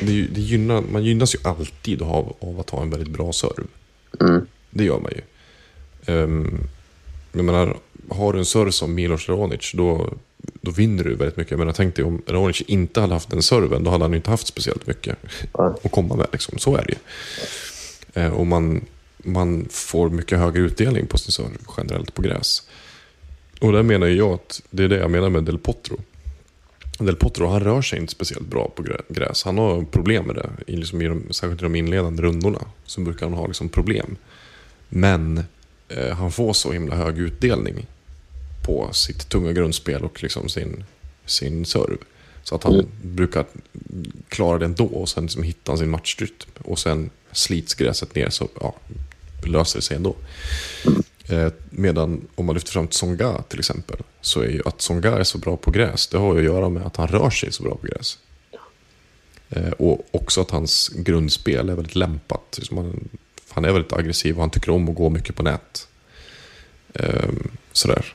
[0.01, 3.67] det, det gynnar, man gynnas ju alltid av, av att ha en väldigt bra serv.
[4.21, 4.47] Mm.
[4.71, 5.23] Det gör man ju.
[6.15, 6.61] Um,
[7.33, 7.77] jag menar,
[8.11, 10.15] har du en serv som Milos Raonic, då,
[10.61, 11.51] då vinner du väldigt mycket.
[11.51, 14.31] Jag menar, tänk dig om Raonic inte hade haft den serven, då hade han inte
[14.31, 15.17] haft speciellt mycket
[15.53, 15.79] Ja.
[15.85, 16.27] att komma med.
[16.33, 16.59] Liksom.
[16.59, 16.99] Så är det ju.
[18.23, 18.85] Eh, och man,
[19.19, 22.63] man får mycket högre utdelning på sin serv generellt på gräs.
[23.61, 26.01] Och där menar jag att det är det jag menar med Del Potro.
[26.99, 29.45] Del Potro, han rör sig inte speciellt bra på grä- gräs.
[29.45, 32.61] Han har problem med det, i liksom i de, särskilt i de inledande rundorna.
[32.85, 34.17] Så brukar han ha liksom problem.
[34.89, 35.45] Men
[35.89, 37.87] eh, han får så himla hög utdelning
[38.69, 40.85] på sitt tunga grundspel och liksom sin,
[41.27, 41.97] sin serv.
[42.45, 42.87] Så att han Mm.
[43.03, 43.45] brukar
[44.29, 46.51] klara det ändå och sen liksom hittar han sin matchrytm.
[46.59, 48.75] Och sen slits gräset ner så ja,
[49.47, 50.17] löser det sig ändå.
[51.29, 53.97] Eh, medan om man lyfter fram Tsonga till exempel.
[54.21, 56.07] Så är ju att Tsonga är så bra på gräs.
[56.07, 58.19] Det har ju att göra med att han rör sig så bra på gräs.
[59.51, 62.55] Eh, och också att hans grundspel är väldigt lämpat.
[62.59, 63.09] Liksom han,
[63.49, 65.89] han är väldigt aggressiv och han tycker om att gå mycket på nät.
[66.95, 67.29] Eh,
[67.73, 68.15] sådär.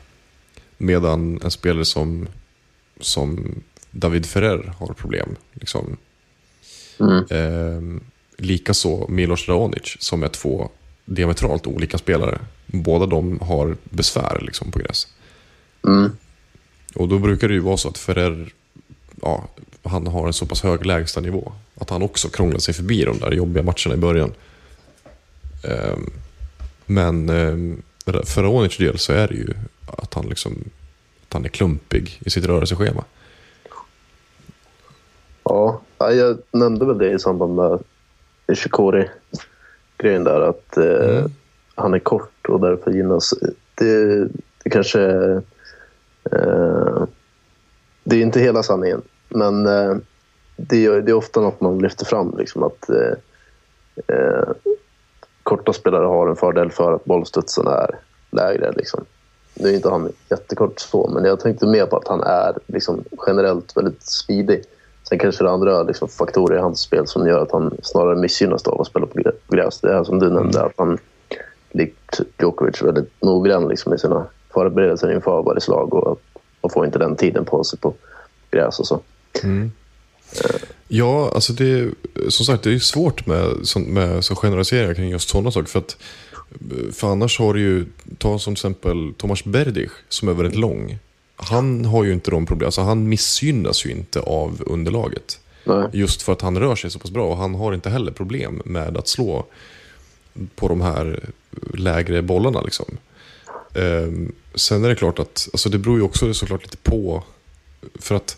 [0.78, 2.28] Medan en spelare som,
[3.00, 3.56] som
[3.92, 5.36] David Ferrer har problem.
[5.54, 5.98] Liksom.
[7.00, 7.26] Mm.
[7.30, 8.02] Eh,
[8.38, 10.70] Likaså Milos Raonic som är två
[11.06, 12.40] diametralt olika spelare.
[12.66, 15.08] Båda de har besvär liksom, på gräs.
[15.88, 16.12] Mm.
[16.96, 18.54] Och då brukar det ju vara så att Ferrer,
[19.22, 19.48] ja,
[19.84, 21.54] han har en så pass hög lägstanivå.
[21.76, 24.32] Att han också krånglar sig förbi de där jobbiga matcherna i början.
[25.64, 26.10] Ehm,
[26.86, 29.54] men ehm, för Raonic del så är det ju
[29.86, 30.64] att han, liksom,
[31.28, 33.04] att han är klumpig i sitt rörelseschema.
[35.44, 37.80] Ja, ja, jag nämnde väl det i samband med
[38.48, 40.42] Ishikori-grejen där.
[40.42, 41.32] Att eh, Mm.
[41.76, 43.34] han är kort och därför gynnas.
[43.76, 44.26] Det,
[44.64, 45.02] det kanske...
[46.32, 47.04] Eh,
[48.04, 49.02] det är inte hela sanningen.
[49.30, 49.96] Men eh,
[50.56, 52.38] det, är- det är ofta något man lyfter fram.
[52.38, 53.14] Liksom, att eh,
[54.18, 54.50] eh,
[55.44, 58.00] korta spelare har en fördel för att bollstudsen är
[58.32, 58.72] lägre.
[58.72, 59.06] Liksom.
[59.54, 63.04] Nu är inte han jättekort så, men jag tänkte mer på att han är liksom,
[63.28, 64.64] generellt väldigt smidig.
[65.10, 68.16] Sen kanske det är andra liksom, faktorer i hans spel som gör att han snarare
[68.16, 69.80] missgynnas av att spela på gräs.
[69.80, 70.98] Det här som du nämnde, att han
[71.72, 76.20] likt Djokovic är väldigt noggrann liksom, i sina förberedelser inför varje slag och
[76.64, 77.94] och får inte den tiden på sig på
[78.52, 79.02] gräs och så.
[79.44, 79.72] Mm.
[80.88, 81.92] Ja, alltså det är,
[82.30, 83.48] som sagt det är svårt med,
[83.88, 85.68] med så generaliseringar kring just sådana saker.
[85.68, 85.98] För, att,
[86.92, 87.86] för annars har du ju,
[88.18, 90.98] ta som till exempel Tomas Berdych som är väldigt lång.
[91.36, 95.40] Han har ju inte de problem, alltså han missgynnas ju inte av underlaget.
[95.66, 95.90] Nej.
[95.94, 98.62] Just för att han rör sig så pass bra och han har inte heller problem
[98.66, 99.46] med att slå
[100.56, 101.30] på de här
[101.74, 102.62] lägre bollarna.
[102.62, 102.98] Liksom.
[103.74, 107.24] Ehm, sen är det klart att, alltså det beror ju också såklart lite på,
[107.96, 108.38] för att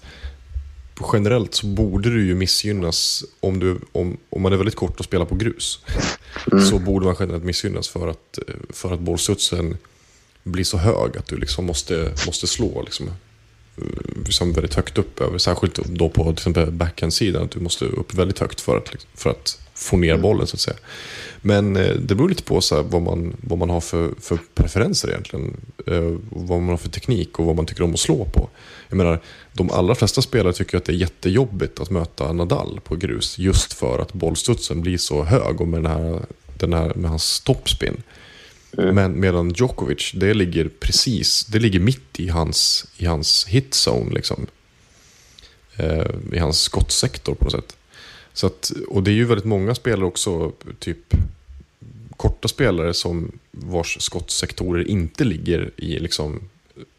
[1.14, 5.06] generellt så borde du ju missgynnas om, du, om, om man är väldigt kort och
[5.06, 5.80] spelar på grus.
[6.70, 8.40] Så borde man generellt missgynnas för att,
[8.70, 9.78] för att bollstudsen
[10.44, 13.12] blir så hög att du liksom måste, måste slå liksom,
[14.26, 15.22] liksom väldigt högt upp.
[15.22, 17.44] Över, särskilt då på till exempel backhand-sidan.
[17.44, 20.56] Att du måste upp väldigt högt för att, liksom- för att få ner bollen så
[20.56, 20.78] att säga.
[21.42, 24.40] Men eh, det beror lite på så här, vad, man, vad man har för, för
[24.54, 25.58] preferenser egentligen.
[25.88, 28.50] Eh, vad man har för teknik och vad man tycker om att slå på.
[28.90, 29.20] Jag menar,
[29.54, 33.38] de allra flesta spelare tycker att det är jättejobbigt att möta Nadal på grus.
[33.38, 36.26] Just för att bollstudsen blir så hög och med, den här,
[36.60, 38.04] den här, med hans topspin.
[38.78, 44.48] Men medan Djokovic, det ligger precis, det ligger mitt i hans, i hans hitzone liksom.
[45.76, 47.78] Eh, I hans skottsektor på något sätt.
[48.34, 51.16] Så att, och det är ju väldigt många spelare också, typ
[52.18, 56.50] korta spelare som vars skottsektorer inte ligger i liksom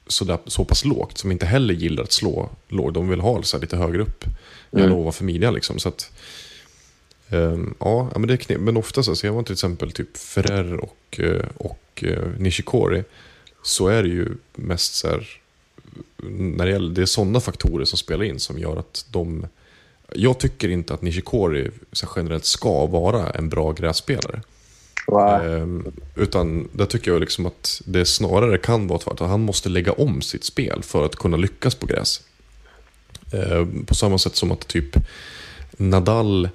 [0.06, 1.18] sådär, så pass lågt.
[1.18, 2.94] Som inte heller gillar att slå lågt.
[2.94, 4.24] De vill ha så lite högre upp.
[4.72, 4.92] Mm.
[4.92, 5.78] ovanför midjan liksom.
[5.78, 6.12] Så att,
[7.30, 8.60] ehm, ja, men det är knep.
[8.60, 13.04] Men ofta så ser man till exempel typ Ferrer och, eh, och eh, Nishikori.
[13.62, 15.40] Så är det ju mest så här,
[16.30, 19.46] när det, gäller, det är sådana faktorer som spelar in som gör att de...
[20.12, 21.70] Jag tycker inte att Nishikori
[22.16, 24.40] generellt ska vara en bra grässpelare.
[25.08, 25.52] Nej.
[25.52, 29.28] Ehm, utan där tycker jag liksom att det snarare kan vara tvärtom.
[29.28, 32.22] Han måste lägga om sitt spel för att kunna lyckas på gräs.
[33.32, 34.96] Ehm, på samma sätt som att typ
[35.76, 36.48] Nadal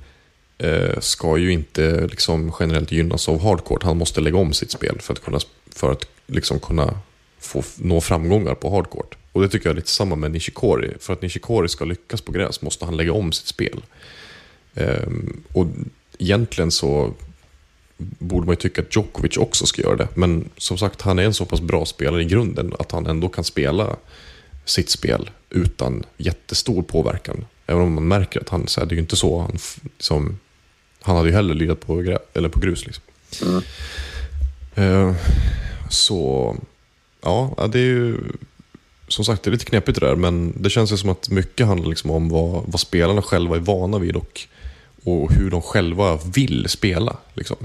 [0.64, 3.84] Eh, ska ju inte liksom generellt gynnas av hardcourt.
[3.84, 5.40] Han måste lägga om sitt spel för att kunna,
[5.76, 7.00] för att liksom kunna
[7.40, 9.18] få, nå framgångar på hardcourt.
[9.32, 10.94] Och det tycker jag är lite samma med Nishikori.
[11.00, 13.82] För att Nishikori ska lyckas på gräs måste han lägga om sitt spel.
[14.76, 15.68] Ehm, och
[16.20, 17.14] egentligen så
[17.98, 20.08] borde man ju tycka att Djokovic också ska göra det.
[20.14, 23.30] Men som sagt, han är en så pass bra spelare i grunden att han ändå
[23.30, 23.96] kan spela
[24.66, 27.46] sitt spel utan jättestor påverkan.
[27.66, 29.58] Även om man märker att han, så här, det är ju inte så han,
[29.98, 30.40] som,
[31.02, 32.86] han hade ju hellre lirat på, grä, eller på grus.
[32.86, 33.04] Liksom.
[34.76, 35.16] Eh,
[35.90, 36.56] så,
[37.22, 38.18] ja, det är ju
[39.08, 41.68] som sagt det är lite knepigt det där, men det känns ju som att mycket
[41.68, 44.42] handlar liksom om vad, vad spelarna själva är vana vid och,
[45.04, 47.18] och hur de själva vill spela.
[47.34, 47.58] Liksom.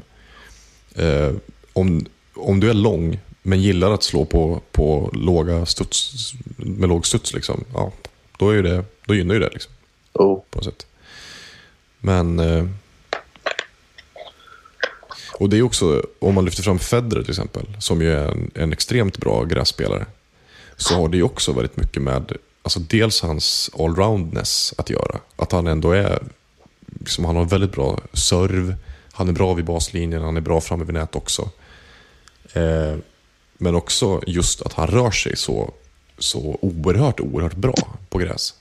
[0.95, 1.33] Eh,
[1.73, 7.07] om, om du är lång, men gillar att slå på, på låga studs, med låg
[7.07, 7.93] studs, liksom, ja,
[8.39, 9.51] då, är det, då gynnar ju det.
[9.53, 9.73] Liksom
[10.13, 10.87] Oh, på något sätt.
[12.01, 12.39] Men...
[12.39, 12.67] Eh,
[15.39, 18.51] och det är också, om man lyfter fram Federer till exempel, som ju är en,
[18.55, 20.07] en extremt bra grässpelare,
[20.77, 25.19] så har det ju också väldigt mycket med alltså dels hans allroundness att göra.
[25.37, 26.23] Att han ändå är,
[27.01, 28.75] liksom, han har väldigt bra serv,
[29.13, 31.51] han är bra vid baslinjen, han är bra framme vid nät också.
[32.53, 32.97] Eh,
[33.59, 35.75] men också just att han rör sig så,
[36.19, 38.55] så oerhört, oerhört bra på gräs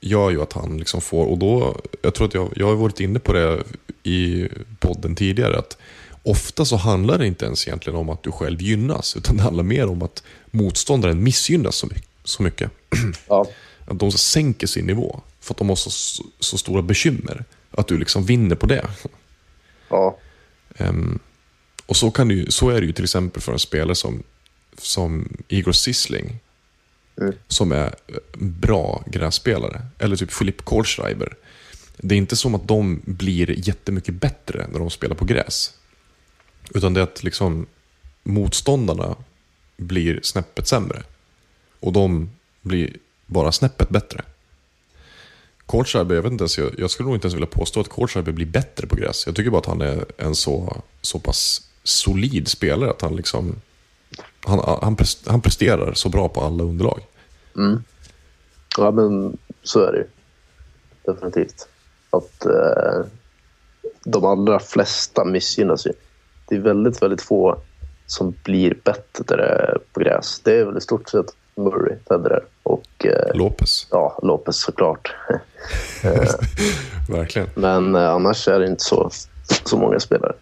[0.00, 3.00] gör ju att han liksom får, och då, jag tror att jag, jag har varit
[3.00, 3.62] inne på det
[4.02, 4.48] i
[4.78, 5.78] podden tidigare, att
[6.22, 9.64] ofta så handlar det inte ens egentligen om att du själv gynnas, utan det handlar
[9.64, 12.08] mer om att motståndaren missgynnas så mycket.
[12.24, 12.70] Så mycket.
[13.28, 13.46] ja.
[13.86, 15.90] Att de sänker sin nivå, för att de har så,
[16.38, 17.44] så stora bekymmer.
[17.70, 18.86] Att du liksom vinner på det.
[19.88, 20.18] Ja.
[20.76, 21.18] Ehm,
[21.86, 24.22] och så, kan ju, så är det ju till exempel för en spelare som,
[24.78, 26.40] som Igor Sissling.
[27.48, 29.82] Som är eh, bra grässpelare.
[29.98, 31.36] Eller typ Philipp Kohlschreiber.
[32.02, 35.74] Det är inte som att de blir jättemycket bättre när de spelar på gräs.
[36.74, 37.66] Utan det är att liksom
[38.22, 39.16] motståndarna
[39.76, 41.02] blir snäppet sämre.
[41.80, 42.30] Och de
[42.62, 42.96] blir
[43.26, 44.24] bara snäppet bättre.
[45.66, 48.32] Kohlschreiber, jag, vet inte ens, jag, jag skulle nog inte ens vilja påstå att Kohlschreiber
[48.32, 49.26] blir bättre på gräs.
[49.26, 53.56] Jag tycker bara att han är en så, så pass solid spelare att han liksom
[54.40, 54.96] han, han,
[55.26, 57.00] han presterar så bra på alla underlag.
[57.56, 57.84] Mm.
[58.78, 60.06] ja, men så är det ju.
[61.12, 61.68] Definitivt.
[62.10, 63.04] Att eh,
[64.04, 65.92] de allra flesta missgynnas ju.
[66.48, 67.58] Det är väldigt, väldigt få
[68.06, 70.40] som blir bättre på gräs.
[70.44, 71.26] Det är väl i stort sett
[71.56, 75.14] Murray, Federer och eh, Lopez, ja, Lopez såklart.
[77.08, 77.48] verkligen.
[77.54, 79.10] Men eh, annars är det inte så,
[79.64, 80.32] så många spelare.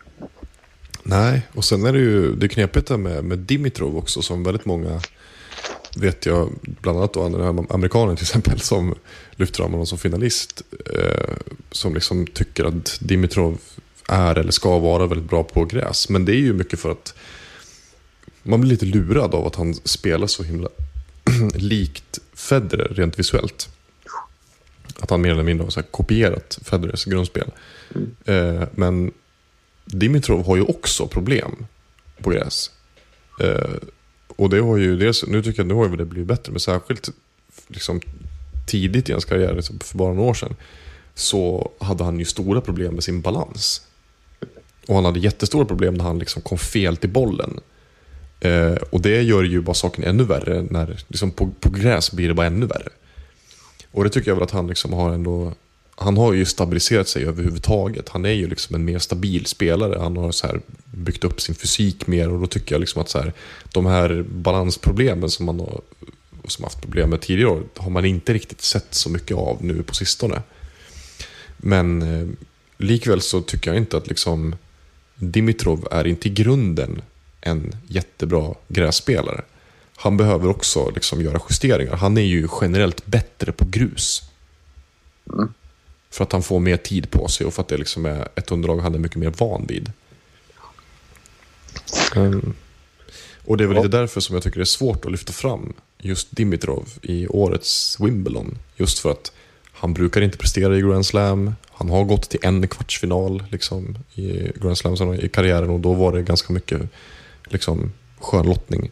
[1.03, 4.45] Nej, och sen är det ju det är knepigt där med, med Dimitrov också som
[4.45, 5.01] väldigt många
[5.97, 8.95] vet jag, bland annat då den här amerikanen till exempel som
[9.39, 10.62] lyfter fram honom som finalist.
[10.94, 11.36] Eh,
[11.70, 13.59] som liksom tycker att Dimitrov
[14.09, 16.09] är eller ska vara väldigt bra på gräs.
[16.09, 17.15] Men det är ju mycket för att
[18.43, 20.69] man blir lite lurad av att han spelar så himla
[21.55, 23.69] likt Federer rent visuellt.
[25.01, 27.51] Att han mer eller mindre har kopierat Federers grundspel.
[28.24, 29.12] Eh, men
[29.85, 31.66] Dimitrov har ju också problem
[32.23, 32.70] på gräs.
[33.40, 33.74] Eh,
[34.28, 37.09] och det har ju dels, nu tycker jag nu har det blivit bättre, men särskilt
[37.66, 38.01] liksom,
[38.69, 40.57] tidigt i hans karriär, liksom för bara några år sedan,
[41.15, 43.82] så hade han ju stora problem med sin balans.
[44.89, 47.61] Och han hade jättestora problem när han liksom kom fel till bollen.
[48.40, 52.28] Eh, och det gör ju bara saken ännu värre, när liksom på, på gräs blir
[52.28, 52.89] det bara ännu värre.
[53.93, 55.53] Och det tycker jag väl att han liksom har ändå...
[56.01, 58.09] Han har ju stabiliserat sig överhuvudtaget.
[58.09, 59.99] Han är ju liksom en mer stabil spelare.
[59.99, 63.09] Han har så här byggt upp sin fysik mer och då tycker jag liksom att
[63.09, 63.32] så här,
[63.73, 65.81] de här balansproblemen som man har
[66.49, 69.83] som haft problem med tidigare år har man inte riktigt sett så mycket av nu
[69.83, 70.43] på sistone.
[71.57, 72.29] Men eh,
[72.77, 74.57] likväl så tycker jag inte att liksom
[75.15, 77.03] Dimitrov är inte i grunden
[77.41, 79.43] en jättebra grässpelare.
[79.97, 81.97] Han behöver också liksom göra justeringar.
[81.97, 84.23] Han är ju generellt bättre på grus.
[86.11, 88.51] För att han får mer tid på sig och för att det liksom är ett
[88.51, 89.93] underlag han är mycket mer van vid.
[92.16, 92.55] Mm.
[93.45, 95.75] Och det är väl lite därför som jag tycker det är svårt att lyfta fram
[95.99, 98.59] just Dimitrov i årets Wimbledon.
[98.77, 99.33] Just för att
[99.73, 101.55] han brukar inte prestera i Grand Slam.
[101.70, 106.12] Han har gått till en kvartsfinal liksom, i Grand Slam i karriären och då var
[106.12, 106.83] det ganska mycket
[107.45, 108.91] liksom, skönlottning.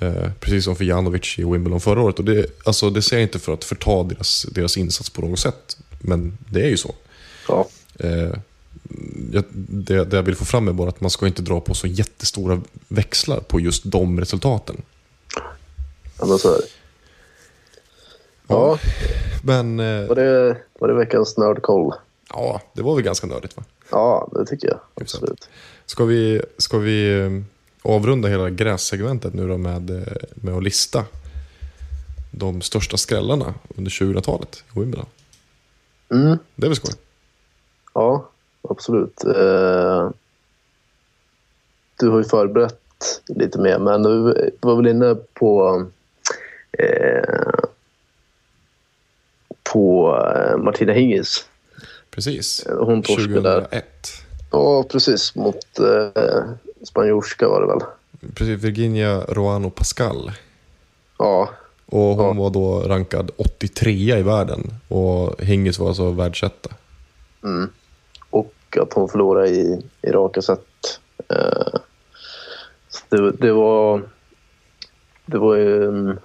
[0.00, 2.18] Eh, precis som för Janovic i Wimbledon förra året.
[2.18, 5.38] Och det, alltså, det säger jag inte för att förta deras, deras insats på något
[5.38, 5.76] sätt.
[6.00, 6.94] Men det är ju så.
[7.48, 7.68] Ja.
[7.98, 8.34] Eh,
[9.32, 11.74] jag, det, det jag vill få fram är bara att man ska inte dra på
[11.74, 14.82] så jättestora växlar på just de resultaten.
[16.20, 16.66] Ja, men så är det.
[18.46, 18.78] Ja,
[19.44, 21.94] Men eh, var det, var det veckans nördkoll?
[22.32, 23.64] ja, det var väl ganska nördigt va?
[23.90, 24.80] Ja, det tycker jag.
[24.96, 25.22] Hyfsat.
[25.22, 25.48] Absolut.
[25.86, 27.30] Ska vi, ska vi eh,
[27.82, 30.02] avrunda hela grässegmentet nu då med, eh,
[30.34, 31.04] med att lista
[32.30, 35.06] de största skrällarna under 2000-talet i Wimbledon?
[36.10, 36.38] Mm.
[36.54, 36.94] Det är väl skoj?
[37.94, 38.28] Ja,
[38.68, 39.20] absolut.
[41.96, 45.84] Du har ju förberett lite mer, men du var väl inne på
[46.78, 47.64] eh,
[49.72, 51.44] på eh, Martina Hingis.
[52.10, 52.66] Precis.
[52.78, 53.60] Hon torskade där.
[53.60, 53.84] 2001.
[54.50, 55.34] Ja, precis.
[55.34, 56.42] Mot eh,
[56.82, 57.80] spanjorska var det väl.
[58.34, 60.32] Precis, Virginia Roano Pascal.
[61.18, 61.50] Ja,
[61.86, 62.42] Och hon Ja.
[62.42, 64.70] var då rankad 83 i världen.
[64.88, 66.70] Och Hingis var alltså världsetta.
[68.30, 70.60] och att hon förlorade i, i raka set.
[71.28, 71.80] Eh,
[73.08, 74.02] det, det var
[75.26, 76.18] det var ju en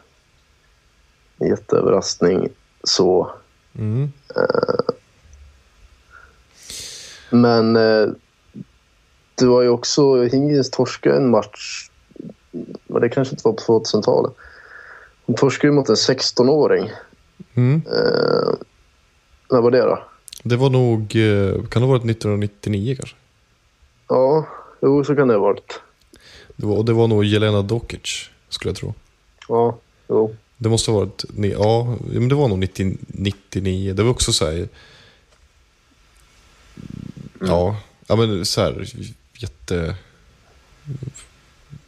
[1.40, 2.50] jätteöverraskning
[2.84, 3.32] så.
[3.78, 4.12] Mm.
[7.30, 8.08] Men eh,
[9.36, 11.90] det var ju också, Hingis torskade en match,
[12.88, 14.34] men det kanske inte var på 2000-talet.
[15.26, 16.92] Hon torskade ju mot en 16-åring.
[17.54, 17.82] Mm.
[17.88, 18.54] Eh,
[19.52, 20.04] när var det då?
[20.44, 23.16] Det var nog, eh, kan det ha varit 1999 kanske?
[24.08, 24.48] Ja,
[24.82, 25.80] jo så kan det ha varit.
[26.56, 28.94] Det var, och det var nog Jelena Dokic, skulle jag tro.
[29.48, 30.36] Ja, jo.
[30.58, 33.94] Det måste ha varit, ja, men det var nog 90, 99.
[33.94, 34.68] Det var också så här,
[37.42, 37.76] ja,
[38.08, 38.86] ja men så här,
[39.38, 39.96] jätte,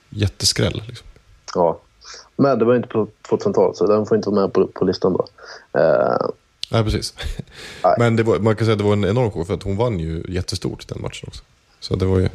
[0.10, 1.08] jätteskräll liksom.
[1.56, 1.80] Ja.
[2.36, 5.14] Men det var inte på 2000-talet så den får inte vara med på, på listan
[5.14, 5.28] då.
[5.80, 6.30] Eh,
[6.72, 7.14] Nej, precis.
[7.84, 7.96] Nej.
[8.00, 9.78] Men det var, man kan säga att det var en enorm chock för att hon
[9.78, 11.44] vann ju jättestort den matchen också.
[11.80, 12.26] Så det var ju,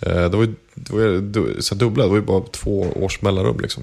[0.00, 1.00] eh, det var ju, det var
[1.48, 3.82] ju så dubbla, det var ju bara två års mellanrum liksom.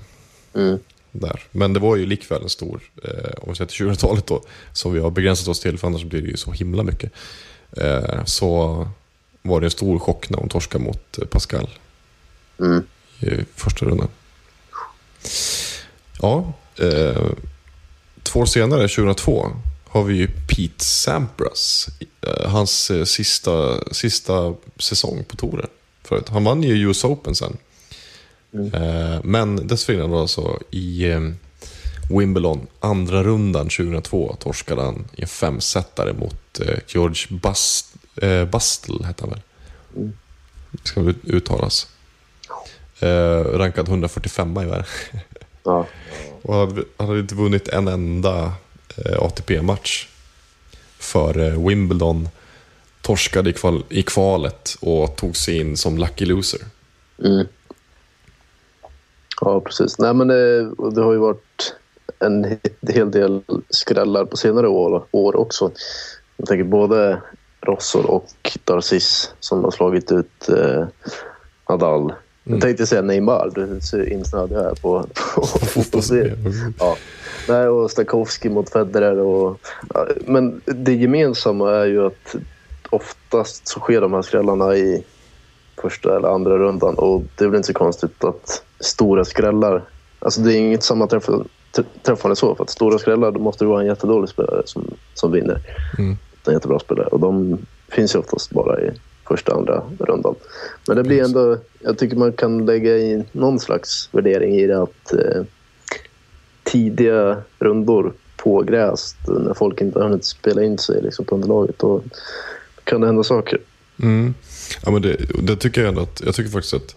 [0.54, 0.80] mm,
[1.12, 1.44] Där.
[1.52, 4.94] Men det var ju likväl en stor, eh, om vi säger till 2000-talet då, som
[4.94, 7.12] vi har begränsat oss till, för annars blir det ju så himla mycket.
[7.78, 8.88] Eh, så
[9.42, 11.70] var det en stor chock när hon torskade mot eh, Pascal
[12.60, 12.84] mm.
[13.20, 14.08] i första rundan.
[16.22, 17.26] Ja, eh,
[18.24, 19.52] två år senare, 2002,
[19.88, 21.88] har vi ju Pete Sampras.
[22.22, 25.70] Eh, hans eh, sista, sista säsong på touren.
[26.28, 27.58] Han vann ju US Open sen.
[28.54, 31.20] Eh, men dessförinnan då alltså i eh,
[32.10, 39.06] Wimbledon, andra rundan 2002, torskade han i en femsetare mot eh, George Bust, eh, Bustle,
[39.06, 39.42] hette han väl.
[40.84, 41.88] Ska väl uttalas.
[43.54, 44.86] Rankad 145 i världen.
[45.64, 45.86] Ja.
[46.42, 48.54] Och han hade, inte vunnit en enda
[49.20, 50.08] ATP-match
[50.98, 52.30] för Wimbledon.
[53.02, 56.60] Torskade i, kval, i kvalet och tog sig in som lucky loser.
[57.24, 57.48] Mm.
[59.42, 60.00] Ja, precis.
[60.00, 61.76] Nej, men det, och det har ju varit
[62.20, 65.72] en he- hel del skrällar på senare år, år också.
[66.38, 67.22] Jag tänker både
[67.62, 68.28] Rossor och
[68.64, 70.86] Darcis som har slagit ut eh,
[71.70, 72.14] Nadal.
[72.44, 75.06] Jag tänkte säga Neymar, du ser insnöad jag är på,
[75.36, 76.38] på fotbolls-VM.
[76.80, 76.96] Ja.
[77.50, 79.20] Nej, och Stakowski mot Federer.
[79.20, 79.60] Och,
[79.94, 82.36] ja, men det gemensamma är ju att
[82.90, 85.04] oftast så sker de här skrällarna i
[85.82, 89.84] första eller andra rundan och det är väl inte så konstigt att stora skrällar...
[90.20, 91.46] Alltså det är inget sammanträffande
[91.76, 94.94] tr- träffande så, för att stora skrällar då måste det vara en jättedålig spelare som,
[95.14, 95.62] som vinner.
[95.98, 96.18] Mm.
[96.48, 97.58] En jättebra spelare och de
[97.90, 98.92] finns ju oftast bara i
[99.28, 100.36] första andra rundan.
[100.88, 101.58] Men det blir ändå...
[101.80, 105.44] Jag tycker man kan lägga i någon slags värdering i det att eh,
[106.64, 111.80] tidiga rundor på gräs när folk inte har hunnit spela in sig liksom, på underlaget
[111.80, 112.02] då
[112.84, 113.60] kan det hända saker.
[114.02, 114.34] Mm.
[114.86, 116.96] Ja, men det, det tycker jag ändå att, jag tycker faktiskt att,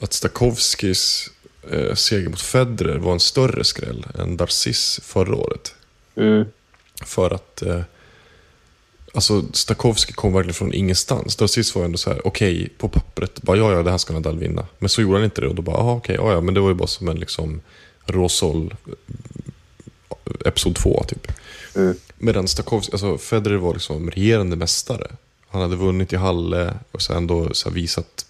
[0.00, 1.30] att Stakowskis
[1.70, 5.74] eh, seger mot Federer var en större skräll än Darcis förra året.
[6.16, 6.44] Mm.
[7.04, 7.80] För att eh,
[9.14, 11.36] alltså Stakowski kom verkligen från ingenstans.
[11.36, 14.38] Darcis var ändå så här, okej, på pappret, bara ja, ja, det här ska Nadal
[14.38, 14.66] vinna.
[14.78, 16.60] Men så gjorde han inte det och då bara, aha, okej, ja, ja, men det
[16.60, 17.60] var ju bara som en liksom
[18.04, 18.74] Rosol
[20.44, 21.32] Episod 2 typ.
[21.74, 21.94] Mm.
[22.18, 25.10] Medan Stakowski, alltså Federer var liksom regerande mästare.
[25.48, 28.25] Han hade vunnit i Halle och sen då så visat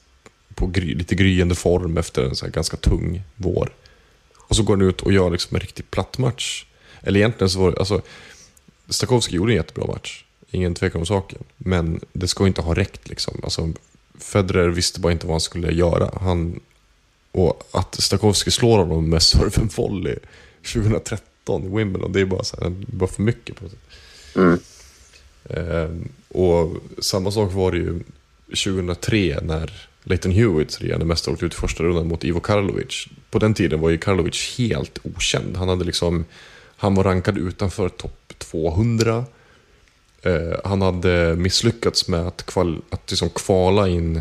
[0.56, 3.72] på gry, lite gryende form efter en så ganska tung vår.
[4.36, 6.66] Och så går han ut och gör liksom en riktigt platt match.
[7.02, 8.02] Eller egentligen så var det, alltså
[8.88, 10.24] Stakowski gjorde en jättebra match.
[10.50, 11.38] Ingen tvekan om saken.
[11.56, 13.40] Men det ska inte ha räckt liksom.
[13.42, 13.72] Alltså,
[14.18, 16.18] Federer visste bara inte vad han skulle göra.
[16.20, 16.60] Han,
[17.32, 20.16] och att Stakowski slår honom med serve volley
[20.72, 23.56] 2013 i Wimbledon, det är bara, så här, bara för mycket.
[23.56, 23.80] på något sätt.
[24.36, 24.58] Mm.
[25.50, 28.00] Ehm, och samma sak var det ju
[28.46, 33.08] 2003 när Leighton Hewitt, regerande mästare, åkte ut i första rundan mot Ivo Karlovic.
[33.30, 35.56] På den tiden var ju Karlovic helt okänd.
[35.56, 36.24] Han, hade liksom,
[36.76, 39.24] han var rankad utanför topp 200.
[40.22, 44.20] Eh, han hade misslyckats med att, kval, att liksom kvala in.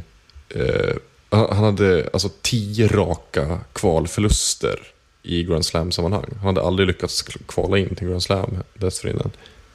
[0.50, 0.96] Eh,
[1.30, 4.80] han han hade alltså tio raka kvalförluster
[5.24, 6.30] i Grand Slam-sammanhang.
[6.38, 9.32] Han hade aldrig lyckats kvala in till Grand Slam dessförinnan.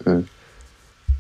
[0.07, 0.27] Mm.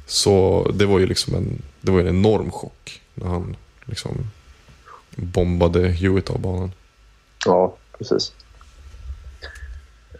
[0.06, 4.30] Så det var ju liksom en, det var en enorm chock när han liksom
[5.16, 6.72] bombade Hewitt av banan.
[7.46, 8.32] Ja, precis.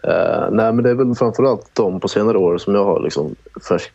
[0.03, 3.35] Eh, nej, men det är väl framförallt de på senare år som jag har liksom
[3.69, 3.93] färskt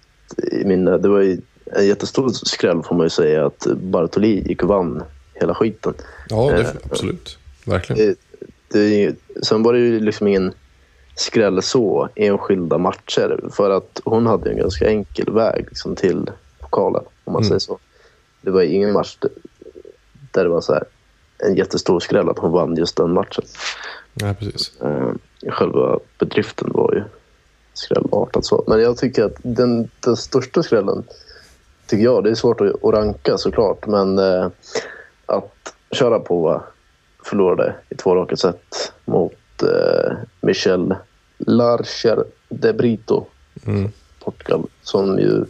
[0.51, 0.97] i minne.
[0.97, 5.03] Det var ju en jättestor skräll får man ju säga att Bartoli gick och vann
[5.33, 5.93] hela skiten.
[6.29, 7.37] Ja, det, Eh, absolut.
[7.65, 8.15] Verkligen.
[8.71, 10.53] Det, det, sen var det ju liksom ingen
[11.15, 13.49] skräll så, enskilda matcher.
[13.51, 17.47] För att hon hade en ganska enkel väg liksom, till pokalen, om man Mm.
[17.47, 17.79] säger så.
[18.41, 19.17] Det var ingen match
[20.35, 20.83] där- det var så här,
[21.37, 23.43] en jättestor skräll att hon vann just den matchen.
[24.13, 24.81] Nej, precis.
[24.81, 25.11] Eh,
[25.51, 27.03] själva bedriften var ju
[27.73, 28.63] skrällartat så.
[28.67, 31.03] Men jag tycker att den, den största skrällen,
[31.87, 34.47] tycker jag, det är svårt att, att ranka såklart, men eh,
[35.25, 36.63] att köra på
[37.23, 39.33] förlorade i två raka set mot
[39.63, 40.95] eh, Michel
[41.37, 43.25] Larcher de Brito,
[43.67, 43.91] Mm.
[44.23, 45.45] Portugal, som ju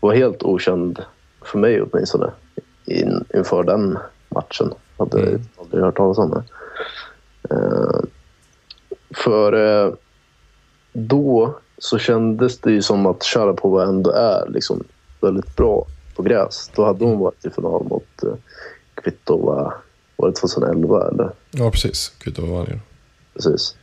[0.00, 1.04] var helt okänd
[1.44, 2.30] för mig åtminstone
[2.90, 3.98] in, inför den
[4.28, 4.72] matchen.
[4.98, 5.40] Hade Mm.
[5.60, 6.42] aldrig hört talas om det.
[7.54, 8.00] Eh,
[9.24, 9.52] för
[9.86, 9.92] eh,
[10.92, 14.84] då så kändes det ju som att Sharapova ändå är liksom
[15.20, 15.86] väldigt bra
[16.16, 16.70] på gräs.
[16.76, 18.32] Då hade hon varit i final mot eh,
[18.94, 19.72] Kvitova,
[20.16, 21.30] var det 2011 eller?
[21.50, 22.08] Ja, precis.
[22.18, 22.78] Kvitto vann ju.
[23.34, 23.76] Precis.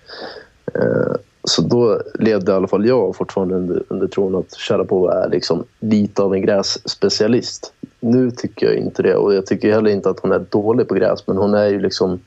[0.73, 5.29] Eh, så då levde i alla fall jag fortfarande under, under tron att Sharapova är
[5.29, 7.73] liksom lite av en grässpecialist.
[7.99, 10.95] Nu tycker jag inte det och jag tycker heller inte att hon är dålig på
[10.95, 12.19] gräs men hon är ju liksom...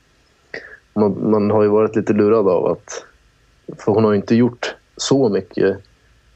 [0.95, 3.05] Man, man har ju varit lite lurad av att...
[3.79, 5.77] För hon har ju inte gjort så mycket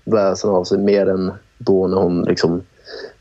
[0.04, 2.62] väsen av sig mer än då när hon liksom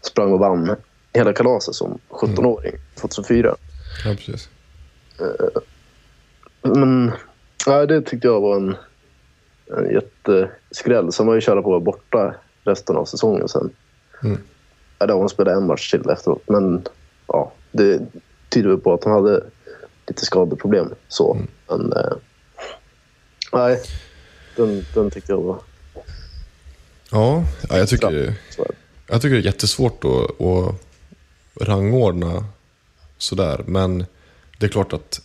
[0.02, 0.76] sprang och vann
[1.14, 3.56] hela kalaset som 17-åring 2004.
[4.06, 4.49] Ja, precis.
[6.61, 7.11] Men
[7.68, 8.76] nej, det tyckte jag var en,
[9.77, 11.11] en jätteskräll.
[11.11, 13.69] Sen var ju Sharapova borta resten av säsongen sen.
[14.23, 14.38] Mm.
[15.07, 16.43] Då hon spelade en match till efteråt.
[16.47, 16.88] Men
[17.27, 18.01] ja, det
[18.49, 19.43] tyder väl på att hon hade
[20.07, 20.89] lite skadeproblem.
[21.07, 21.38] Så.
[21.69, 22.13] Men eh,
[23.53, 23.81] nej,
[24.55, 25.59] den, den tyckte jag var
[27.13, 28.34] Ja, ja jag, tycker,
[29.07, 30.75] jag tycker det är jättesvårt att, att
[31.67, 32.45] rangordna
[33.17, 33.63] sådär.
[33.67, 34.05] Men
[34.59, 35.21] det är klart att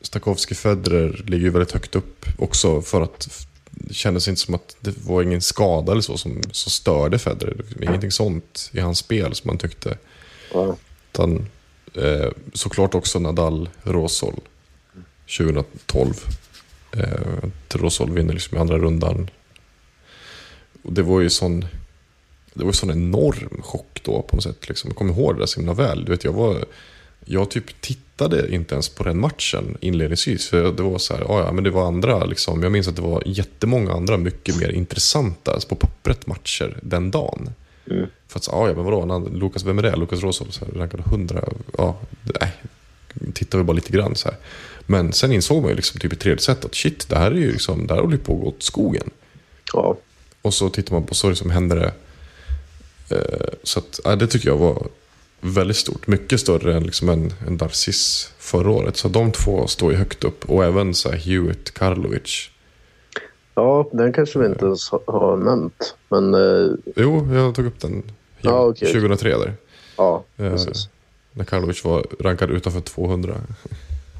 [0.00, 4.94] Stakowski Federer ligger väldigt högt upp också för att det kändes inte som att det
[5.04, 7.54] var ingen skada eller så som, som störde Federer.
[7.68, 9.98] Det var ingenting sånt i hans spel som man tyckte.
[10.52, 10.76] Ja,
[11.12, 11.46] Utan,
[11.94, 14.40] eh, såklart också Nadal Rosol
[15.38, 16.14] 2012.
[16.92, 19.30] Eh, Rosol vinner liksom i andra rundan.
[20.82, 21.60] Och det var ju sån,
[22.54, 24.68] det var ju sån enorm chock då på något sätt.
[24.68, 24.90] Liksom.
[24.90, 26.04] Jag kommer ihåg det där så himla väl.
[26.04, 26.64] Du vet, jag, var,
[27.30, 30.48] jag typ tittade inte ens på den matchen inledningsvis.
[30.48, 32.96] För det var så här, ja, ja, men det var andra, liksom, jag minns att
[32.96, 37.50] det var jättemånga andra mycket mer intressanta, alltså på pappret matcher den dagen.
[38.28, 39.96] För att, så, ja, men vadå, han, Lukas, vem är det?
[39.96, 41.44] Lukas Rosol, så här, rankade 100.
[41.78, 42.52] Ja, nej,
[43.34, 44.38] tittar vi bara lite grann så här.
[44.86, 47.36] Men sen insåg man ju liksom typ i tredje set att shit, det här är
[47.36, 49.10] ju liksom, det här håller på att gå åt skogen.
[49.72, 49.96] ja,
[50.42, 51.92] Och så tittar man på så som händer det.
[53.16, 54.86] Eh, så att, ja, det tycker jag var
[55.40, 56.06] väldigt stort.
[56.06, 58.96] Mycket större än liksom en, en Darcis förra året.
[58.96, 60.50] Så de två står ju högt upp.
[60.50, 62.50] Och även så här Hewitt Karlovic.
[63.54, 65.94] ja, den kanske vi inte ens har- nämnt.
[66.08, 68.02] Men eh, Jo, jag tog upp den
[68.40, 68.92] Ja, okej.
[68.92, 69.54] 2003 där.
[69.96, 70.88] ja, Eh, precis.
[71.32, 73.34] när Karlovic var rankad utanför 200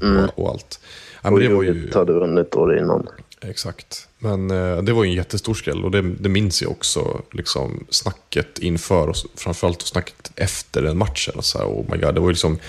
[0.01, 0.23] Mm.
[0.25, 0.79] och, och allt.
[1.13, 3.07] Ja, men Och det var ju, hade vunnit år innan.
[3.41, 4.07] exakt.
[4.23, 7.21] Men eh, det var ju en jättestor skräll och det, det minns jag också.
[7.31, 11.33] Liksom, snacket inför och framförallt snacket efter den matchen.
[11.37, 12.59] Och så här, oh my God, det var ju liksom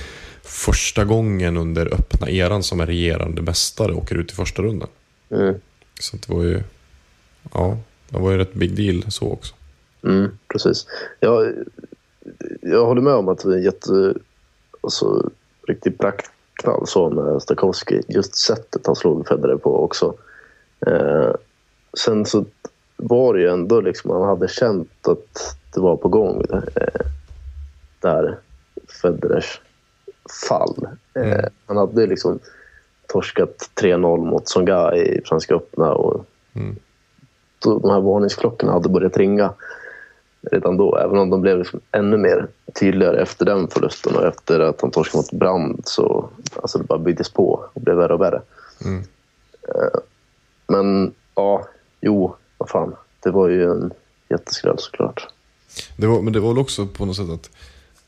[0.43, 4.89] första gången under öppna eran som en regerande mästare åker ut i första rundan.
[5.31, 5.55] Mm.
[6.01, 6.63] Så det var ju,
[7.55, 9.55] ja, det var ju rätt big deal så också.
[10.05, 10.87] Mm, precis.
[11.21, 11.53] Jag,
[12.61, 14.15] jag håller med om att det är en jätte,
[14.81, 15.31] alltså,
[15.69, 18.01] riktig praktknall så med Stakowski.
[18.09, 20.15] Just sättet han slog Federer på också.
[20.87, 21.31] Eh,
[22.05, 22.45] sen så
[22.97, 26.45] var det ju ändå liksom, man hade känt att det var på gång.
[26.75, 27.07] Eh,
[28.01, 28.39] där
[29.03, 29.61] Federers
[30.49, 30.87] fall.
[31.15, 31.51] Eh, Mm.
[31.67, 32.39] Han hade liksom
[33.07, 36.77] torskat 3-0 mot Songa i Franska öppna och Mm.
[37.59, 39.53] då, de här varningsklockorna hade börjat ringa
[40.51, 40.97] redan då.
[40.97, 42.47] Även om de blev liksom ännu mer
[42.81, 46.29] tydligare efter den förlusten och efter att han torskade mot Brand så
[46.63, 48.43] alltså det bara byggdes på och blev värre och värre.
[48.85, 49.03] Mm.
[49.69, 50.01] Eh,
[50.73, 51.69] Men ja,
[52.01, 52.95] jo, vad fan.
[53.23, 53.93] Det var ju en
[54.31, 55.29] jätteskräll såklart.
[55.97, 57.51] Det var, men det var väl också på något sätt att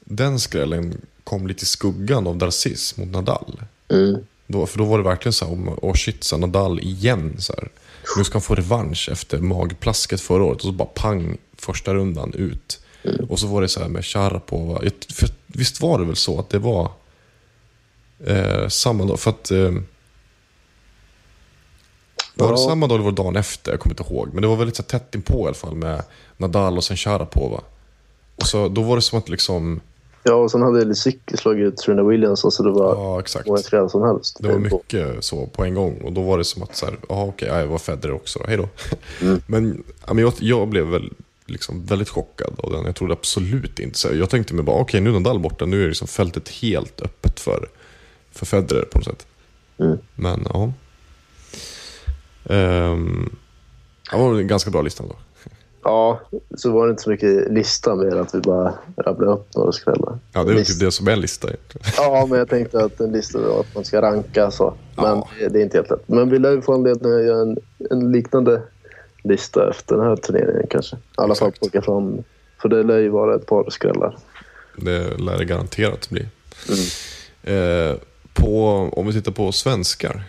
[0.01, 3.63] den skrällen kom lite i skuggan av Darcis mot Nadal.
[3.89, 4.17] Mm.
[4.47, 7.37] Då, för då var det verkligen så här, om- shit, så här, Nadal igen.
[7.39, 7.69] Så här.
[8.17, 10.57] Nu ska han få revansch efter magplasket förra året.
[10.57, 12.81] Och så bara pang, första rundan ut.
[13.29, 14.81] Och så var det så här med Sharapova.
[15.15, 16.91] För, visst var det väl så att det var
[18.27, 19.21] eh, samma dag?
[19.21, 19.51] För att...
[19.51, 19.73] Eh,
[22.35, 23.73] Var det samma dag eller var det dagen efter?
[23.73, 24.29] Jag kommer inte ihåg.
[24.33, 26.03] Men det var väldigt så här, tätt inpå i alla fall med
[26.37, 27.61] Nadal och sen Sharapova.
[28.37, 29.81] Och så, då var det som att liksom...
[30.23, 33.47] Ja, och sen hade Lisicki slagit ut Serena Williams och så det var Ja, exakt.
[33.47, 34.37] många skräll som helst.
[34.41, 36.01] Det var mycket så på en gång.
[36.05, 38.41] Och då var det som att så här, okej, ja, jag var Federer också.
[38.49, 38.69] Hej då.
[39.47, 41.13] Men, ja, men jag, jag blev väl
[41.47, 42.85] liksom väldigt chockad av den.
[42.85, 44.09] Jag trodde absolut inte så.
[44.15, 45.67] Jag tänkte mig bara, okej nu är Nadal borta.
[45.67, 47.69] Nu är liksom fältet helt öppet för,
[48.33, 49.27] för Federer på något sätt.
[49.79, 49.99] Mm.
[50.15, 50.73] Men ja.
[52.49, 53.37] Ehm,
[54.11, 55.17] det var en ganska bra lista då.
[55.83, 56.21] Ja,
[56.57, 60.19] så var det inte så mycket lista mer att vi bara rabblade upp några skrällar.
[60.33, 61.87] Ja, det är väl typ det som är en lista egentligen.
[61.97, 64.75] Ja, men jag tänkte att en lista var att man ska ranka så.
[64.97, 65.29] Men Ja.
[65.41, 66.09] det, det är inte helt lätt.
[66.09, 67.57] Men vi lär ju få anledning att göra en,
[67.91, 68.63] en liknande
[69.25, 70.97] lista efter den här turneringen kanske.
[70.97, 71.61] I alla fall Exakt.
[71.73, 72.23] plocka fram.
[72.63, 74.19] För det lär ju vara ett par skrällar.
[74.77, 76.29] Det lär det garanterat bli.
[76.69, 76.85] Mm.
[77.91, 77.97] Eh,
[78.33, 80.25] på, om vi tittar på svenskar.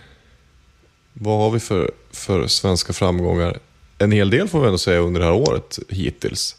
[1.20, 3.60] Vad har vi för, för svenska framgångar?
[3.98, 6.56] En hel del får vi ändå säga under det här året hittills.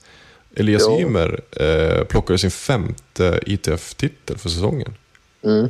[0.54, 1.00] Elias Ja.
[1.00, 4.94] Ymer eh, plockade sin femte ITF-titel för säsongen.
[5.42, 5.68] Mm.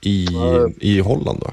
[0.00, 0.68] I, Ja.
[0.80, 1.52] i Holland va?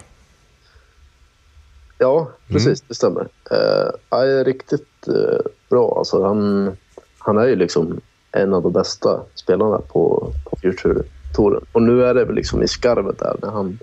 [1.98, 2.82] Ja, precis.
[2.82, 3.22] Det stämmer.
[3.52, 5.96] Uh, jag är riktigt eh, bra.
[5.98, 6.72] Alltså, han,
[7.18, 11.66] han är ju liksom en av de bästa spelarna på, på Future-touren.
[11.72, 13.80] Och nu är det väl liksom i skarvet där när han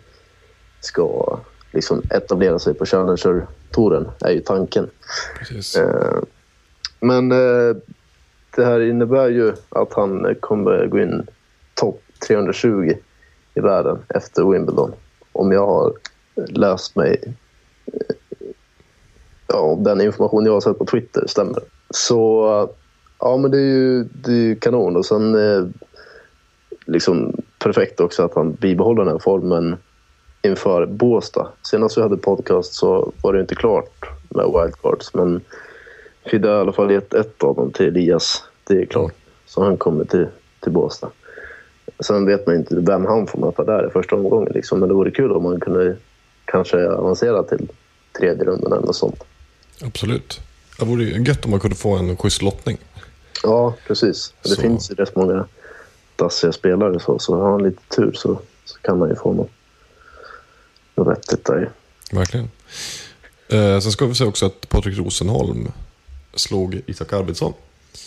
[0.81, 1.39] ska
[1.73, 4.91] liksom etablera sig på Challenger-touren, är ju tanken.
[5.79, 6.19] Eh,
[7.01, 7.77] men eh,
[8.57, 11.27] det här innebär ju att han kommer gå in
[11.75, 12.93] topp 320
[13.55, 14.93] i världen efter Wimbledon.
[15.33, 15.93] Om jag har
[16.49, 17.35] läst mig...
[17.87, 18.17] eh,
[19.47, 21.63] Ja, om den information jag har sett på Twitter stämmer.
[21.91, 22.45] Så
[23.19, 24.97] ja, men det är ju, det är ju kanon.
[24.97, 25.67] Och sen eh,
[26.87, 29.77] liksom perfekt också att han bibehåller den här formen
[30.43, 31.49] inför Båstad.
[31.63, 35.41] Senast vi hade podcast så var det inte klart med wildcards, men
[36.31, 38.43] Fidde har i alla fall gett ett av dem till Elias.
[38.65, 39.13] Det är klart.
[39.47, 40.27] Så han kommer till,
[40.61, 41.11] till Båstad.
[42.01, 44.53] Sen vet man inte vem han får möta där i första omgången.
[44.55, 44.81] Liksom.
[44.81, 45.97] Men det vore kul om man kunde
[46.45, 47.69] kanske avancera till
[48.19, 49.25] tredje rundan eller något sånt.
[49.85, 50.41] Absolut.
[50.79, 52.79] Det vore ju gött om man kunde få en schysst lottning.
[53.43, 54.35] Ja, precis.
[54.43, 55.45] Det Så- finns ju rätt många
[56.17, 59.51] dassiga spelare så, så har han lite tur så, så kan man ju få något,
[61.05, 61.71] vettigt där.
[62.13, 62.51] Verkligen.
[63.49, 65.73] Eh, sen ska vi säga också att Patrik Rosenholm
[66.35, 67.53] slog Isak Arvidsson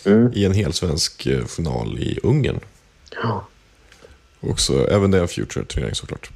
[0.06, 0.32] Mm.
[0.34, 2.60] i en helsvensk eh, final i Ungern.
[3.24, 3.48] Ja.
[4.40, 6.30] Också, även det är en future-turnering såklart.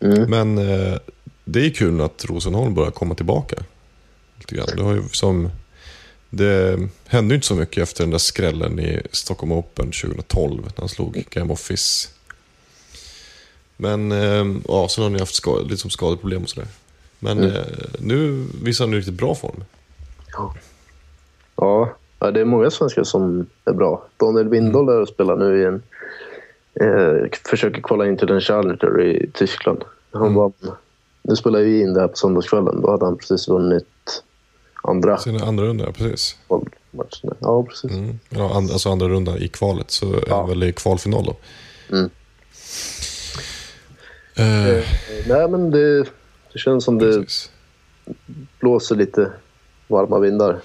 [0.00, 0.30] Mm.
[0.30, 0.98] Men eh,
[1.44, 3.56] det är kul att Rosenholm börjar komma tillbaka.
[4.38, 4.66] Lite grann.
[4.76, 5.50] Det, har ju som,
[6.30, 10.72] det hände ju inte så mycket efter den där skrällen i Stockholm Open 2012 när
[10.76, 12.08] han slog Game Office.
[13.76, 16.68] Men eh, ja, sen har ni haft skade, lite som skadeproblem och sådär.
[17.18, 17.50] Men Mm.
[17.50, 17.62] eh,
[18.00, 19.64] nu visar han riktigt bra form.
[21.56, 24.06] Ja, ja, det är många svenskar som är bra.
[24.16, 25.82] Daniel Windahl är och spelar nu i en...
[26.80, 29.84] Eh, försöker kvala in till en Challenger i Tyskland.
[30.12, 30.52] Han vann...
[31.22, 32.80] Nu spelar vi in det här på söndagskvällen.
[32.80, 34.22] Då hade han precis vunnit
[34.82, 36.36] andra Sen andra rundan, ja, precis.
[36.90, 37.30] matchen.
[37.38, 37.90] Ja, precis.
[37.90, 38.18] Mm.
[38.30, 40.42] Ja, and, alltså andra rundan i kvalet, så är Ja.
[40.42, 41.36] det väl i kvalfinal då.
[41.96, 42.10] Mm.
[44.38, 44.84] Eh, Eh,
[45.28, 46.02] nej, men det,
[46.52, 47.50] det känns som det precis.
[48.60, 49.30] blåser lite
[49.88, 50.56] varma vindar.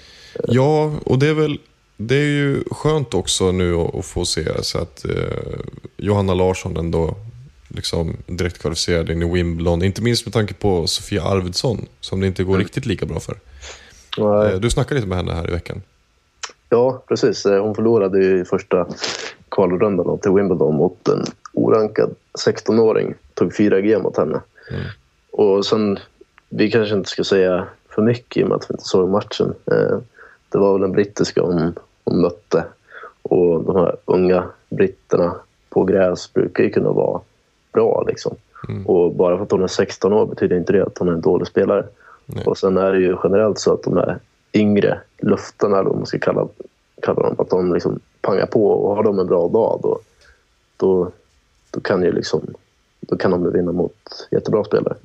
[0.47, 1.59] Ja, och det är väl
[1.97, 5.59] det är ju skönt också nu att, få se så att eh,
[5.97, 7.15] Johanna Larsson ändå
[7.67, 9.83] liksom direkt kvalificerad in i Wimbledon.
[9.83, 13.35] Inte minst med tanke på Sofia Arvidsson som det inte går riktigt lika bra för.
[14.17, 15.81] Eh, du snackade lite med henne här i veckan.
[16.69, 17.45] Ja, precis.
[17.45, 18.87] Eh, Hon förlorade ju i första
[19.49, 22.15] kvalrundan till Wimbledon mot en orankad
[22.45, 23.13] 16-åring.
[23.33, 24.41] Tog 4G mot henne.
[25.31, 25.99] Och sen,
[26.49, 29.53] vi kanske inte ska säga för mycket i och med att vi inte såg matchen.
[29.71, 29.97] Eh,
[30.49, 31.73] Det var väl en brittiska hon,
[32.03, 32.63] hon mötte.
[33.21, 35.35] Och de här unga britterna
[35.69, 37.21] på gräs brukar ju kunna vara
[37.73, 38.03] bra.
[38.07, 38.35] Liksom.
[38.85, 41.21] Och bara för att hon är 16 år betyder inte det att hon är en
[41.21, 41.85] dålig spelare.
[42.25, 42.45] Nej.
[42.45, 44.19] Och sen är det ju generellt så att de här
[44.53, 46.47] yngre luftarna, eller man ska kalla,
[47.01, 49.99] kalla dem, att de liksom pangar på och har de en bra dag då,
[50.77, 51.11] då,
[51.71, 52.53] då kan ju liksom
[52.99, 54.95] då kan de vinna mot jättebra spelare.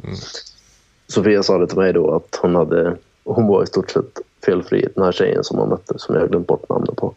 [1.06, 4.88] Sofia sa det till mig då att hon hade hon var i stort sett felfri,
[4.94, 7.14] den här tjejen som hon mötte, som jag har glömt bort namnet på.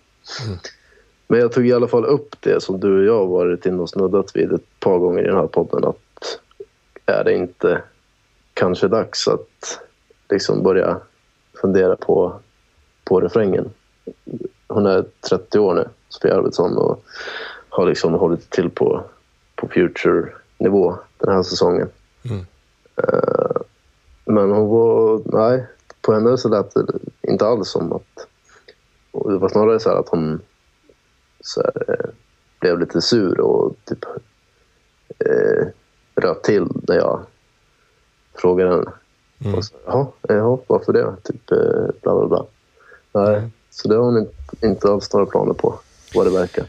[1.28, 3.82] Men jag tog i alla fall upp det som du och jag har varit inne
[3.82, 5.86] och snuddat vid ett par gånger i den här podden.
[5.86, 6.40] Att
[7.06, 7.82] är det inte
[8.54, 9.80] kanske dags att
[10.30, 10.98] liksom börja
[11.62, 12.40] fundera på,
[13.04, 13.70] på refrängen?
[14.68, 17.04] Hon är 30 år nu, Sofia Arvidsson, och
[17.70, 19.04] har liksom hållit till på,
[19.60, 21.90] på future-nivå den här säsongen.
[22.30, 22.46] Mm.
[22.96, 23.62] Eh,
[24.26, 25.66] men hon var, nej,
[26.02, 26.86] på henne så lät det
[27.22, 28.28] inte alls som att...
[29.12, 30.42] Det var snarare så här att hon
[31.42, 32.10] så här, eh,
[32.60, 34.06] blev lite sur och typ
[35.20, 35.68] eh,
[36.16, 37.20] röt till när jag
[38.34, 38.92] frågade henne.
[39.40, 39.56] Mm.
[39.56, 41.16] Och så, jaha, jaha, varför det?
[41.24, 42.46] Typ eh, bla bla bla.
[43.12, 43.52] Nej, Mm.
[43.70, 45.80] så det har hon inte, inte alls några planer på,
[46.16, 46.66] vad det verkar.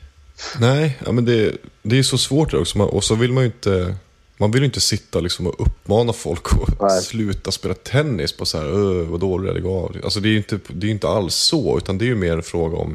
[0.60, 2.78] Nej, ja, men det, det är så svårt det också.
[2.78, 3.94] Man, och så vill man ju inte...
[4.36, 7.02] Man vill ju inte sitta liksom och uppmana folk att Nej.
[7.02, 9.96] sluta spela tennis på så här, "Öh, vad dålig lägg av.
[10.04, 12.32] Alltså det är ju inte, det är inte alls så, utan det är ju mer
[12.32, 12.94] en fråga om...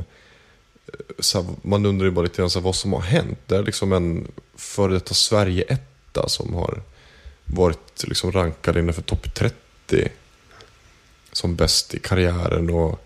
[0.87, 3.39] eh, Så här, man undrar ju bara lite grann så här, vad som har hänt.
[3.47, 6.81] Det är liksom en före detta Sverige-etta som har
[7.45, 10.09] varit liksom rankad innanför topp 30
[11.31, 12.69] som bäst i karriären.
[12.69, 13.04] och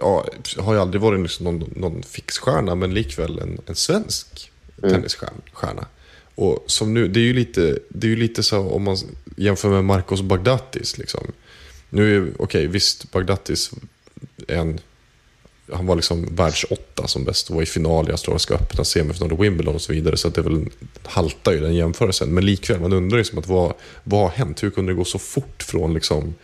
[0.00, 0.26] ja,
[0.58, 4.50] har ju aldrig varit liksom någon, någon fixstjärna, men likväl en, en svensk
[4.80, 5.86] tennisstjärna.
[6.34, 8.96] Och som nu, det är ju lite, det är ju lite så om man
[9.36, 10.98] jämför med Marcos Baghdatis.
[10.98, 11.32] Liksom.
[11.90, 13.70] Nu är okej, visst, Baghdatis
[14.48, 14.80] är en,
[15.72, 19.36] han var liksom världsåtta som bäst och var i final i Australiska öppna, semifinal i
[19.36, 20.16] Wimbledon och så vidare.
[20.16, 20.68] Så att det väl,
[21.02, 22.34] haltar ju den jämförelsen.
[22.34, 23.74] Men likväl, man undrar liksom att vad,
[24.04, 24.62] vad har hänt?
[24.62, 26.34] Hur kunde det gå så fort från liksom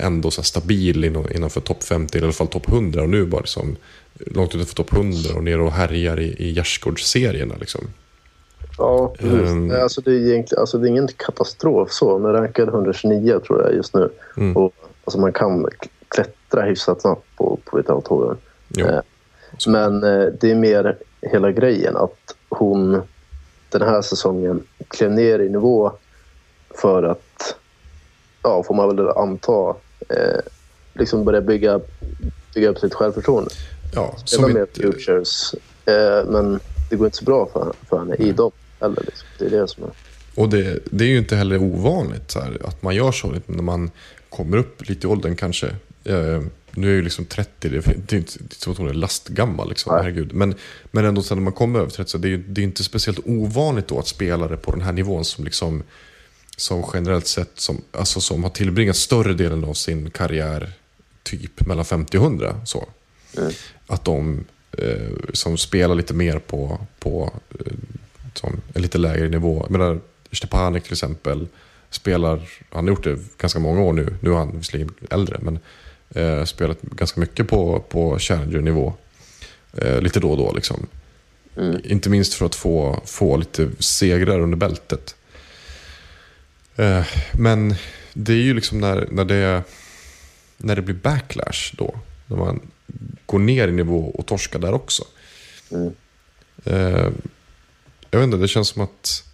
[0.00, 3.26] ändå så stabil inom, innanför topp 50, eller i alla fall topp 100 och nu
[3.26, 3.76] bara liksom
[4.14, 7.80] långt utanför topp 100 och ner och härjar i, i gärdsgårdsserierna liksom.
[8.78, 9.54] Ja, precis.
[9.54, 12.18] Nej, Alltså, det, är egentligen, alltså, det är ingen katastrof så.
[12.18, 14.08] Den rankad 129 tror jag just nu.
[14.36, 14.56] Mm.
[14.56, 14.72] Och,
[15.04, 15.66] alltså, man kan
[16.08, 18.36] klättra hyfsat snabbt på, på Vita-touren.
[18.68, 18.86] Jo.
[18.86, 19.00] Eh,
[19.66, 23.02] Men eh, det är mer hela grejen att hon
[23.70, 25.92] den här säsongen klev ner i nivå
[26.70, 27.22] för att,
[28.42, 29.76] ja, får man väl anta,
[30.08, 30.40] eh,
[30.94, 31.80] liksom börja bygga,
[32.54, 33.50] bygga upp sitt självförtroende.
[33.94, 35.54] Ja, Spela som med inte, futures,
[35.84, 36.60] eh, men
[36.90, 38.50] det går inte så bra för, för henne i dem
[38.80, 39.02] heller.
[39.06, 39.26] Liksom.
[39.38, 39.90] Det är det som är...
[40.34, 43.62] och det, det är ju inte heller ovanligt så här, att man gör så när
[43.62, 43.90] man
[44.28, 45.66] kommer upp lite i åldern kanske.
[46.04, 48.88] Eh, nu är jag ju liksom 30, det är, det är inte så att hon
[48.88, 50.02] är lastgammal liksom, Nej.
[50.02, 50.34] herregud.
[50.34, 50.54] Men,
[50.90, 52.84] men ändå sen när man kommer över 30 så det är ju det är inte
[52.84, 55.82] speciellt ovanligt då att spelare på den här nivån som liksom
[56.58, 60.72] som generellt sett som, alltså som har tillbringat större delen av sin karriär
[61.22, 62.60] typ mellan 50 och 100.
[62.64, 62.88] Så.
[63.86, 67.72] Att de eh, som spelar lite mer på, på eh,
[68.34, 69.60] som en lite lägre nivå.
[69.62, 70.00] Jag menar,
[70.32, 71.46] Stepanek till exempel
[71.90, 75.58] spelar, han har gjort det ganska många år nu, nu är han visserligen äldre, men
[76.10, 78.92] eh, spelat ganska mycket på, på Challenger-nivå.
[79.72, 80.86] Eh, lite då och då liksom.
[81.84, 85.16] Inte minst för att få, få lite segrar under bältet.
[86.78, 87.74] Eh, men
[88.14, 89.62] det är ju liksom när, när, det,
[90.56, 91.94] när det blir backlash då.
[92.26, 92.60] När man
[93.26, 95.04] går ner i nivå och torskar där också.
[95.70, 95.92] Mm.
[96.64, 97.12] Eh,
[98.10, 99.24] jag vet inte, det känns som att...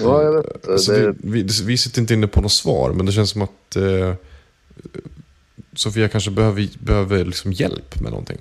[0.00, 0.68] Ja, jag vet.
[0.68, 3.42] Alltså, det, vi, vi, vi sitter inte inne på något svar, men det känns som
[3.42, 4.14] att eh,
[5.76, 8.38] Sofia kanske behöver, behöver liksom hjälp med någonting.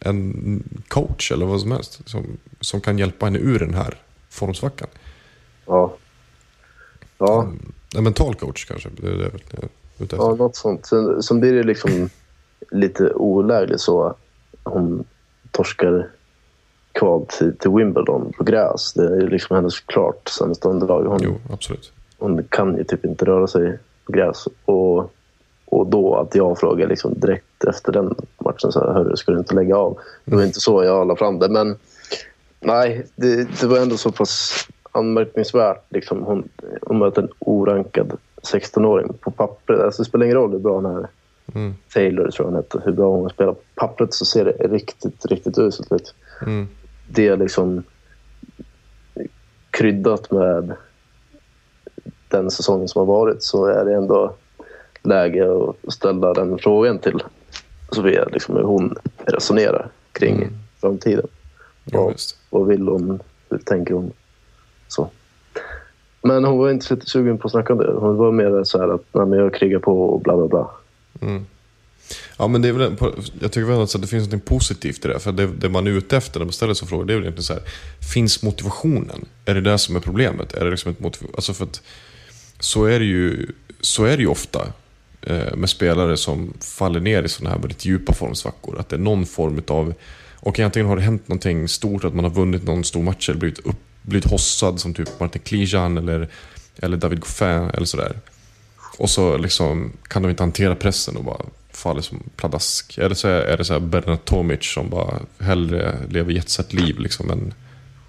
[0.00, 2.26] En coach eller vad som helst som,
[2.60, 3.98] som kan hjälpa henne ur den här
[4.28, 4.88] formsvackan.
[5.66, 5.96] ja.
[7.18, 7.48] Ja,
[7.96, 8.88] En mental coach kanske.
[9.00, 9.30] Det är det
[9.98, 10.86] jag är ja, något sånt.
[10.86, 12.10] Sen, sen blir det liksom
[12.70, 14.14] lite olägligt så
[14.62, 15.04] hon
[15.50, 16.08] torskar
[16.92, 18.92] kval till, till Wimbledon på gräs.
[18.92, 21.04] Det är liksom hennes klart sämsta underlag.
[21.04, 21.92] Hon, Jo, absolut.
[22.18, 24.48] hon kan ju typ inte röra sig på gräs.
[24.64, 25.12] Och,
[25.64, 29.38] och då att jag frågar liksom direkt efter den matchen så här, hörru, ska du
[29.38, 29.98] inte lägga av?
[30.24, 31.78] Det var inte så jag la fram det, men
[32.60, 35.84] nej, det, det var ändå så pass anmärkningsvärt.
[35.88, 36.22] Liksom.
[36.22, 36.48] Hon,
[36.82, 38.12] hon möter en orankad
[38.42, 39.80] 16-åring på pappret.
[39.80, 41.08] Alltså, det spelar ingen roll hur bra hon är.
[41.54, 41.74] Mm.
[41.94, 42.82] Taylor tror jag hon heter.
[42.84, 46.14] Hur bra hon spelar på pappret så ser det riktigt, riktigt uselt ut.
[46.42, 46.68] Mm.
[47.10, 47.82] Det är liksom
[49.70, 50.72] kryddat med
[52.28, 54.34] den säsongen som har varit så är det ändå
[55.02, 57.22] läge att ställa den frågan till
[57.92, 58.24] Sofia.
[58.24, 60.54] Liksom hur hon resonerar kring Mm.
[60.80, 61.26] framtiden.
[61.84, 62.08] Ja.
[62.08, 62.36] visst.
[62.50, 63.22] Vad vill hon?
[63.50, 64.12] Hur tänker hon?
[64.88, 65.10] Så.
[66.22, 67.92] Men hon var inte så sugen på att snacka om det.
[67.92, 70.70] Hon var mer så här att Nej, men jag krigar på och bla bla bla.
[71.20, 71.46] Mm.
[72.38, 75.08] Ja, men det är väl, en- jag tycker väl att det finns något positivt i
[75.08, 75.18] det.
[75.18, 77.24] För det, det man är ute efter när man ställer sig frågor, det är väl
[77.24, 77.62] egentligen så här.
[78.12, 79.24] Finns motivationen?
[79.44, 80.52] Är det det som är problemet?
[80.54, 81.28] Är det liksom ett motiv...
[81.34, 81.82] Alltså för att
[82.60, 83.46] så är det ju,
[83.80, 84.66] så är det ju ofta
[85.22, 88.78] eh, med spelare som faller ner i sådana här väldigt djupa formsvackor.
[88.80, 89.94] Att det är någon form av...
[90.40, 93.40] Och antingen har det hänt någonting stort, att man har vunnit någon stor match eller
[93.40, 93.76] blivit, upp,
[94.06, 96.28] blivit hossad som typ Martin Klijan eller,
[96.76, 98.16] eller David Goffin eller sådär.
[98.98, 102.98] Och så liksom kan de inte hantera pressen och bara faller som pladask.
[102.98, 107.30] Eller så är det så här Bernard Tomic som bara hellre lever jetset liv liksom
[107.30, 107.54] än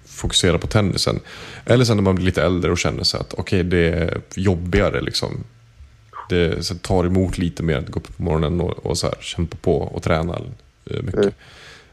[0.05, 1.19] fokuserar på tennisen.
[1.65, 5.01] Eller sen när man blir lite äldre och känner sig att okej, det är jobbigare
[5.01, 5.43] liksom.
[6.29, 9.15] det så tar emot lite mer att gå upp på morgonen och, och så här,
[9.21, 10.33] kämpa på och träna
[10.85, 11.13] eh, mycket.
[11.13, 11.33] Mm.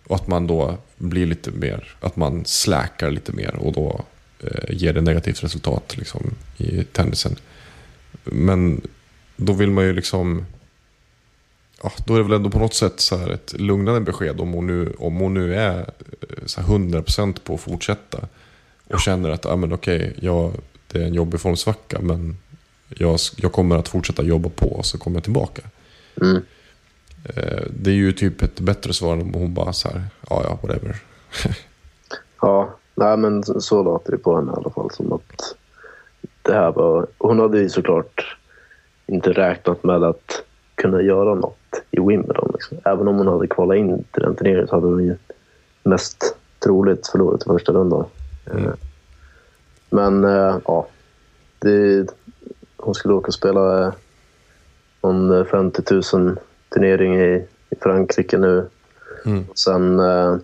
[0.07, 4.05] Och att man då blir lite mer, att man släkar lite mer och då
[4.41, 7.37] eh, ger det negativt resultat liksom, i tennisen.
[8.25, 8.81] Men
[9.37, 10.47] då vill man ju liksom,
[11.83, 14.53] ja, då är det väl ändå på något sätt så här ett lugnande besked om
[14.53, 18.29] hon nu, om hon nu är eh, så här 100% på att fortsätta.
[18.87, 20.53] Och känner att ah, men okej, jag,
[20.93, 22.37] det är en jobbig formsvacka men
[22.89, 25.63] jag, jag kommer att fortsätta jobba på och så kommer jag tillbaka.
[26.23, 26.43] Mm.
[27.25, 30.43] Eh, Det är ju typ ett bättre svar än om hon bara så här, ja
[30.45, 30.97] ja, whatever.
[32.41, 34.91] Ja, nej, men så- låter det på henne i alla fall.
[34.91, 35.55] Som att
[36.43, 37.07] det här var...
[37.19, 38.37] Hon hade ju såklart
[39.07, 40.43] inte räknat med att
[40.75, 42.51] kunna göra något i Wimbledon.
[42.55, 42.79] Liksom.
[42.85, 45.17] Även om hon hade kvalat in till den turneringen så hade hon ju
[45.83, 48.05] mest troligt förlorat första rundan.
[48.51, 48.65] Mm.
[48.65, 48.73] Eh,
[49.91, 50.87] Men eh, ja,
[51.59, 52.07] det,
[52.77, 53.93] hon skulle åka och spela
[55.03, 55.83] någon eh, 50
[56.17, 56.39] 000
[56.75, 58.69] turnering i, i Frankrike nu.
[59.27, 59.45] Mm.
[59.55, 60.37] Sen eh,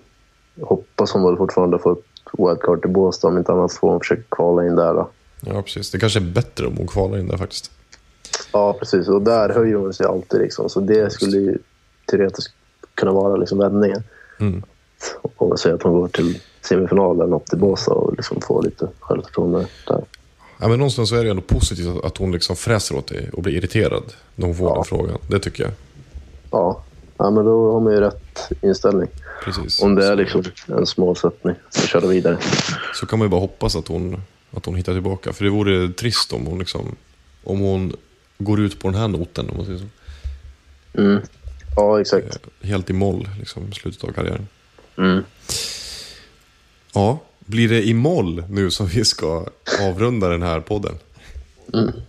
[0.60, 1.98] hoppas hon väl fortfarande få ett
[2.38, 3.28] wildcard till Båstad.
[3.28, 4.94] Om inte annat får hon försöka kvala in där.
[4.94, 5.08] Då.
[5.40, 5.90] Ja, precis.
[5.90, 7.70] Det kanske är bättre om hon kvalar in där faktiskt.
[8.52, 9.08] Ja, precis.
[9.08, 10.40] Och där höjer hon sig alltid.
[10.40, 10.68] Liksom.
[10.68, 11.58] Så det skulle ju
[12.10, 12.54] teoretiskt
[12.94, 14.02] kunna vara liksom, vändningen.
[14.40, 14.62] Mm.
[15.36, 18.62] Om man säger att hon går till semifinal eller något i Båstad och liksom får
[18.62, 20.04] lite självförtroende där.
[20.60, 23.30] Ja, men någonstans så är det ändå positivt att- att hon liksom fräser åt dig
[23.32, 24.02] och blir irriterad
[24.34, 24.74] när hon får Ja.
[24.74, 25.18] den frågan.
[25.30, 25.72] Det tycker jag.
[26.50, 26.82] Ja.
[27.16, 29.08] ja, men då har man ju rätt inställning.
[29.44, 29.82] Precis.
[29.82, 32.38] Om det är liksom ens målsättning att köra vidare.
[32.94, 35.32] Så kan man ju bara hoppas att hon, att hon hittar tillbaka.
[35.32, 36.96] För det vore trist om hon, liksom,
[37.44, 37.96] om hon
[38.38, 39.86] går ut på den här noten, om man säger så.
[41.00, 41.20] Mm.
[41.76, 42.38] Ja, exakt.
[42.62, 44.48] Helt i moll, liksom, slutet av karriären.
[44.98, 45.22] Mm.
[46.92, 49.46] Ja, blir det i moll nu som vi ska
[49.80, 50.98] avrunda den här podden?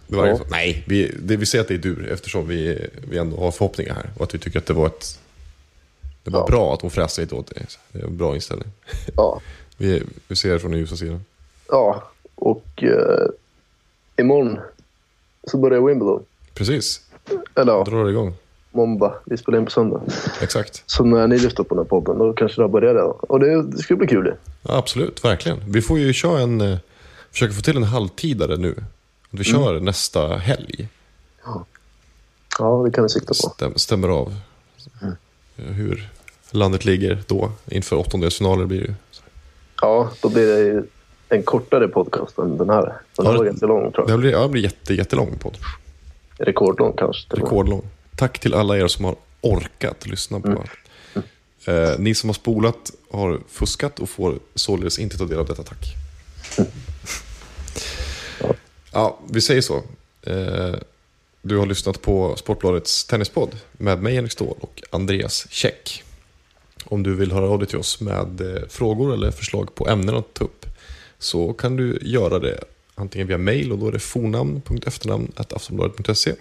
[0.08, 0.38] Det var Ja.
[0.38, 0.44] så.
[0.52, 3.94] Nej, vi, det, vi säger att det är dur eftersom vi, vi ändå har förhoppningar
[3.94, 4.10] här.
[4.18, 5.20] Och att vi tycker att det var ett...
[6.24, 6.46] Det var Ja.
[6.48, 7.66] bra att hon fräste lite åt dig.
[7.92, 8.68] Det är en bra inställning.
[9.16, 9.42] Ja.
[9.78, 11.26] Vi, vi ser det från den ljusa sidan.
[11.70, 13.28] ja, och eh,
[14.18, 14.60] imorgon
[15.44, 16.24] så börjar Wimbledon.
[16.54, 17.02] Precis,
[17.56, 18.34] Eller ja, drar det igång.
[18.72, 19.14] måndag.
[19.26, 20.02] Vi spelar in på söndag.
[20.42, 20.84] Exakt.
[20.86, 23.12] Så när ni lyssnar på den här podden, då kanske det har börjat redan.
[23.12, 24.34] Och det, det ska bli kul ju.
[24.68, 25.58] Ja, absolut, verkligen.
[25.72, 26.62] Vi får ju köra en...
[26.62, 26.78] eh,
[27.32, 28.76] Försöka få till en halvtidare nu.
[29.32, 30.88] Vi kör nästa helg.
[32.60, 33.34] Ja, det kan vi sikta på.
[33.34, 34.34] Stäm, stämmer av
[35.02, 36.10] eh, hur
[36.52, 37.52] landet ligger då.
[37.66, 38.96] Inför åttondelsfinaler blir det.
[39.82, 40.84] Ja, då blir det
[41.36, 42.82] en kortare podcast än den här.
[42.86, 44.20] Den Ja, här var det- ganska lång tror Det jag.
[44.20, 45.58] blir, ja, det blir jätte, jättelång podd.
[46.38, 47.36] Rekordlång kanske.
[47.36, 47.82] Rekordlång.
[48.16, 50.64] Tack till alla er som har orkat lyssna på
[51.72, 55.64] eh, Ni som har spolat har fuskat och får således inte ta del av detta
[55.64, 55.86] tack.
[58.92, 59.84] Ja, vi säger så.
[60.24, 60.76] Eh,
[61.42, 66.04] du har lyssnat på Sportbladets tennispodd med mig Henrik Ståhl och Andreas Käck.
[66.86, 70.16] Om du vill höra av dig till oss med eh, frågor eller förslag på ämnen
[70.16, 70.66] att ta upp
[71.20, 72.64] så kan du göra det
[72.96, 76.34] antingen via mail och då är det fornamn.efternamn.aftonbladet.se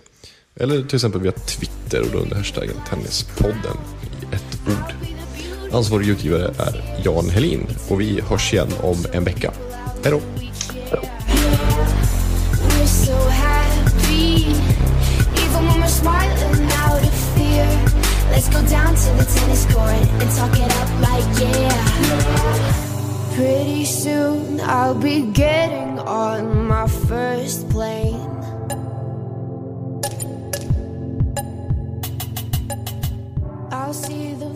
[0.55, 4.95] eller till exempel via Twitter och då under hashtaggen Tennispodden i ett ord.
[5.73, 9.53] Ansvarig utgivare är Jan Helin och vi hörs igen om en vecka.
[10.05, 10.21] Hej då!
[12.91, 14.51] So happy,
[15.43, 17.67] even when we're smiling out of fear.
[18.31, 23.35] Let's go down to the tennis court and talk it up like yeah.
[23.37, 28.21] Pretty soon I'll be getting on my first plane.
[33.73, 34.51] I'll see the